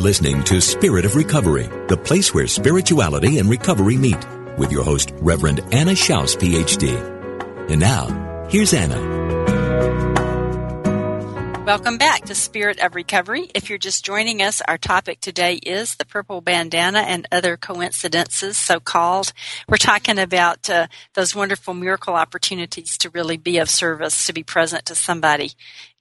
Listening 0.08 0.42
to 0.42 0.62
Spirit 0.62 1.04
of 1.04 1.18
Recovery, 1.18 1.70
the 1.90 1.98
place 1.98 2.34
where 2.34 2.48
spirituality 2.48 3.40
and 3.40 3.50
recovery 3.50 3.98
meet, 3.98 4.26
with 4.58 4.72
your 4.72 4.82
host, 4.82 5.12
Reverend 5.16 5.60
Anna 5.74 5.92
Schaus, 5.92 6.38
PhD. 6.38 6.96
And 7.70 7.82
now, 7.82 8.48
here's 8.50 8.74
Anna. 8.74 8.98
Welcome 11.66 11.98
back 11.98 12.24
to 12.24 12.36
Spirit 12.36 12.80
of 12.80 12.96
Recovery. 12.96 13.52
If 13.54 13.68
you're 13.68 13.78
just 13.78 14.06
joining 14.06 14.42
us, 14.42 14.62
our 14.66 14.78
topic 14.78 15.20
today 15.20 15.56
is 15.56 15.96
the 15.96 16.06
purple 16.06 16.40
bandana 16.40 17.00
and 17.00 17.28
other 17.30 17.58
coincidences, 17.58 18.56
so 18.56 18.80
called. 18.80 19.34
We're 19.68 19.76
talking 19.76 20.20
about 20.20 20.70
uh, 20.70 20.88
those 21.16 21.36
wonderful 21.36 21.74
miracle 21.74 22.14
opportunities 22.14 22.98
to 23.00 23.10
really 23.10 23.36
be 23.36 23.58
of 23.58 23.70
service, 23.70 24.26
to 24.28 24.32
be 24.32 24.44
present 24.44 24.86
to 24.86 24.96
somebody. 24.96 25.52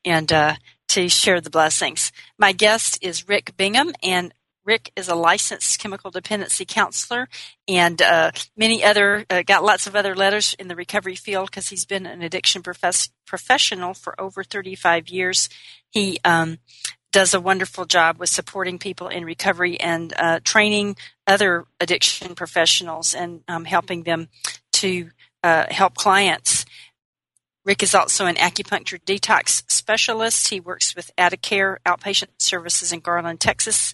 And 0.04 0.32
uh, 0.32 0.54
to 0.88 1.08
share 1.08 1.40
the 1.40 1.50
blessings. 1.50 2.12
My 2.38 2.52
guest 2.52 2.98
is 3.02 3.28
Rick 3.28 3.56
Bingham, 3.56 3.92
and 4.02 4.32
Rick 4.66 4.90
is 4.96 5.08
a 5.08 5.14
licensed 5.14 5.78
chemical 5.78 6.10
dependency 6.10 6.64
counselor 6.64 7.28
and 7.68 8.02
uh, 8.02 8.32
many 8.56 8.82
other, 8.84 9.24
uh, 9.30 9.42
got 9.42 9.64
lots 9.64 9.86
of 9.86 9.94
other 9.94 10.14
letters 10.14 10.54
in 10.58 10.66
the 10.68 10.74
recovery 10.74 11.14
field 11.14 11.50
because 11.50 11.68
he's 11.68 11.86
been 11.86 12.04
an 12.04 12.20
addiction 12.20 12.62
profess- 12.62 13.10
professional 13.26 13.94
for 13.94 14.20
over 14.20 14.42
35 14.42 15.08
years. 15.08 15.48
He 15.88 16.18
um, 16.24 16.58
does 17.12 17.32
a 17.32 17.40
wonderful 17.40 17.84
job 17.84 18.18
with 18.18 18.28
supporting 18.28 18.78
people 18.78 19.08
in 19.08 19.24
recovery 19.24 19.78
and 19.80 20.12
uh, 20.18 20.40
training 20.42 20.96
other 21.26 21.64
addiction 21.80 22.34
professionals 22.34 23.14
and 23.14 23.42
um, 23.48 23.64
helping 23.64 24.02
them 24.02 24.28
to 24.72 25.10
uh, 25.44 25.64
help 25.70 25.94
clients 25.94 26.65
Rick 27.66 27.82
is 27.82 27.96
also 27.96 28.26
an 28.26 28.36
acupuncture 28.36 29.02
detox 29.04 29.64
specialist. 29.68 30.48
He 30.48 30.60
works 30.60 30.94
with 30.94 31.10
Addicare 31.18 31.78
Outpatient 31.84 32.28
Services 32.38 32.92
in 32.92 33.00
Garland, 33.00 33.40
Texas, 33.40 33.92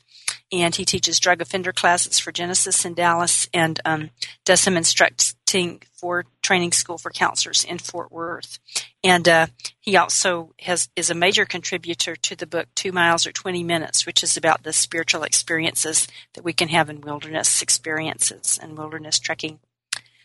and 0.53 0.77
he 0.77 0.85
teaches 0.85 1.19
drug 1.19 1.41
offender 1.41 1.73
classes 1.73 2.19
for 2.19 2.33
Genesis 2.33 2.85
in 2.85 2.93
Dallas 2.93 3.49
and 3.55 3.81
um, 3.87 4.11
does 4.45 4.61
some 4.61 4.77
instructing 4.77 5.81
for 5.95 6.27
training 6.43 6.73
school 6.73 6.99
for 6.99 7.11
counselors 7.11 7.65
in 7.65 7.79
Fort 7.79 8.13
Worth. 8.13 8.59
And 9.03 9.27
uh, 9.27 9.47
he 9.81 9.97
also 9.97 10.53
has 10.61 10.91
is 10.95 11.09
a 11.09 11.15
major 11.15 11.47
contributor 11.47 12.15
to 12.15 12.37
the 12.37 12.47
book 12.47 12.69
Two 12.75 12.93
Miles 12.93 13.27
or 13.27 13.33
Twenty 13.33 13.65
Minutes, 13.65 14.05
which 14.05 14.23
is 14.23 14.37
about 14.37 14.65
the 14.65 14.75
spiritual 14.75 15.23
experiences 15.23 16.09
that 16.35 16.45
we 16.45 16.53
can 16.53 16.69
have 16.69 16.91
in 16.91 17.01
wilderness 17.01 17.63
experiences 17.63 18.59
and 18.63 18.77
wilderness 18.77 19.19
trekking. 19.19 19.61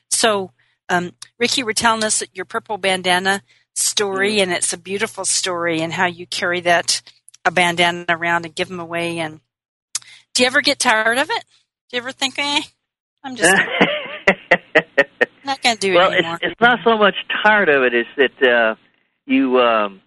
So 0.09 0.51
um, 0.89 1.11
Ricky, 1.39 1.61
you 1.61 1.65
were 1.65 1.73
telling 1.73 2.03
us 2.03 2.23
your 2.33 2.45
purple 2.45 2.77
bandana 2.77 3.41
story, 3.73 4.39
and 4.39 4.51
it's 4.51 4.73
a 4.73 4.77
beautiful 4.77 5.25
story, 5.25 5.81
and 5.81 5.93
how 5.93 6.05
you 6.05 6.25
carry 6.25 6.61
that 6.61 7.01
a 7.45 7.51
bandana 7.51 8.05
around 8.09 8.45
and 8.45 8.55
give 8.55 8.67
them 8.69 8.79
away. 8.79 9.19
And 9.19 9.39
do 10.33 10.43
you 10.43 10.47
ever 10.47 10.61
get 10.61 10.79
tired 10.79 11.17
of 11.17 11.29
it? 11.29 11.45
Do 11.89 11.97
you 11.97 12.01
ever 12.01 12.11
think, 12.11 12.35
eh, 12.37 12.61
I'm 13.23 13.35
just 13.35 13.55
not 15.45 15.61
going 15.61 15.77
to 15.77 15.81
do 15.81 15.93
well, 15.95 16.11
it 16.11 16.19
anymore? 16.19 16.39
It's, 16.41 16.51
it's 16.51 16.61
not 16.61 16.79
so 16.83 16.97
much 16.97 17.15
tired 17.43 17.69
of 17.69 17.83
it's 17.83 18.09
that 18.17 18.49
uh, 18.49 18.75
you. 19.25 19.59
Um, 19.59 20.01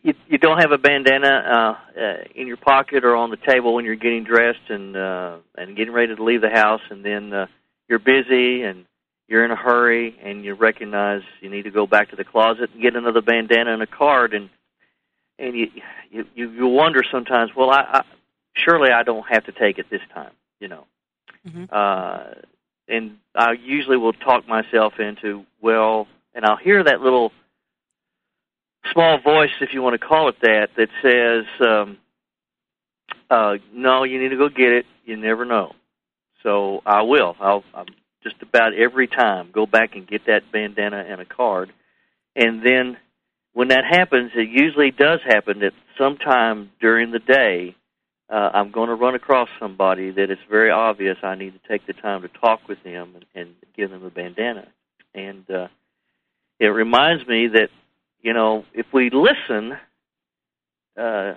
you, 0.00 0.14
you 0.28 0.38
don't 0.38 0.58
have 0.58 0.70
a 0.70 0.78
bandana 0.78 1.28
uh, 1.28 2.00
uh, 2.00 2.16
in 2.34 2.46
your 2.46 2.56
pocket 2.56 3.04
or 3.04 3.16
on 3.16 3.30
the 3.30 3.36
table 3.36 3.74
when 3.74 3.84
you're 3.84 3.96
getting 3.96 4.22
dressed 4.22 4.70
and 4.70 4.96
uh, 4.96 5.38
and 5.56 5.76
getting 5.76 5.92
ready 5.92 6.14
to 6.14 6.22
leave 6.22 6.40
the 6.40 6.50
house, 6.50 6.80
and 6.88 7.04
then 7.04 7.32
uh, 7.32 7.46
you're 7.88 7.98
busy 7.98 8.62
and 8.62 8.84
you're 9.28 9.44
in 9.44 9.50
a 9.50 9.56
hurry, 9.56 10.18
and 10.22 10.44
you 10.44 10.54
recognize 10.54 11.20
you 11.40 11.50
need 11.50 11.64
to 11.64 11.70
go 11.70 11.86
back 11.86 12.10
to 12.10 12.16
the 12.16 12.24
closet 12.24 12.70
and 12.72 12.82
get 12.82 12.96
another 12.96 13.20
bandana 13.20 13.74
and 13.74 13.82
a 13.82 13.86
card, 13.86 14.32
and 14.32 14.48
and 15.38 15.54
you 15.54 15.68
you 16.34 16.50
you 16.50 16.66
wonder 16.66 17.02
sometimes, 17.10 17.50
well, 17.54 17.70
I, 17.70 17.80
I 17.80 18.04
surely 18.54 18.90
I 18.90 19.02
don't 19.02 19.26
have 19.28 19.44
to 19.44 19.52
take 19.52 19.78
it 19.78 19.86
this 19.90 20.00
time, 20.12 20.32
you 20.60 20.68
know. 20.68 20.86
Mm-hmm. 21.46 21.64
Uh, 21.70 22.40
and 22.88 23.18
I 23.34 23.52
usually 23.52 23.98
will 23.98 24.14
talk 24.14 24.48
myself 24.48 24.94
into 24.98 25.44
well, 25.60 26.08
and 26.34 26.44
I'll 26.44 26.56
hear 26.56 26.82
that 26.82 27.02
little 27.02 27.30
small 28.92 29.20
voice, 29.20 29.50
if 29.60 29.74
you 29.74 29.82
want 29.82 30.00
to 30.00 30.06
call 30.06 30.28
it 30.30 30.36
that, 30.40 30.70
that 30.76 30.88
says, 31.02 31.44
um, 31.66 31.98
uh, 33.30 33.58
"No, 33.74 34.04
you 34.04 34.20
need 34.20 34.30
to 34.30 34.36
go 34.36 34.48
get 34.48 34.72
it. 34.72 34.86
You 35.04 35.16
never 35.16 35.44
know." 35.44 35.74
So 36.42 36.82
I 36.86 37.02
will. 37.02 37.36
I'll, 37.40 37.64
I'll 37.74 37.86
just 38.22 38.36
about 38.42 38.74
every 38.74 39.06
time 39.06 39.50
go 39.52 39.66
back 39.66 39.94
and 39.94 40.06
get 40.06 40.26
that 40.26 40.50
bandana 40.52 41.04
and 41.08 41.20
a 41.20 41.24
card, 41.24 41.72
and 42.36 42.64
then 42.64 42.96
when 43.52 43.68
that 43.68 43.84
happens, 43.84 44.32
it 44.34 44.48
usually 44.48 44.90
does 44.90 45.20
happen 45.24 45.62
at 45.62 45.72
sometime 45.96 46.70
during 46.80 47.10
the 47.10 47.18
day. 47.18 47.74
Uh, 48.30 48.50
I'm 48.52 48.70
going 48.70 48.88
to 48.88 48.94
run 48.94 49.14
across 49.14 49.48
somebody 49.58 50.10
that 50.10 50.30
it's 50.30 50.40
very 50.50 50.70
obvious 50.70 51.16
I 51.22 51.34
need 51.34 51.54
to 51.54 51.68
take 51.68 51.86
the 51.86 51.94
time 51.94 52.22
to 52.22 52.28
talk 52.28 52.68
with 52.68 52.82
them 52.84 53.14
and, 53.14 53.24
and 53.34 53.54
give 53.74 53.90
them 53.90 54.04
a 54.04 54.10
bandana, 54.10 54.68
and 55.14 55.50
uh, 55.50 55.68
it 56.60 56.66
reminds 56.66 57.26
me 57.26 57.48
that 57.48 57.70
you 58.20 58.32
know, 58.32 58.64
if 58.74 58.86
we 58.92 59.10
listen 59.10 59.76
uh, 60.96 61.34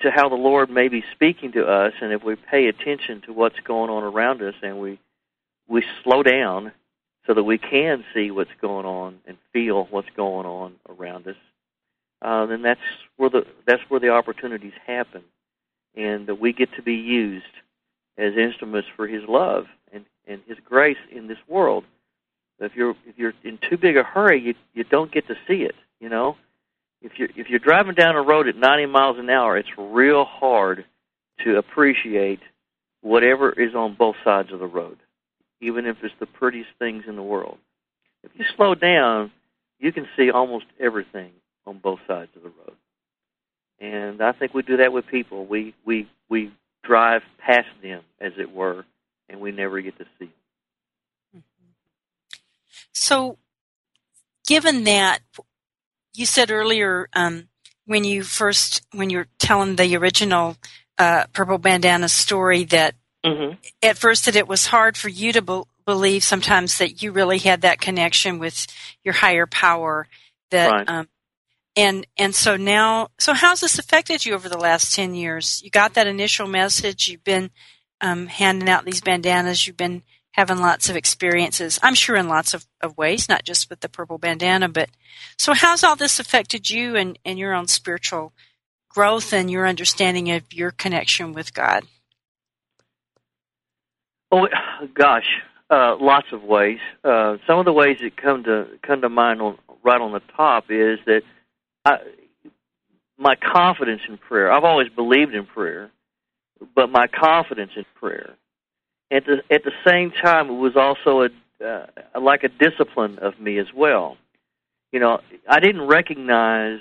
to 0.00 0.10
how 0.10 0.28
the 0.28 0.34
Lord 0.34 0.70
may 0.70 0.88
be 0.88 1.04
speaking 1.12 1.52
to 1.52 1.64
us, 1.64 1.92
and 2.00 2.12
if 2.12 2.22
we 2.22 2.36
pay 2.36 2.66
attention 2.66 3.22
to 3.22 3.32
what's 3.32 3.58
going 3.60 3.90
on 3.90 4.02
around 4.02 4.42
us, 4.42 4.54
and 4.62 4.80
we 4.80 4.98
we 5.68 5.84
slow 6.02 6.22
down 6.22 6.72
so 7.26 7.34
that 7.34 7.42
we 7.42 7.58
can 7.58 8.04
see 8.14 8.30
what's 8.30 8.50
going 8.60 8.86
on 8.86 9.18
and 9.26 9.36
feel 9.52 9.86
what's 9.90 10.10
going 10.16 10.46
on 10.46 10.74
around 10.88 11.26
us, 11.26 11.36
uh, 12.22 12.46
then 12.46 12.62
that's 12.62 12.80
where 13.16 13.30
the 13.30 13.46
that's 13.66 13.82
where 13.88 14.00
the 14.00 14.10
opportunities 14.10 14.72
happen, 14.86 15.22
and 15.94 16.26
that 16.26 16.40
we 16.40 16.52
get 16.52 16.72
to 16.74 16.82
be 16.82 16.94
used 16.94 17.44
as 18.16 18.34
instruments 18.36 18.88
for 18.96 19.06
His 19.06 19.22
love 19.28 19.66
and 19.92 20.04
and 20.26 20.40
His 20.46 20.58
grace 20.64 20.96
in 21.10 21.26
this 21.26 21.38
world. 21.48 21.84
If 22.58 22.74
you're 22.74 22.94
if 23.06 23.18
you're 23.18 23.34
in 23.44 23.58
too 23.58 23.76
big 23.76 23.96
a 23.96 24.02
hurry, 24.02 24.40
you 24.40 24.54
you 24.72 24.84
don't 24.84 25.12
get 25.12 25.26
to 25.28 25.34
see 25.46 25.62
it. 25.62 25.74
You 26.00 26.08
know, 26.08 26.36
if 27.02 27.18
you're 27.18 27.28
if 27.36 27.48
you're 27.48 27.58
driving 27.58 27.94
down 27.94 28.16
a 28.16 28.22
road 28.22 28.48
at 28.48 28.56
90 28.56 28.86
miles 28.86 29.18
an 29.18 29.28
hour, 29.28 29.56
it's 29.56 29.68
real 29.76 30.24
hard 30.24 30.84
to 31.44 31.58
appreciate 31.58 32.40
whatever 33.02 33.52
is 33.52 33.74
on 33.74 33.94
both 33.94 34.16
sides 34.24 34.52
of 34.52 34.58
the 34.58 34.66
road, 34.66 34.98
even 35.60 35.86
if 35.86 35.96
it's 36.02 36.14
the 36.20 36.26
prettiest 36.26 36.70
things 36.78 37.04
in 37.06 37.16
the 37.16 37.22
world. 37.22 37.58
If 38.22 38.32
you 38.34 38.44
slow 38.56 38.74
down, 38.74 39.30
you 39.78 39.92
can 39.92 40.06
see 40.16 40.30
almost 40.30 40.66
everything 40.80 41.32
on 41.66 41.78
both 41.78 42.00
sides 42.06 42.30
of 42.36 42.42
the 42.42 42.48
road. 42.48 42.76
And 43.78 44.22
I 44.22 44.32
think 44.32 44.54
we 44.54 44.62
do 44.62 44.78
that 44.78 44.92
with 44.92 45.06
people. 45.06 45.44
We 45.44 45.74
we 45.84 46.08
we 46.28 46.52
drive 46.82 47.22
past 47.38 47.68
them, 47.82 48.02
as 48.20 48.32
it 48.38 48.52
were, 48.52 48.84
and 49.28 49.40
we 49.40 49.52
never 49.52 49.80
get 49.80 49.98
to 49.98 50.04
see 50.18 50.30
them. 51.32 51.42
So, 52.92 53.36
given 54.46 54.84
that, 54.84 55.18
you 56.14 56.24
said 56.24 56.50
earlier 56.50 57.08
um, 57.12 57.48
when 57.84 58.04
you 58.04 58.22
first 58.22 58.82
when 58.92 59.10
you 59.10 59.18
were 59.18 59.28
telling 59.38 59.76
the 59.76 59.96
original 59.96 60.56
uh, 60.98 61.26
purple 61.32 61.58
bandana 61.58 62.08
story 62.08 62.64
that 62.64 62.94
mm-hmm. 63.26 63.54
at 63.82 63.98
first 63.98 64.24
that 64.26 64.36
it 64.36 64.48
was 64.48 64.66
hard 64.66 64.96
for 64.96 65.08
you 65.08 65.32
to 65.32 65.42
be- 65.42 65.62
believe 65.84 66.24
sometimes 66.24 66.78
that 66.78 67.02
you 67.02 67.12
really 67.12 67.38
had 67.38 67.62
that 67.62 67.80
connection 67.80 68.38
with 68.38 68.66
your 69.04 69.14
higher 69.14 69.46
power 69.46 70.06
that 70.50 70.70
right. 70.70 70.88
um, 70.88 71.08
and 71.76 72.06
and 72.16 72.34
so 72.34 72.56
now 72.56 73.08
so 73.18 73.34
how's 73.34 73.60
this 73.60 73.78
affected 73.78 74.24
you 74.24 74.34
over 74.34 74.48
the 74.48 74.58
last 74.58 74.94
10 74.94 75.14
years 75.14 75.60
you 75.64 75.70
got 75.70 75.94
that 75.94 76.06
initial 76.06 76.46
message 76.46 77.08
you've 77.08 77.24
been 77.24 77.50
um, 78.00 78.26
handing 78.26 78.68
out 78.68 78.84
these 78.84 79.00
bandanas 79.00 79.66
you've 79.66 79.76
been 79.76 80.02
having 80.36 80.58
lots 80.58 80.90
of 80.90 80.96
experiences, 80.96 81.80
I'm 81.82 81.94
sure 81.94 82.14
in 82.14 82.28
lots 82.28 82.52
of, 82.52 82.66
of 82.82 82.98
ways, 82.98 83.26
not 83.26 83.44
just 83.44 83.70
with 83.70 83.80
the 83.80 83.88
purple 83.88 84.18
bandana, 84.18 84.68
but 84.68 84.90
so 85.38 85.54
how's 85.54 85.82
all 85.82 85.96
this 85.96 86.20
affected 86.20 86.68
you 86.68 86.94
and, 86.94 87.18
and 87.24 87.38
your 87.38 87.54
own 87.54 87.68
spiritual 87.68 88.34
growth 88.90 89.32
and 89.32 89.50
your 89.50 89.66
understanding 89.66 90.30
of 90.30 90.52
your 90.52 90.72
connection 90.72 91.32
with 91.32 91.54
God? 91.54 91.84
Oh 94.32 94.48
gosh, 94.94 95.26
uh, 95.70 95.96
lots 96.00 96.28
of 96.32 96.42
ways. 96.42 96.78
Uh, 97.04 97.36
some 97.46 97.58
of 97.58 97.64
the 97.64 97.72
ways 97.72 97.98
that 98.02 98.16
come 98.16 98.44
to 98.44 98.66
come 98.82 99.00
to 99.02 99.08
mind 99.08 99.40
on, 99.40 99.58
right 99.82 100.00
on 100.00 100.12
the 100.12 100.22
top 100.36 100.64
is 100.70 100.98
that 101.06 101.22
I, 101.84 101.98
my 103.18 103.36
confidence 103.36 104.02
in 104.08 104.18
prayer. 104.18 104.50
I've 104.50 104.64
always 104.64 104.88
believed 104.88 105.34
in 105.34 105.46
prayer, 105.46 105.90
but 106.74 106.90
my 106.90 107.06
confidence 107.06 107.72
in 107.76 107.84
prayer 107.94 108.36
at 109.10 109.24
the 109.26 109.42
at 109.50 109.62
the 109.64 109.72
same 109.86 110.10
time, 110.10 110.50
it 110.50 110.54
was 110.54 110.76
also 110.76 111.22
a 111.22 111.64
uh, 111.64 112.20
like 112.20 112.44
a 112.44 112.48
discipline 112.48 113.18
of 113.20 113.38
me 113.40 113.58
as 113.58 113.72
well. 113.74 114.16
You 114.92 115.00
know, 115.00 115.20
I 115.48 115.60
didn't 115.60 115.86
recognize 115.86 116.80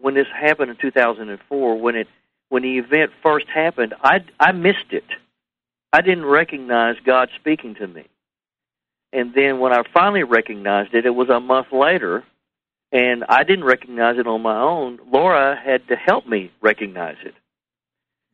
when 0.00 0.14
this 0.14 0.26
happened 0.34 0.70
in 0.70 0.76
2004 0.76 1.80
when 1.80 1.96
it 1.96 2.08
when 2.48 2.62
the 2.62 2.78
event 2.78 3.12
first 3.22 3.46
happened. 3.48 3.94
I 4.02 4.24
I 4.40 4.52
missed 4.52 4.92
it. 4.92 5.04
I 5.92 6.00
didn't 6.02 6.26
recognize 6.26 6.96
God 7.04 7.28
speaking 7.38 7.74
to 7.76 7.86
me. 7.86 8.06
And 9.12 9.32
then 9.34 9.58
when 9.58 9.72
I 9.72 9.82
finally 9.94 10.22
recognized 10.22 10.94
it, 10.94 11.06
it 11.06 11.14
was 11.14 11.30
a 11.30 11.40
month 11.40 11.68
later, 11.72 12.24
and 12.92 13.24
I 13.28 13.42
didn't 13.44 13.64
recognize 13.64 14.18
it 14.18 14.26
on 14.26 14.42
my 14.42 14.58
own. 14.58 14.98
Laura 15.10 15.56
had 15.56 15.86
to 15.88 15.96
help 15.96 16.26
me 16.26 16.50
recognize 16.60 17.16
it. 17.24 17.34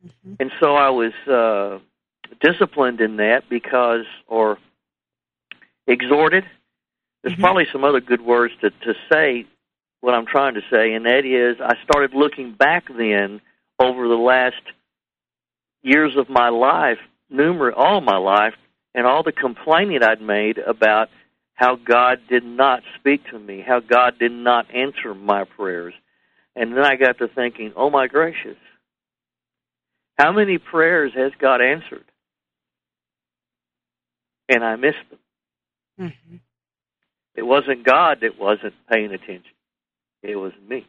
Mm-hmm. 0.04 0.34
And 0.40 0.50
so 0.60 0.74
I 0.74 0.90
was 0.90 1.12
uh, 1.28 1.78
disciplined 2.40 3.00
in 3.00 3.16
that 3.18 3.48
because, 3.48 4.04
or 4.26 4.58
exhorted. 5.86 6.44
There's 7.22 7.34
mm-hmm. 7.34 7.42
probably 7.42 7.66
some 7.72 7.84
other 7.84 8.00
good 8.00 8.20
words 8.20 8.54
to, 8.60 8.70
to 8.70 8.94
say 9.12 9.46
what 10.00 10.14
I'm 10.14 10.26
trying 10.26 10.54
to 10.54 10.60
say, 10.70 10.92
and 10.92 11.06
that 11.06 11.24
is 11.24 11.56
I 11.60 11.76
started 11.82 12.14
looking 12.14 12.52
back 12.52 12.84
then 12.94 13.40
over 13.78 14.06
the 14.06 14.14
last 14.14 14.60
years 15.82 16.16
of 16.16 16.28
my 16.28 16.50
life, 16.50 16.98
numerous, 17.34 17.74
all 17.76 18.00
my 18.00 18.16
life, 18.16 18.54
and 18.94 19.06
all 19.06 19.22
the 19.22 19.32
complaining 19.32 20.02
I'd 20.02 20.20
made 20.20 20.58
about 20.58 21.08
how 21.54 21.76
God 21.76 22.20
did 22.28 22.44
not 22.44 22.82
speak 22.98 23.26
to 23.30 23.38
me, 23.38 23.62
how 23.66 23.80
God 23.80 24.18
did 24.18 24.32
not 24.32 24.72
answer 24.74 25.14
my 25.14 25.44
prayers. 25.44 25.94
And 26.56 26.72
then 26.72 26.84
I 26.84 26.96
got 26.96 27.18
to 27.18 27.28
thinking, 27.28 27.72
oh 27.76 27.90
my 27.90 28.06
gracious, 28.06 28.56
how 30.18 30.32
many 30.32 30.58
prayers 30.58 31.12
has 31.14 31.32
God 31.40 31.60
answered? 31.60 32.04
and 34.48 34.64
I 34.64 34.76
missed 34.76 34.96
them. 35.10 35.18
Mm-hmm. 36.00 36.36
It 37.36 37.42
wasn't 37.42 37.84
God 37.84 38.18
that 38.22 38.38
wasn't 38.38 38.74
paying 38.90 39.12
attention. 39.12 39.52
It 40.22 40.36
was 40.36 40.52
me. 40.68 40.86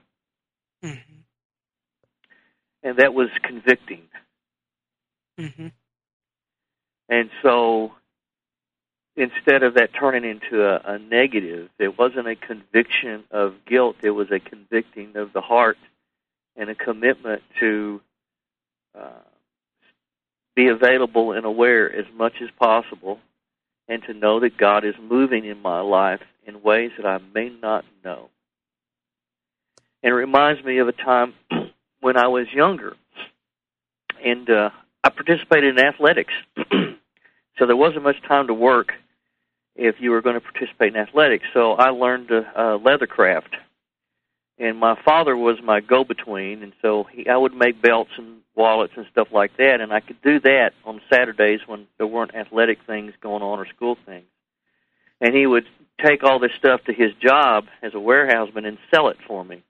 Mm-hmm. 0.83 1.21
And 2.83 2.97
that 2.97 3.13
was 3.13 3.29
convicting. 3.43 4.03
Mm-hmm. 5.39 5.67
And 7.09 7.29
so 7.41 7.93
instead 9.15 9.63
of 9.63 9.75
that 9.75 9.93
turning 9.93 10.23
into 10.23 10.65
a, 10.65 10.81
a 10.93 10.99
negative, 10.99 11.69
it 11.79 11.97
wasn't 11.97 12.27
a 12.27 12.35
conviction 12.35 13.23
of 13.31 13.55
guilt, 13.65 13.97
it 14.01 14.11
was 14.11 14.31
a 14.31 14.39
convicting 14.39 15.15
of 15.15 15.33
the 15.33 15.41
heart 15.41 15.77
and 16.55 16.69
a 16.69 16.75
commitment 16.75 17.41
to 17.59 18.01
uh, 18.97 19.21
be 20.55 20.67
available 20.67 21.33
and 21.33 21.45
aware 21.45 21.91
as 21.91 22.05
much 22.15 22.41
as 22.41 22.49
possible 22.59 23.19
and 23.87 24.01
to 24.03 24.13
know 24.13 24.39
that 24.39 24.57
God 24.57 24.85
is 24.85 24.95
moving 25.01 25.45
in 25.45 25.61
my 25.61 25.81
life 25.81 26.21
in 26.45 26.61
ways 26.61 26.91
that 26.97 27.05
I 27.05 27.19
may 27.33 27.49
not 27.49 27.85
know. 28.03 28.29
And 30.01 30.11
it 30.11 30.15
reminds 30.15 30.63
me 30.63 30.77
of 30.77 30.87
a 30.87 30.91
time 30.91 31.33
when 31.99 32.17
I 32.17 32.27
was 32.27 32.47
younger, 32.53 32.95
and 34.23 34.49
uh, 34.49 34.69
I 35.03 35.09
participated 35.09 35.77
in 35.77 35.85
athletics, 35.85 36.33
so 37.57 37.65
there 37.65 37.75
wasn't 37.75 38.03
much 38.03 38.21
time 38.27 38.47
to 38.47 38.53
work. 38.53 38.93
if 39.75 39.95
you 39.99 40.11
were 40.11 40.21
going 40.21 40.35
to 40.35 40.41
participate 40.41 40.95
in 40.95 40.99
athletics. 40.99 41.45
So 41.53 41.73
I 41.73 41.89
learned 41.89 42.31
uh, 42.31 42.77
leather 42.77 43.07
craft, 43.07 43.55
and 44.57 44.77
my 44.77 44.97
father 45.03 45.35
was 45.35 45.57
my 45.61 45.81
go-between, 45.81 46.63
and 46.63 46.73
so 46.81 47.05
he, 47.11 47.27
I 47.27 47.35
would 47.37 47.53
make 47.53 47.81
belts 47.81 48.11
and 48.17 48.37
wallets 48.55 48.93
and 48.95 49.05
stuff 49.11 49.27
like 49.31 49.57
that, 49.57 49.81
and 49.81 49.91
I 49.91 49.99
could 49.99 50.21
do 50.21 50.39
that 50.41 50.71
on 50.85 51.01
Saturdays 51.11 51.59
when 51.65 51.87
there 51.97 52.07
weren't 52.07 52.33
athletic 52.33 52.79
things 52.87 53.13
going 53.21 53.43
on 53.43 53.59
or 53.59 53.67
school 53.67 53.97
things. 54.05 54.25
And 55.19 55.35
he 55.35 55.45
would 55.45 55.65
take 56.05 56.23
all 56.23 56.39
this 56.39 56.51
stuff 56.57 56.81
to 56.85 56.93
his 56.93 57.13
job 57.21 57.65
as 57.81 57.93
a 57.93 57.99
warehouseman 57.99 58.65
and 58.65 58.77
sell 58.93 59.09
it 59.09 59.17
for 59.27 59.43
me. 59.43 59.63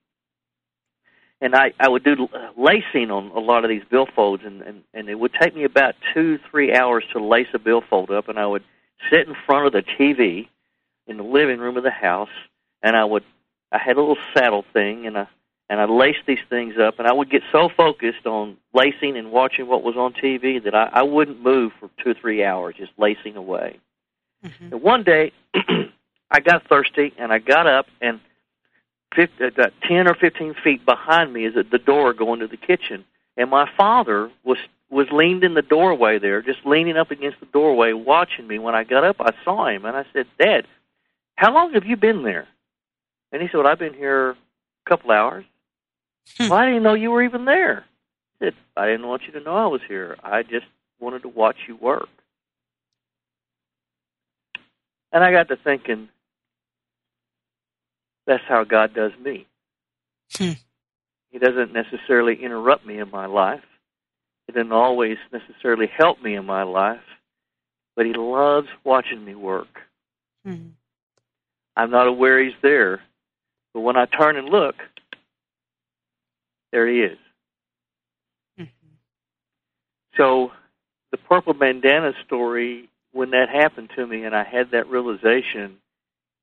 And 1.45 1.53
I, 1.53 1.73
I 1.79 1.87
would 1.87 2.03
do 2.03 2.27
lacing 2.57 3.11
on 3.11 3.27
a 3.35 3.39
lot 3.39 3.63
of 3.63 3.69
these 3.69 3.83
billfolds, 3.83 4.43
and, 4.43 4.63
and, 4.63 4.81
and 4.95 5.07
it 5.07 5.13
would 5.13 5.31
take 5.31 5.55
me 5.55 5.63
about 5.63 5.93
two, 6.11 6.39
three 6.49 6.73
hours 6.73 7.03
to 7.13 7.23
lace 7.23 7.49
a 7.53 7.59
billfold 7.59 8.09
up, 8.09 8.29
and 8.29 8.39
I 8.39 8.47
would 8.47 8.63
sit 9.11 9.27
in 9.27 9.35
front 9.45 9.67
of 9.67 9.71
the 9.71 9.83
TV 9.83 10.47
in 11.05 11.17
the 11.17 11.23
living 11.23 11.59
room 11.59 11.77
of 11.77 11.83
the 11.83 11.91
house, 11.91 12.31
and 12.81 12.97
I 12.97 13.05
would 13.05 13.23
I 13.71 13.77
had 13.77 13.95
a 13.95 13.99
little 13.99 14.17
saddle 14.33 14.65
thing, 14.73 15.05
and 15.05 15.19
I 15.19 15.27
and 15.69 15.79
I 15.79 15.85
laced 15.85 16.25
these 16.25 16.39
things 16.49 16.79
up, 16.79 16.97
and 16.97 17.07
I 17.07 17.13
would 17.13 17.29
get 17.29 17.43
so 17.51 17.69
focused 17.69 18.25
on 18.25 18.57
lacing 18.73 19.15
and 19.15 19.31
watching 19.31 19.67
what 19.67 19.83
was 19.83 19.95
on 19.97 20.13
TV 20.13 20.63
that 20.63 20.73
I, 20.73 20.89
I 20.93 21.03
wouldn't 21.03 21.43
move 21.43 21.73
for 21.79 21.91
two 22.03 22.09
or 22.09 22.15
three 22.15 22.43
hours, 22.43 22.73
just 22.75 22.91
lacing 22.97 23.35
away. 23.35 23.79
Mm-hmm. 24.43 24.73
And 24.73 24.81
one 24.81 25.03
day, 25.03 25.31
I 26.31 26.39
got 26.39 26.67
thirsty, 26.67 27.13
and 27.19 27.31
I 27.31 27.37
got 27.37 27.67
up, 27.67 27.85
and 28.01 28.19
50, 29.15 29.43
uh, 29.43 29.69
ten 29.87 30.07
or 30.07 30.15
fifteen 30.15 30.53
feet 30.63 30.85
behind 30.85 31.33
me 31.33 31.45
is 31.45 31.57
at 31.57 31.71
the 31.71 31.77
door 31.77 32.13
going 32.13 32.39
to 32.41 32.47
the 32.47 32.57
kitchen, 32.57 33.05
and 33.37 33.49
my 33.49 33.69
father 33.77 34.29
was 34.43 34.57
was 34.89 35.07
leaned 35.11 35.43
in 35.43 35.55
the 35.55 35.61
doorway 35.61 36.19
there, 36.19 36.41
just 36.41 36.65
leaning 36.65 36.95
up 36.97 37.11
against 37.11 37.39
the 37.39 37.47
doorway, 37.47 37.91
watching 37.93 38.47
me. 38.47 38.59
When 38.59 38.75
I 38.75 38.83
got 38.83 39.03
up, 39.03 39.17
I 39.19 39.31
saw 39.43 39.67
him, 39.67 39.85
and 39.85 39.97
I 39.97 40.05
said, 40.13 40.27
"Dad, 40.39 40.67
how 41.35 41.53
long 41.53 41.73
have 41.73 41.85
you 41.85 41.95
been 41.95 42.23
there?" 42.23 42.47
And 43.31 43.41
he 43.41 43.47
said, 43.47 43.57
well, 43.57 43.67
"I've 43.67 43.79
been 43.79 43.93
here 43.93 44.31
a 44.31 44.89
couple 44.89 45.11
hours." 45.11 45.45
Hmm. 46.37 46.49
well, 46.49 46.59
I 46.59 46.65
didn't 46.67 46.83
know 46.83 46.93
you 46.93 47.11
were 47.11 47.23
even 47.23 47.45
there. 47.45 47.85
I 48.41 48.45
said, 48.45 48.55
"I 48.75 48.85
didn't 48.87 49.07
want 49.07 49.23
you 49.23 49.33
to 49.33 49.39
know 49.41 49.55
I 49.55 49.67
was 49.67 49.81
here. 49.87 50.17
I 50.23 50.43
just 50.43 50.65
wanted 50.99 51.23
to 51.23 51.29
watch 51.29 51.57
you 51.67 51.75
work." 51.75 52.09
And 55.11 55.23
I 55.23 55.31
got 55.31 55.47
to 55.47 55.55
thinking, 55.55 56.09
that's 58.27 58.43
how 58.47 58.63
God 58.63 58.93
does 58.93 59.11
me. 59.23 59.47
Hmm. 60.33 60.51
He 61.29 61.39
doesn't 61.39 61.73
necessarily 61.73 62.41
interrupt 62.41 62.85
me 62.85 62.99
in 62.99 63.11
my 63.11 63.25
life. 63.25 63.63
He 64.47 64.53
doesn't 64.53 64.71
always 64.71 65.17
necessarily 65.31 65.87
help 65.87 66.21
me 66.21 66.35
in 66.35 66.45
my 66.45 66.63
life, 66.63 67.01
but 67.95 68.05
he 68.05 68.13
loves 68.13 68.67
watching 68.83 69.23
me 69.25 69.35
work. 69.35 69.67
Mm-hmm. 70.47 70.69
I'm 71.75 71.91
not 71.91 72.07
aware 72.07 72.41
he's 72.41 72.53
there, 72.61 73.01
but 73.73 73.81
when 73.81 73.97
I 73.97 74.05
turn 74.05 74.37
and 74.37 74.47
look, 74.47 74.75
there 76.71 76.87
he 76.87 77.01
is. 77.01 77.17
Mm-hmm. 78.59 78.95
So 80.17 80.51
the 81.11 81.17
purple 81.17 81.53
bandana 81.53 82.13
story, 82.25 82.89
when 83.11 83.31
that 83.31 83.49
happened 83.49 83.89
to 83.95 84.05
me 84.05 84.23
and 84.23 84.35
I 84.35 84.43
had 84.43 84.71
that 84.71 84.87
realization, 84.89 85.77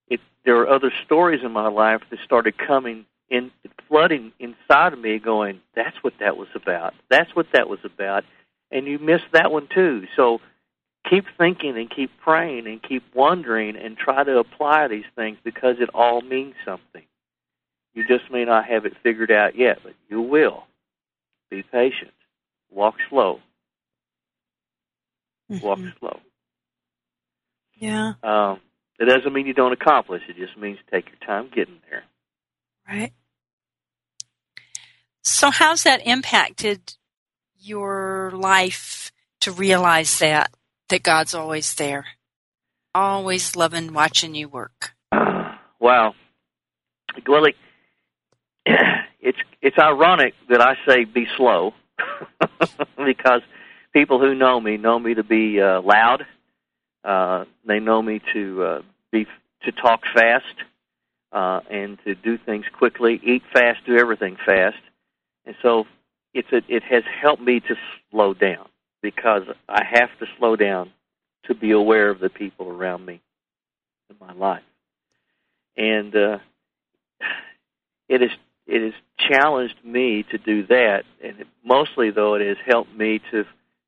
it 0.08 0.20
there 0.44 0.56
were 0.56 0.68
other 0.68 0.92
stories 1.04 1.42
in 1.44 1.52
my 1.52 1.68
life 1.68 2.02
that 2.10 2.18
started 2.24 2.56
coming 2.58 3.06
in 3.32 3.50
flooding 3.88 4.32
inside 4.38 4.92
of 4.92 4.98
me 4.98 5.18
going 5.18 5.60
that's 5.74 5.96
what 6.02 6.12
that 6.20 6.36
was 6.36 6.48
about. 6.54 6.94
That's 7.10 7.34
what 7.34 7.46
that 7.52 7.68
was 7.68 7.80
about. 7.84 8.24
And 8.70 8.86
you 8.86 8.98
missed 8.98 9.32
that 9.32 9.50
one 9.50 9.68
too. 9.74 10.06
So 10.16 10.40
keep 11.08 11.24
thinking 11.38 11.76
and 11.76 11.90
keep 11.90 12.10
praying 12.20 12.66
and 12.66 12.82
keep 12.82 13.02
wondering 13.14 13.76
and 13.76 13.96
try 13.96 14.22
to 14.22 14.38
apply 14.38 14.88
these 14.88 15.04
things 15.16 15.38
because 15.42 15.76
it 15.80 15.88
all 15.94 16.20
means 16.20 16.54
something. 16.64 17.02
You 17.94 18.06
just 18.06 18.30
may 18.30 18.44
not 18.44 18.66
have 18.66 18.86
it 18.86 18.94
figured 19.02 19.30
out 19.30 19.56
yet 19.56 19.78
but 19.82 19.94
you 20.08 20.20
will. 20.20 20.64
Be 21.50 21.62
patient. 21.62 22.12
Walk 22.70 22.96
slow. 23.08 23.40
Mm-hmm. 25.50 25.66
walk 25.66 25.78
slow. 25.98 26.20
Yeah. 27.76 28.12
Um 28.22 28.60
it 28.98 29.06
doesn't 29.06 29.32
mean 29.32 29.46
you 29.46 29.54
don't 29.54 29.72
accomplish 29.72 30.22
it 30.28 30.36
just 30.36 30.56
means 30.56 30.78
take 30.90 31.06
your 31.06 31.18
time 31.26 31.50
getting 31.54 31.80
there 31.90 32.04
right 32.88 33.12
so, 35.24 35.50
how's 35.50 35.84
that 35.84 36.04
impacted 36.04 36.96
your 37.60 38.32
life 38.34 39.12
to 39.40 39.52
realize 39.52 40.18
that 40.18 40.52
that 40.88 41.04
God's 41.04 41.32
always 41.32 41.74
there, 41.74 42.06
always 42.94 43.54
loving 43.54 43.92
watching 43.92 44.34
you 44.34 44.48
work? 44.48 44.94
Wow. 45.80 46.14
Well, 47.26 47.44
it's 49.20 49.38
it's 49.60 49.78
ironic 49.80 50.34
that 50.48 50.60
I 50.60 50.76
say 50.86 51.02
be 51.02 51.26
slow 51.36 51.74
because 53.04 53.40
people 53.92 54.20
who 54.20 54.32
know 54.32 54.60
me 54.60 54.76
know 54.76 55.00
me 55.00 55.14
to 55.14 55.24
be 55.24 55.60
uh, 55.60 55.82
loud. 55.82 56.24
Uh, 57.04 57.44
they 57.66 57.80
know 57.80 58.00
me 58.00 58.20
to 58.32 58.62
uh, 58.62 58.82
be 59.10 59.26
to 59.64 59.72
talk 59.72 60.02
fast 60.14 60.44
uh, 61.32 61.60
and 61.70 61.98
to 62.04 62.14
do 62.14 62.38
things 62.38 62.64
quickly, 62.76 63.20
eat 63.24 63.42
fast, 63.52 63.80
do 63.86 63.96
everything 63.96 64.36
fast. 64.44 64.78
And 65.46 65.56
so 65.62 65.86
it's 66.34 66.50
a, 66.52 66.62
it 66.68 66.82
has 66.84 67.02
helped 67.20 67.42
me 67.42 67.60
to 67.60 67.74
slow 68.10 68.34
down 68.34 68.68
because 69.02 69.42
I 69.68 69.82
have 69.84 70.10
to 70.20 70.26
slow 70.38 70.56
down 70.56 70.92
to 71.44 71.54
be 71.54 71.72
aware 71.72 72.10
of 72.10 72.20
the 72.20 72.30
people 72.30 72.68
around 72.68 73.04
me 73.04 73.20
in 74.10 74.16
my 74.20 74.32
life. 74.32 74.62
And 75.76 76.14
uh, 76.14 76.38
it 78.08 78.20
has 78.20 78.30
it 78.66 78.82
has 78.82 78.92
challenged 79.18 79.84
me 79.84 80.24
to 80.30 80.38
do 80.38 80.66
that, 80.66 81.02
and 81.22 81.40
it, 81.40 81.46
mostly 81.64 82.10
though 82.10 82.34
it 82.34 82.46
has 82.46 82.58
helped 82.64 82.94
me 82.94 83.20
to 83.30 83.44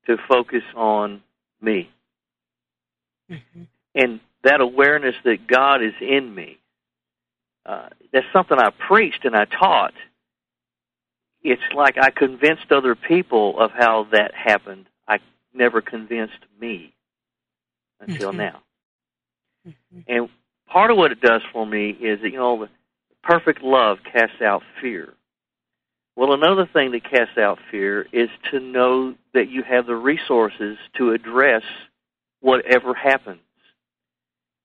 to 0.07 0.17
focus 0.27 0.63
on 0.75 1.21
me 1.61 1.89
mm-hmm. 3.29 3.63
and 3.93 4.19
that 4.43 4.61
awareness 4.61 5.15
that 5.23 5.47
God 5.47 5.83
is 5.83 5.93
in 6.01 6.33
me. 6.33 6.59
Uh, 7.65 7.89
that's 8.13 8.25
something 8.31 8.57
I 8.59 8.69
preached 8.87 9.25
and 9.25 9.35
I 9.35 9.45
taught, 9.45 9.93
it's 11.43 11.61
like 11.75 11.97
I 11.99 12.11
convinced 12.11 12.71
other 12.71 12.95
people 12.95 13.59
of 13.59 13.71
how 13.71 14.07
that 14.11 14.33
happened. 14.33 14.85
I 15.07 15.17
never 15.53 15.81
convinced 15.81 16.39
me 16.59 16.93
until 17.99 18.29
mm-hmm. 18.29 18.37
now. 18.37 18.61
Mm-hmm. 19.67 19.99
And 20.07 20.29
part 20.67 20.91
of 20.91 20.97
what 20.97 21.11
it 21.11 21.21
does 21.21 21.41
for 21.51 21.65
me 21.65 21.89
is 21.89 22.21
that, 22.21 22.29
you 22.29 22.37
know, 22.37 22.67
perfect 23.23 23.61
love 23.61 23.99
casts 24.11 24.41
out 24.41 24.61
fear. 24.81 25.13
Well, 26.15 26.33
another 26.33 26.67
thing 26.71 26.91
that 26.91 27.03
casts 27.03 27.37
out 27.37 27.59
fear 27.71 28.07
is 28.13 28.29
to 28.51 28.59
know 28.59 29.15
that 29.33 29.49
you 29.49 29.63
have 29.63 29.85
the 29.85 29.95
resources 29.95 30.77
to 30.97 31.11
address 31.11 31.63
whatever 32.45 32.93
happens. 32.93 33.39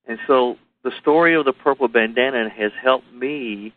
And 0.07 0.19
so 0.27 0.57
the 0.85 0.93
story 1.01 1.35
of 1.35 1.47
the 1.47 1.55
purple 1.55 1.89
bandana 1.89 2.51
has 2.51 2.73
helped 2.83 3.11
me 3.11 3.73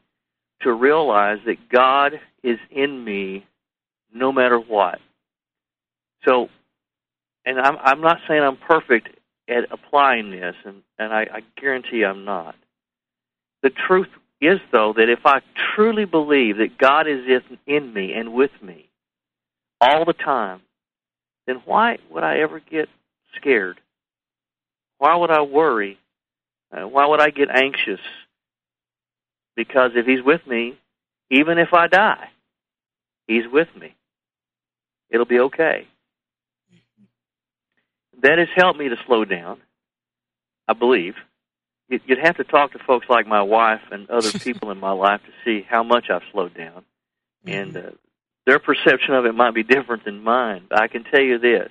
to 0.62 0.74
realize 0.74 1.38
that 1.46 1.70
God 1.70 2.20
is 2.44 2.60
in 2.70 3.02
me 3.06 3.46
no 4.14 4.34
matter 4.34 4.60
what. 4.60 5.00
So, 6.28 6.50
and 7.46 7.58
I'm, 7.58 7.78
I'm 7.82 8.02
not 8.02 8.18
saying 8.28 8.44
I'm 8.44 8.58
perfect 8.58 9.08
at 9.48 9.72
applying 9.72 10.32
this, 10.32 10.56
and, 10.66 10.82
and 11.00 11.14
I, 11.14 11.22
I 11.22 11.40
guarantee 11.60 12.04
I'm 12.04 12.26
not. 12.26 12.56
The 13.62 13.72
truth 13.88 14.10
is, 14.42 14.60
though, 14.74 14.94
that 14.98 15.08
if 15.08 15.26
I 15.26 15.40
truly 15.76 16.04
believe 16.04 16.58
that 16.58 16.78
God 16.78 17.08
is 17.08 17.22
in 17.26 17.58
in 17.66 17.94
me 17.94 18.12
and 18.12 18.34
with 18.34 18.52
me 18.62 18.90
all 19.80 20.04
the 20.04 20.12
time, 20.12 20.60
then 21.48 21.62
why 21.64 22.00
would 22.12 22.24
I 22.24 22.40
ever 22.40 22.60
get 22.60 22.90
scared? 23.38 23.80
Why 24.98 25.16
would 25.16 25.32
I 25.32 25.42
worry? 25.42 25.98
Uh, 26.72 26.88
why 26.88 27.06
would 27.06 27.22
I 27.22 27.30
get 27.30 27.50
anxious? 27.50 28.00
Because 29.56 29.92
if 29.96 30.06
He's 30.06 30.24
with 30.24 30.46
me, 30.48 30.78
even 31.30 31.58
if 31.58 31.74
I 31.74 31.88
die, 31.88 32.30
He's 33.28 33.48
with 33.52 33.70
me. 33.80 33.96
It'll 35.10 35.26
be 35.26 35.40
okay. 35.40 35.88
That 38.22 38.40
has 38.40 38.48
helped 38.56 38.80
me 38.80 38.90
to 38.90 38.96
slow 39.06 39.26
down, 39.26 39.60
I 40.68 40.74
believe. 40.74 41.16
You'd 41.90 42.18
have 42.20 42.38
to 42.38 42.44
talk 42.44 42.72
to 42.72 42.80
folks 42.80 43.08
like 43.10 43.28
my 43.28 43.42
wife 43.42 43.82
and 43.92 44.10
other 44.10 44.32
people 44.40 44.72
in 44.72 44.80
my 44.80 44.92
life 44.92 45.22
to 45.22 45.32
see 45.44 45.66
how 45.68 45.84
much 45.84 46.10
I've 46.10 46.22
slowed 46.32 46.56
down. 46.56 46.86
And 47.46 47.76
uh, 47.76 47.92
their 48.46 48.60
perception 48.60 49.14
of 49.14 49.26
it 49.26 49.36
might 49.36 49.54
be 49.54 49.64
different 49.64 50.06
than 50.06 50.24
mine. 50.24 50.64
But 50.70 50.82
I 50.82 50.88
can 50.88 51.04
tell 51.04 51.22
you 51.22 51.38
this 51.38 51.70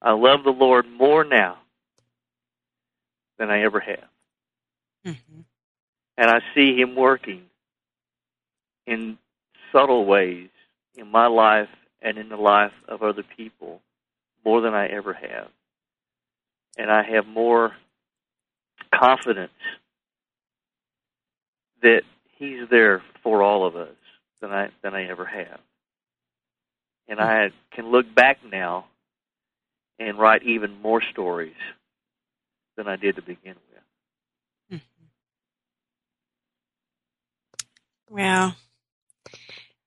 I 0.00 0.12
love 0.12 0.44
the 0.44 0.50
Lord 0.50 0.86
more 0.88 1.24
now 1.24 1.58
than 3.42 3.50
I 3.50 3.62
ever 3.62 3.80
have. 3.80 4.08
Mm-hmm. 5.04 5.40
And 6.16 6.30
I 6.30 6.38
see 6.54 6.76
Him 6.80 6.94
working 6.94 7.42
in 8.86 9.18
subtle 9.72 10.04
ways 10.04 10.48
in 10.94 11.10
my 11.10 11.26
life 11.26 11.68
and 12.00 12.18
in 12.18 12.28
the 12.28 12.36
life 12.36 12.72
of 12.86 13.02
other 13.02 13.24
people 13.36 13.80
more 14.44 14.60
than 14.60 14.74
I 14.74 14.86
ever 14.86 15.12
have. 15.12 15.48
And 16.78 16.88
I 16.88 17.02
have 17.02 17.26
more 17.26 17.72
confidence 18.94 19.50
that 21.82 22.02
He's 22.38 22.68
there 22.70 23.02
for 23.24 23.42
all 23.42 23.66
of 23.66 23.74
us 23.74 23.96
than 24.40 24.52
I 24.52 24.68
than 24.82 24.94
I 24.94 25.08
ever 25.08 25.24
have. 25.24 25.58
And 27.08 27.18
I 27.18 27.50
can 27.72 27.90
look 27.90 28.06
back 28.14 28.38
now 28.48 28.86
and 29.98 30.16
write 30.16 30.44
even 30.44 30.80
more 30.80 31.02
stories 31.02 31.56
than 32.76 32.88
I 32.88 32.96
did 32.96 33.16
to 33.16 33.22
begin 33.22 33.54
with. 33.70 34.80
Mm-hmm. 34.80 35.04
Well, 38.14 38.56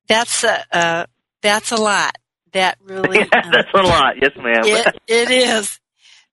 that's 0.08 0.44
a 0.44 0.66
uh, 0.72 1.06
that's 1.42 1.72
a 1.72 1.78
lot. 1.78 2.16
That 2.54 2.78
really 2.84 3.20
yeah, 3.32 3.42
um, 3.44 3.52
that's 3.52 3.74
a 3.74 3.82
lot. 3.82 4.16
Yes, 4.22 4.32
ma'am. 4.38 4.64
It, 4.64 4.96
it 5.08 5.32
is 5.32 5.80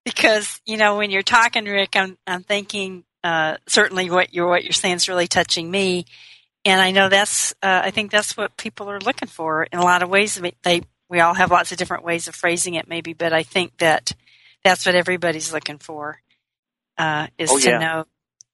because 0.04 0.60
you 0.64 0.76
know 0.76 0.96
when 0.96 1.10
you're 1.10 1.22
talking, 1.22 1.64
Rick, 1.64 1.96
I'm 1.96 2.16
I'm 2.26 2.42
thinking 2.42 3.04
uh, 3.24 3.56
certainly 3.66 4.10
what 4.10 4.34
you're 4.34 4.48
what 4.48 4.64
you're 4.64 4.72
saying 4.72 4.96
is 4.96 5.08
really 5.08 5.28
touching 5.28 5.70
me, 5.70 6.06
and 6.64 6.80
I 6.80 6.90
know 6.90 7.08
that's 7.08 7.52
uh, 7.62 7.82
I 7.84 7.90
think 7.90 8.10
that's 8.10 8.36
what 8.36 8.56
people 8.56 8.90
are 8.90 9.00
looking 9.00 9.28
for 9.28 9.64
in 9.64 9.78
a 9.78 9.84
lot 9.84 10.02
of 10.02 10.08
ways. 10.08 10.40
They 10.62 10.82
we 11.08 11.20
all 11.20 11.34
have 11.34 11.50
lots 11.50 11.72
of 11.72 11.78
different 11.78 12.04
ways 12.04 12.28
of 12.28 12.34
phrasing 12.34 12.74
it, 12.74 12.88
maybe, 12.88 13.12
but 13.12 13.32
I 13.32 13.42
think 13.42 13.78
that 13.78 14.12
that's 14.64 14.86
what 14.86 14.94
everybody's 14.94 15.52
looking 15.52 15.78
for 15.78 16.20
uh, 16.98 17.28
is 17.38 17.50
oh, 17.50 17.58
to 17.58 17.70
yeah. 17.70 17.78
know 17.78 18.04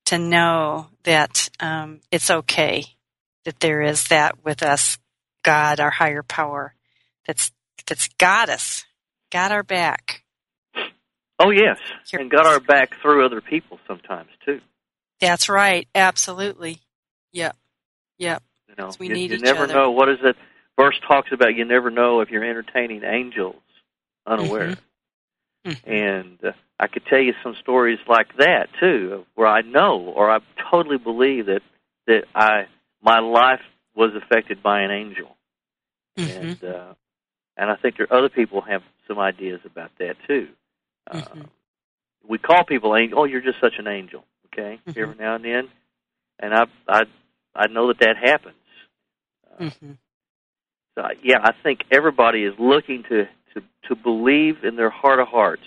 to 0.07 0.19
know 0.19 0.87
that 1.05 1.51
um, 1.61 2.01
it's 2.11 2.31
okay 2.31 2.85
that 3.45 3.61
there 3.61 3.83
is 3.83 4.09
that 4.09 4.45
with 4.45 4.63
us, 4.63 4.99
God, 5.43 5.81
our 5.81 5.91
higher 5.91 6.23
power, 6.23 6.75
that's 7.27 7.53
that's 7.87 8.09
got 8.19 8.49
us, 8.49 8.85
got 9.31 9.53
our 9.53 9.63
back. 9.63 10.23
Oh 11.39 11.51
yes, 11.51 11.79
and 12.13 12.31
got 12.31 12.47
our 12.47 12.61
back 12.61 13.01
through 13.01 13.25
other 13.25 13.41
people 13.41 13.79
sometimes 13.87 14.31
too. 14.45 14.61
That's 15.21 15.49
right, 15.49 15.87
absolutely. 15.95 16.81
Yep, 17.33 17.57
yep. 18.19 18.43
You 18.69 18.75
know, 18.77 18.91
we 18.99 19.09
you, 19.09 19.15
need 19.15 19.31
you 19.31 19.39
never 19.39 19.65
other. 19.65 19.75
know 19.75 19.91
what 19.91 20.09
is 20.09 20.19
it. 20.23 20.37
Verse 20.79 20.99
talks 21.07 21.31
about 21.33 21.55
you 21.55 21.65
never 21.65 21.91
know 21.91 22.21
if 22.21 22.31
you're 22.31 22.45
entertaining 22.45 23.03
angels 23.05 23.57
unaware. 24.27 24.71
Mm-hmm. 24.71 24.81
And 25.85 26.39
uh, 26.45 26.53
I 26.81 26.87
could 26.87 27.05
tell 27.07 27.19
you 27.21 27.35
some 27.43 27.55
stories 27.61 27.99
like 28.09 28.37
that 28.39 28.69
too, 28.81 29.27
where 29.35 29.49
I 29.49 29.63
know 29.63 29.99
or 30.01 30.31
I 30.31 30.39
totally 30.71 30.99
believe 30.99 31.47
that 31.47 31.63
that 32.07 32.25
I 32.35 32.67
my 33.03 33.19
life 33.21 33.61
was 33.95 34.11
affected 34.15 34.63
by 34.63 34.81
an 34.83 34.91
angel, 34.91 35.37
Mm-hmm. 36.19 36.31
and 36.47 36.65
uh, 36.65 36.95
and 37.57 37.71
I 37.71 37.77
think 37.77 37.97
there 37.97 38.13
other 38.13 38.29
people 38.29 38.61
have 38.63 38.83
some 39.07 39.19
ideas 39.19 39.61
about 39.65 39.91
that 39.99 40.17
too. 40.27 40.49
Mm-hmm. 41.11 41.41
Uh, 41.41 41.45
we 42.29 42.39
call 42.39 42.65
people 42.65 42.97
angel. 42.97 43.21
Oh, 43.21 43.25
you're 43.25 43.41
just 43.41 43.61
such 43.61 43.75
an 43.79 43.87
angel. 43.87 44.25
Okay, 44.47 44.81
Mhm. 44.89 44.97
every 44.97 45.15
now 45.17 45.35
and 45.37 45.45
then, 45.45 45.69
and 46.41 46.55
I 46.55 46.65
I 46.89 47.03
I 47.55 47.67
know 47.69 47.89
that 47.89 47.99
that 48.01 48.17
happens. 48.17 48.55
Uh, 49.51 49.65
Mm-hmm. 49.65 49.93
so, 50.97 51.09
yeah, 51.23 51.39
I 51.43 51.53
think 51.63 51.81
everybody 51.93 52.45
is 52.45 52.55
looking 52.59 53.03
to, 53.09 53.29
to, 53.55 53.63
to 53.89 53.95
believe 53.95 54.65
in 54.65 54.77
their 54.77 54.91
heart 54.91 55.21
of 55.21 55.29
hearts 55.29 55.63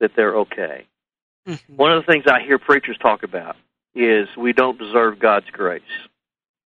that 0.00 0.12
they're 0.16 0.36
okay. 0.38 0.86
Mm-hmm. 1.46 1.76
One 1.76 1.92
of 1.92 2.04
the 2.04 2.12
things 2.12 2.24
I 2.28 2.42
hear 2.44 2.58
preachers 2.58 2.96
talk 3.00 3.22
about 3.22 3.56
is 3.94 4.28
we 4.36 4.52
don't 4.52 4.78
deserve 4.78 5.18
God's 5.18 5.50
grace. 5.50 5.82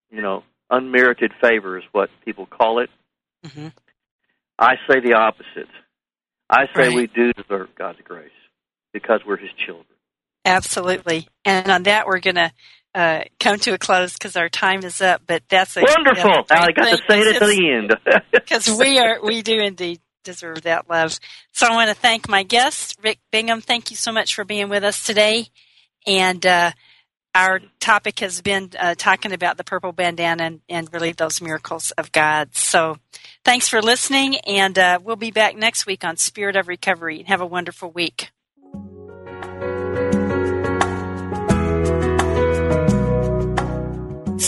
You 0.09 0.21
know, 0.21 0.43
unmerited 0.69 1.31
favor 1.41 1.77
is 1.77 1.83
what 1.91 2.09
people 2.25 2.45
call 2.45 2.79
it. 2.79 2.89
Mm-hmm. 3.45 3.67
I 4.59 4.75
say 4.89 4.99
the 4.99 5.13
opposite. 5.13 5.69
I 6.49 6.65
say 6.75 6.87
Right. 6.89 6.95
we 6.95 7.07
do 7.07 7.31
deserve 7.33 7.69
God's 7.75 7.99
grace 8.03 8.29
because 8.93 9.21
we're 9.25 9.37
His 9.37 9.51
children. 9.57 9.85
Absolutely. 10.43 11.27
And 11.45 11.69
on 11.69 11.83
that, 11.83 12.07
we're 12.07 12.19
going 12.19 12.35
to 12.35 12.51
uh, 12.93 13.23
come 13.39 13.57
to 13.59 13.73
a 13.73 13.77
close 13.77 14.13
because 14.13 14.35
our 14.35 14.49
time 14.49 14.83
is 14.83 15.01
up. 15.01 15.21
But 15.25 15.43
that's 15.49 15.77
a 15.77 15.81
Wonderful! 15.81 16.31
a 16.31 16.45
I 16.49 16.71
got 16.71 16.89
to 16.89 16.97
say 17.09 17.21
it 17.21 17.39
to 17.39 17.45
the 17.45 17.71
end. 17.71 17.95
because 18.31 18.69
we 18.69 18.99
are 18.99 19.19
we 19.23 19.41
do 19.41 19.59
indeed 19.59 19.99
deserve 20.23 20.63
that 20.63 20.89
love. 20.89 21.17
So 21.51 21.67
I 21.67 21.73
want 21.73 21.89
to 21.89 21.95
thank 21.95 22.29
my 22.29 22.43
guest, 22.43 22.99
Rick 23.03 23.19
Bingham. 23.31 23.61
Thank 23.61 23.91
you 23.91 23.97
so 23.97 24.11
much 24.11 24.35
for 24.35 24.43
being 24.43 24.69
with 24.69 24.83
us 24.83 25.05
today. 25.05 25.47
And 26.05 26.45
uh, 26.45 26.71
our 27.33 27.61
topic 27.79 28.19
has 28.19 28.41
been 28.41 28.71
uh, 28.79 28.95
talking 28.97 29.31
about 29.33 29.57
the 29.57 29.63
purple 29.63 29.91
bandana 29.91 30.43
and, 30.43 30.61
and 30.67 30.93
really 30.93 31.11
those 31.11 31.41
miracles 31.41 31.91
of 31.91 32.11
God. 32.11 32.55
So 32.55 32.97
thanks 33.45 33.67
for 33.67 33.81
listening, 33.81 34.37
and 34.39 34.77
uh, 34.77 34.99
we'll 35.01 35.15
be 35.15 35.31
back 35.31 35.55
next 35.55 35.85
week 35.85 36.03
on 36.03 36.17
Spirit 36.17 36.55
of 36.55 36.67
Recovery. 36.67 37.23
Have 37.23 37.41
a 37.41 37.45
wonderful 37.45 37.91
week. 37.91 38.31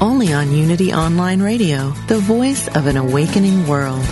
only 0.00 0.32
on 0.32 0.52
Unity 0.52 0.92
Online 0.92 1.42
Radio, 1.42 1.90
the 2.08 2.18
voice 2.18 2.68
of 2.68 2.86
an 2.86 2.96
awakening 2.96 3.66
world. 3.66 4.04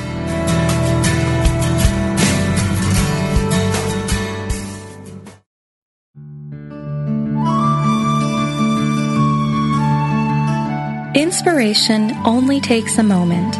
Inspiration 11.14 12.12
only 12.24 12.60
takes 12.60 12.98
a 12.98 13.02
moment. 13.02 13.56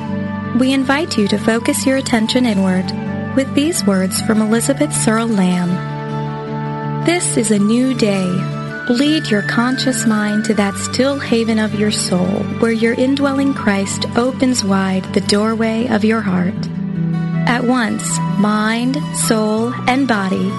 We 0.61 0.73
invite 0.73 1.17
you 1.17 1.29
to 1.29 1.39
focus 1.39 1.87
your 1.87 1.97
attention 1.97 2.45
inward 2.45 2.87
with 3.37 3.55
these 3.55 3.85
words 3.85 4.21
from 4.23 4.43
Elizabeth 4.43 4.95
Searle 4.95 5.29
Lamb. 5.29 7.05
This 7.05 7.37
is 7.37 7.51
a 7.51 7.59
new 7.59 7.95
day. 7.95 8.58
Lead 8.89 9.31
your 9.31 9.43
conscious 9.43 10.07
mind 10.07 10.47
to 10.47 10.55
that 10.55 10.75
still 10.75 11.19
haven 11.19 11.59
of 11.59 11.79
your 11.79 11.91
soul 11.91 12.43
where 12.59 12.73
your 12.73 12.95
indwelling 12.95 13.53
Christ 13.53 14.07
opens 14.17 14.65
wide 14.65 15.05
the 15.13 15.21
doorway 15.21 15.87
of 15.89 16.07
your 16.07 16.23
heart. 16.23 16.55
At 17.47 17.65
once, 17.65 18.03
mind, 18.39 18.97
soul, 19.15 19.75
and 19.87 20.09
body, 20.09 20.51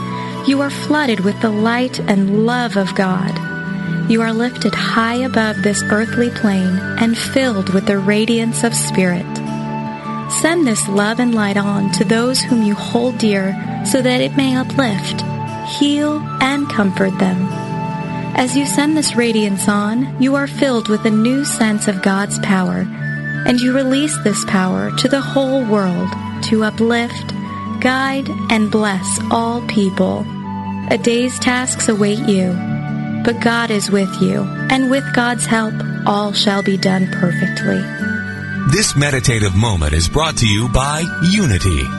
you 0.45 0.61
are 0.61 0.69
flooded 0.69 1.21
with 1.21 1.41
the 1.41 1.49
light 1.49 1.99
and 2.01 2.45
love 2.45 2.77
of 2.77 2.93
God. 2.93 3.33
You 4.11 4.21
are 4.21 4.31
lifted 4.31 4.75
high 4.75 5.23
above 5.23 5.63
this 5.63 5.81
earthly 5.89 6.29
plane 6.29 6.77
and 6.99 7.17
filled 7.17 7.73
with 7.73 7.87
the 7.87 7.97
radiance 7.97 8.63
of 8.63 8.75
Spirit. 8.75 9.25
Send 10.39 10.67
this 10.67 10.87
love 10.87 11.19
and 11.19 11.33
light 11.33 11.57
on 11.57 11.91
to 11.93 12.05
those 12.05 12.41
whom 12.41 12.61
you 12.61 12.75
hold 12.75 13.17
dear 13.17 13.55
so 13.87 14.03
that 14.03 14.21
it 14.21 14.37
may 14.37 14.55
uplift, 14.55 15.21
heal, 15.79 16.19
and 16.41 16.69
comfort 16.69 17.17
them. 17.17 17.58
As 18.39 18.55
you 18.55 18.65
send 18.65 18.95
this 18.95 19.17
radiance 19.17 19.67
on, 19.67 20.23
you 20.23 20.35
are 20.35 20.47
filled 20.47 20.87
with 20.87 21.03
a 21.03 21.11
new 21.11 21.43
sense 21.43 21.89
of 21.89 22.01
God's 22.01 22.39
power, 22.39 22.87
and 23.45 23.59
you 23.59 23.75
release 23.75 24.17
this 24.19 24.45
power 24.45 24.95
to 24.95 25.09
the 25.09 25.19
whole 25.19 25.65
world 25.65 26.07
to 26.43 26.63
uplift, 26.63 27.33
guide, 27.81 28.29
and 28.49 28.71
bless 28.71 29.19
all 29.29 29.61
people. 29.67 30.25
A 30.89 30.97
day's 30.97 31.37
tasks 31.39 31.89
await 31.89 32.19
you. 32.29 32.53
But 33.25 33.41
God 33.41 33.71
is 33.71 33.91
with 33.91 34.21
you, 34.21 34.43
and 34.71 34.89
with 34.89 35.03
God's 35.13 35.45
help, 35.45 35.73
all 36.05 36.31
shall 36.31 36.63
be 36.63 36.77
done 36.77 37.11
perfectly. 37.11 37.81
This 38.71 38.95
meditative 38.95 39.53
moment 39.53 39.91
is 39.91 40.07
brought 40.07 40.37
to 40.37 40.47
you 40.47 40.69
by 40.69 41.03
Unity. 41.33 41.98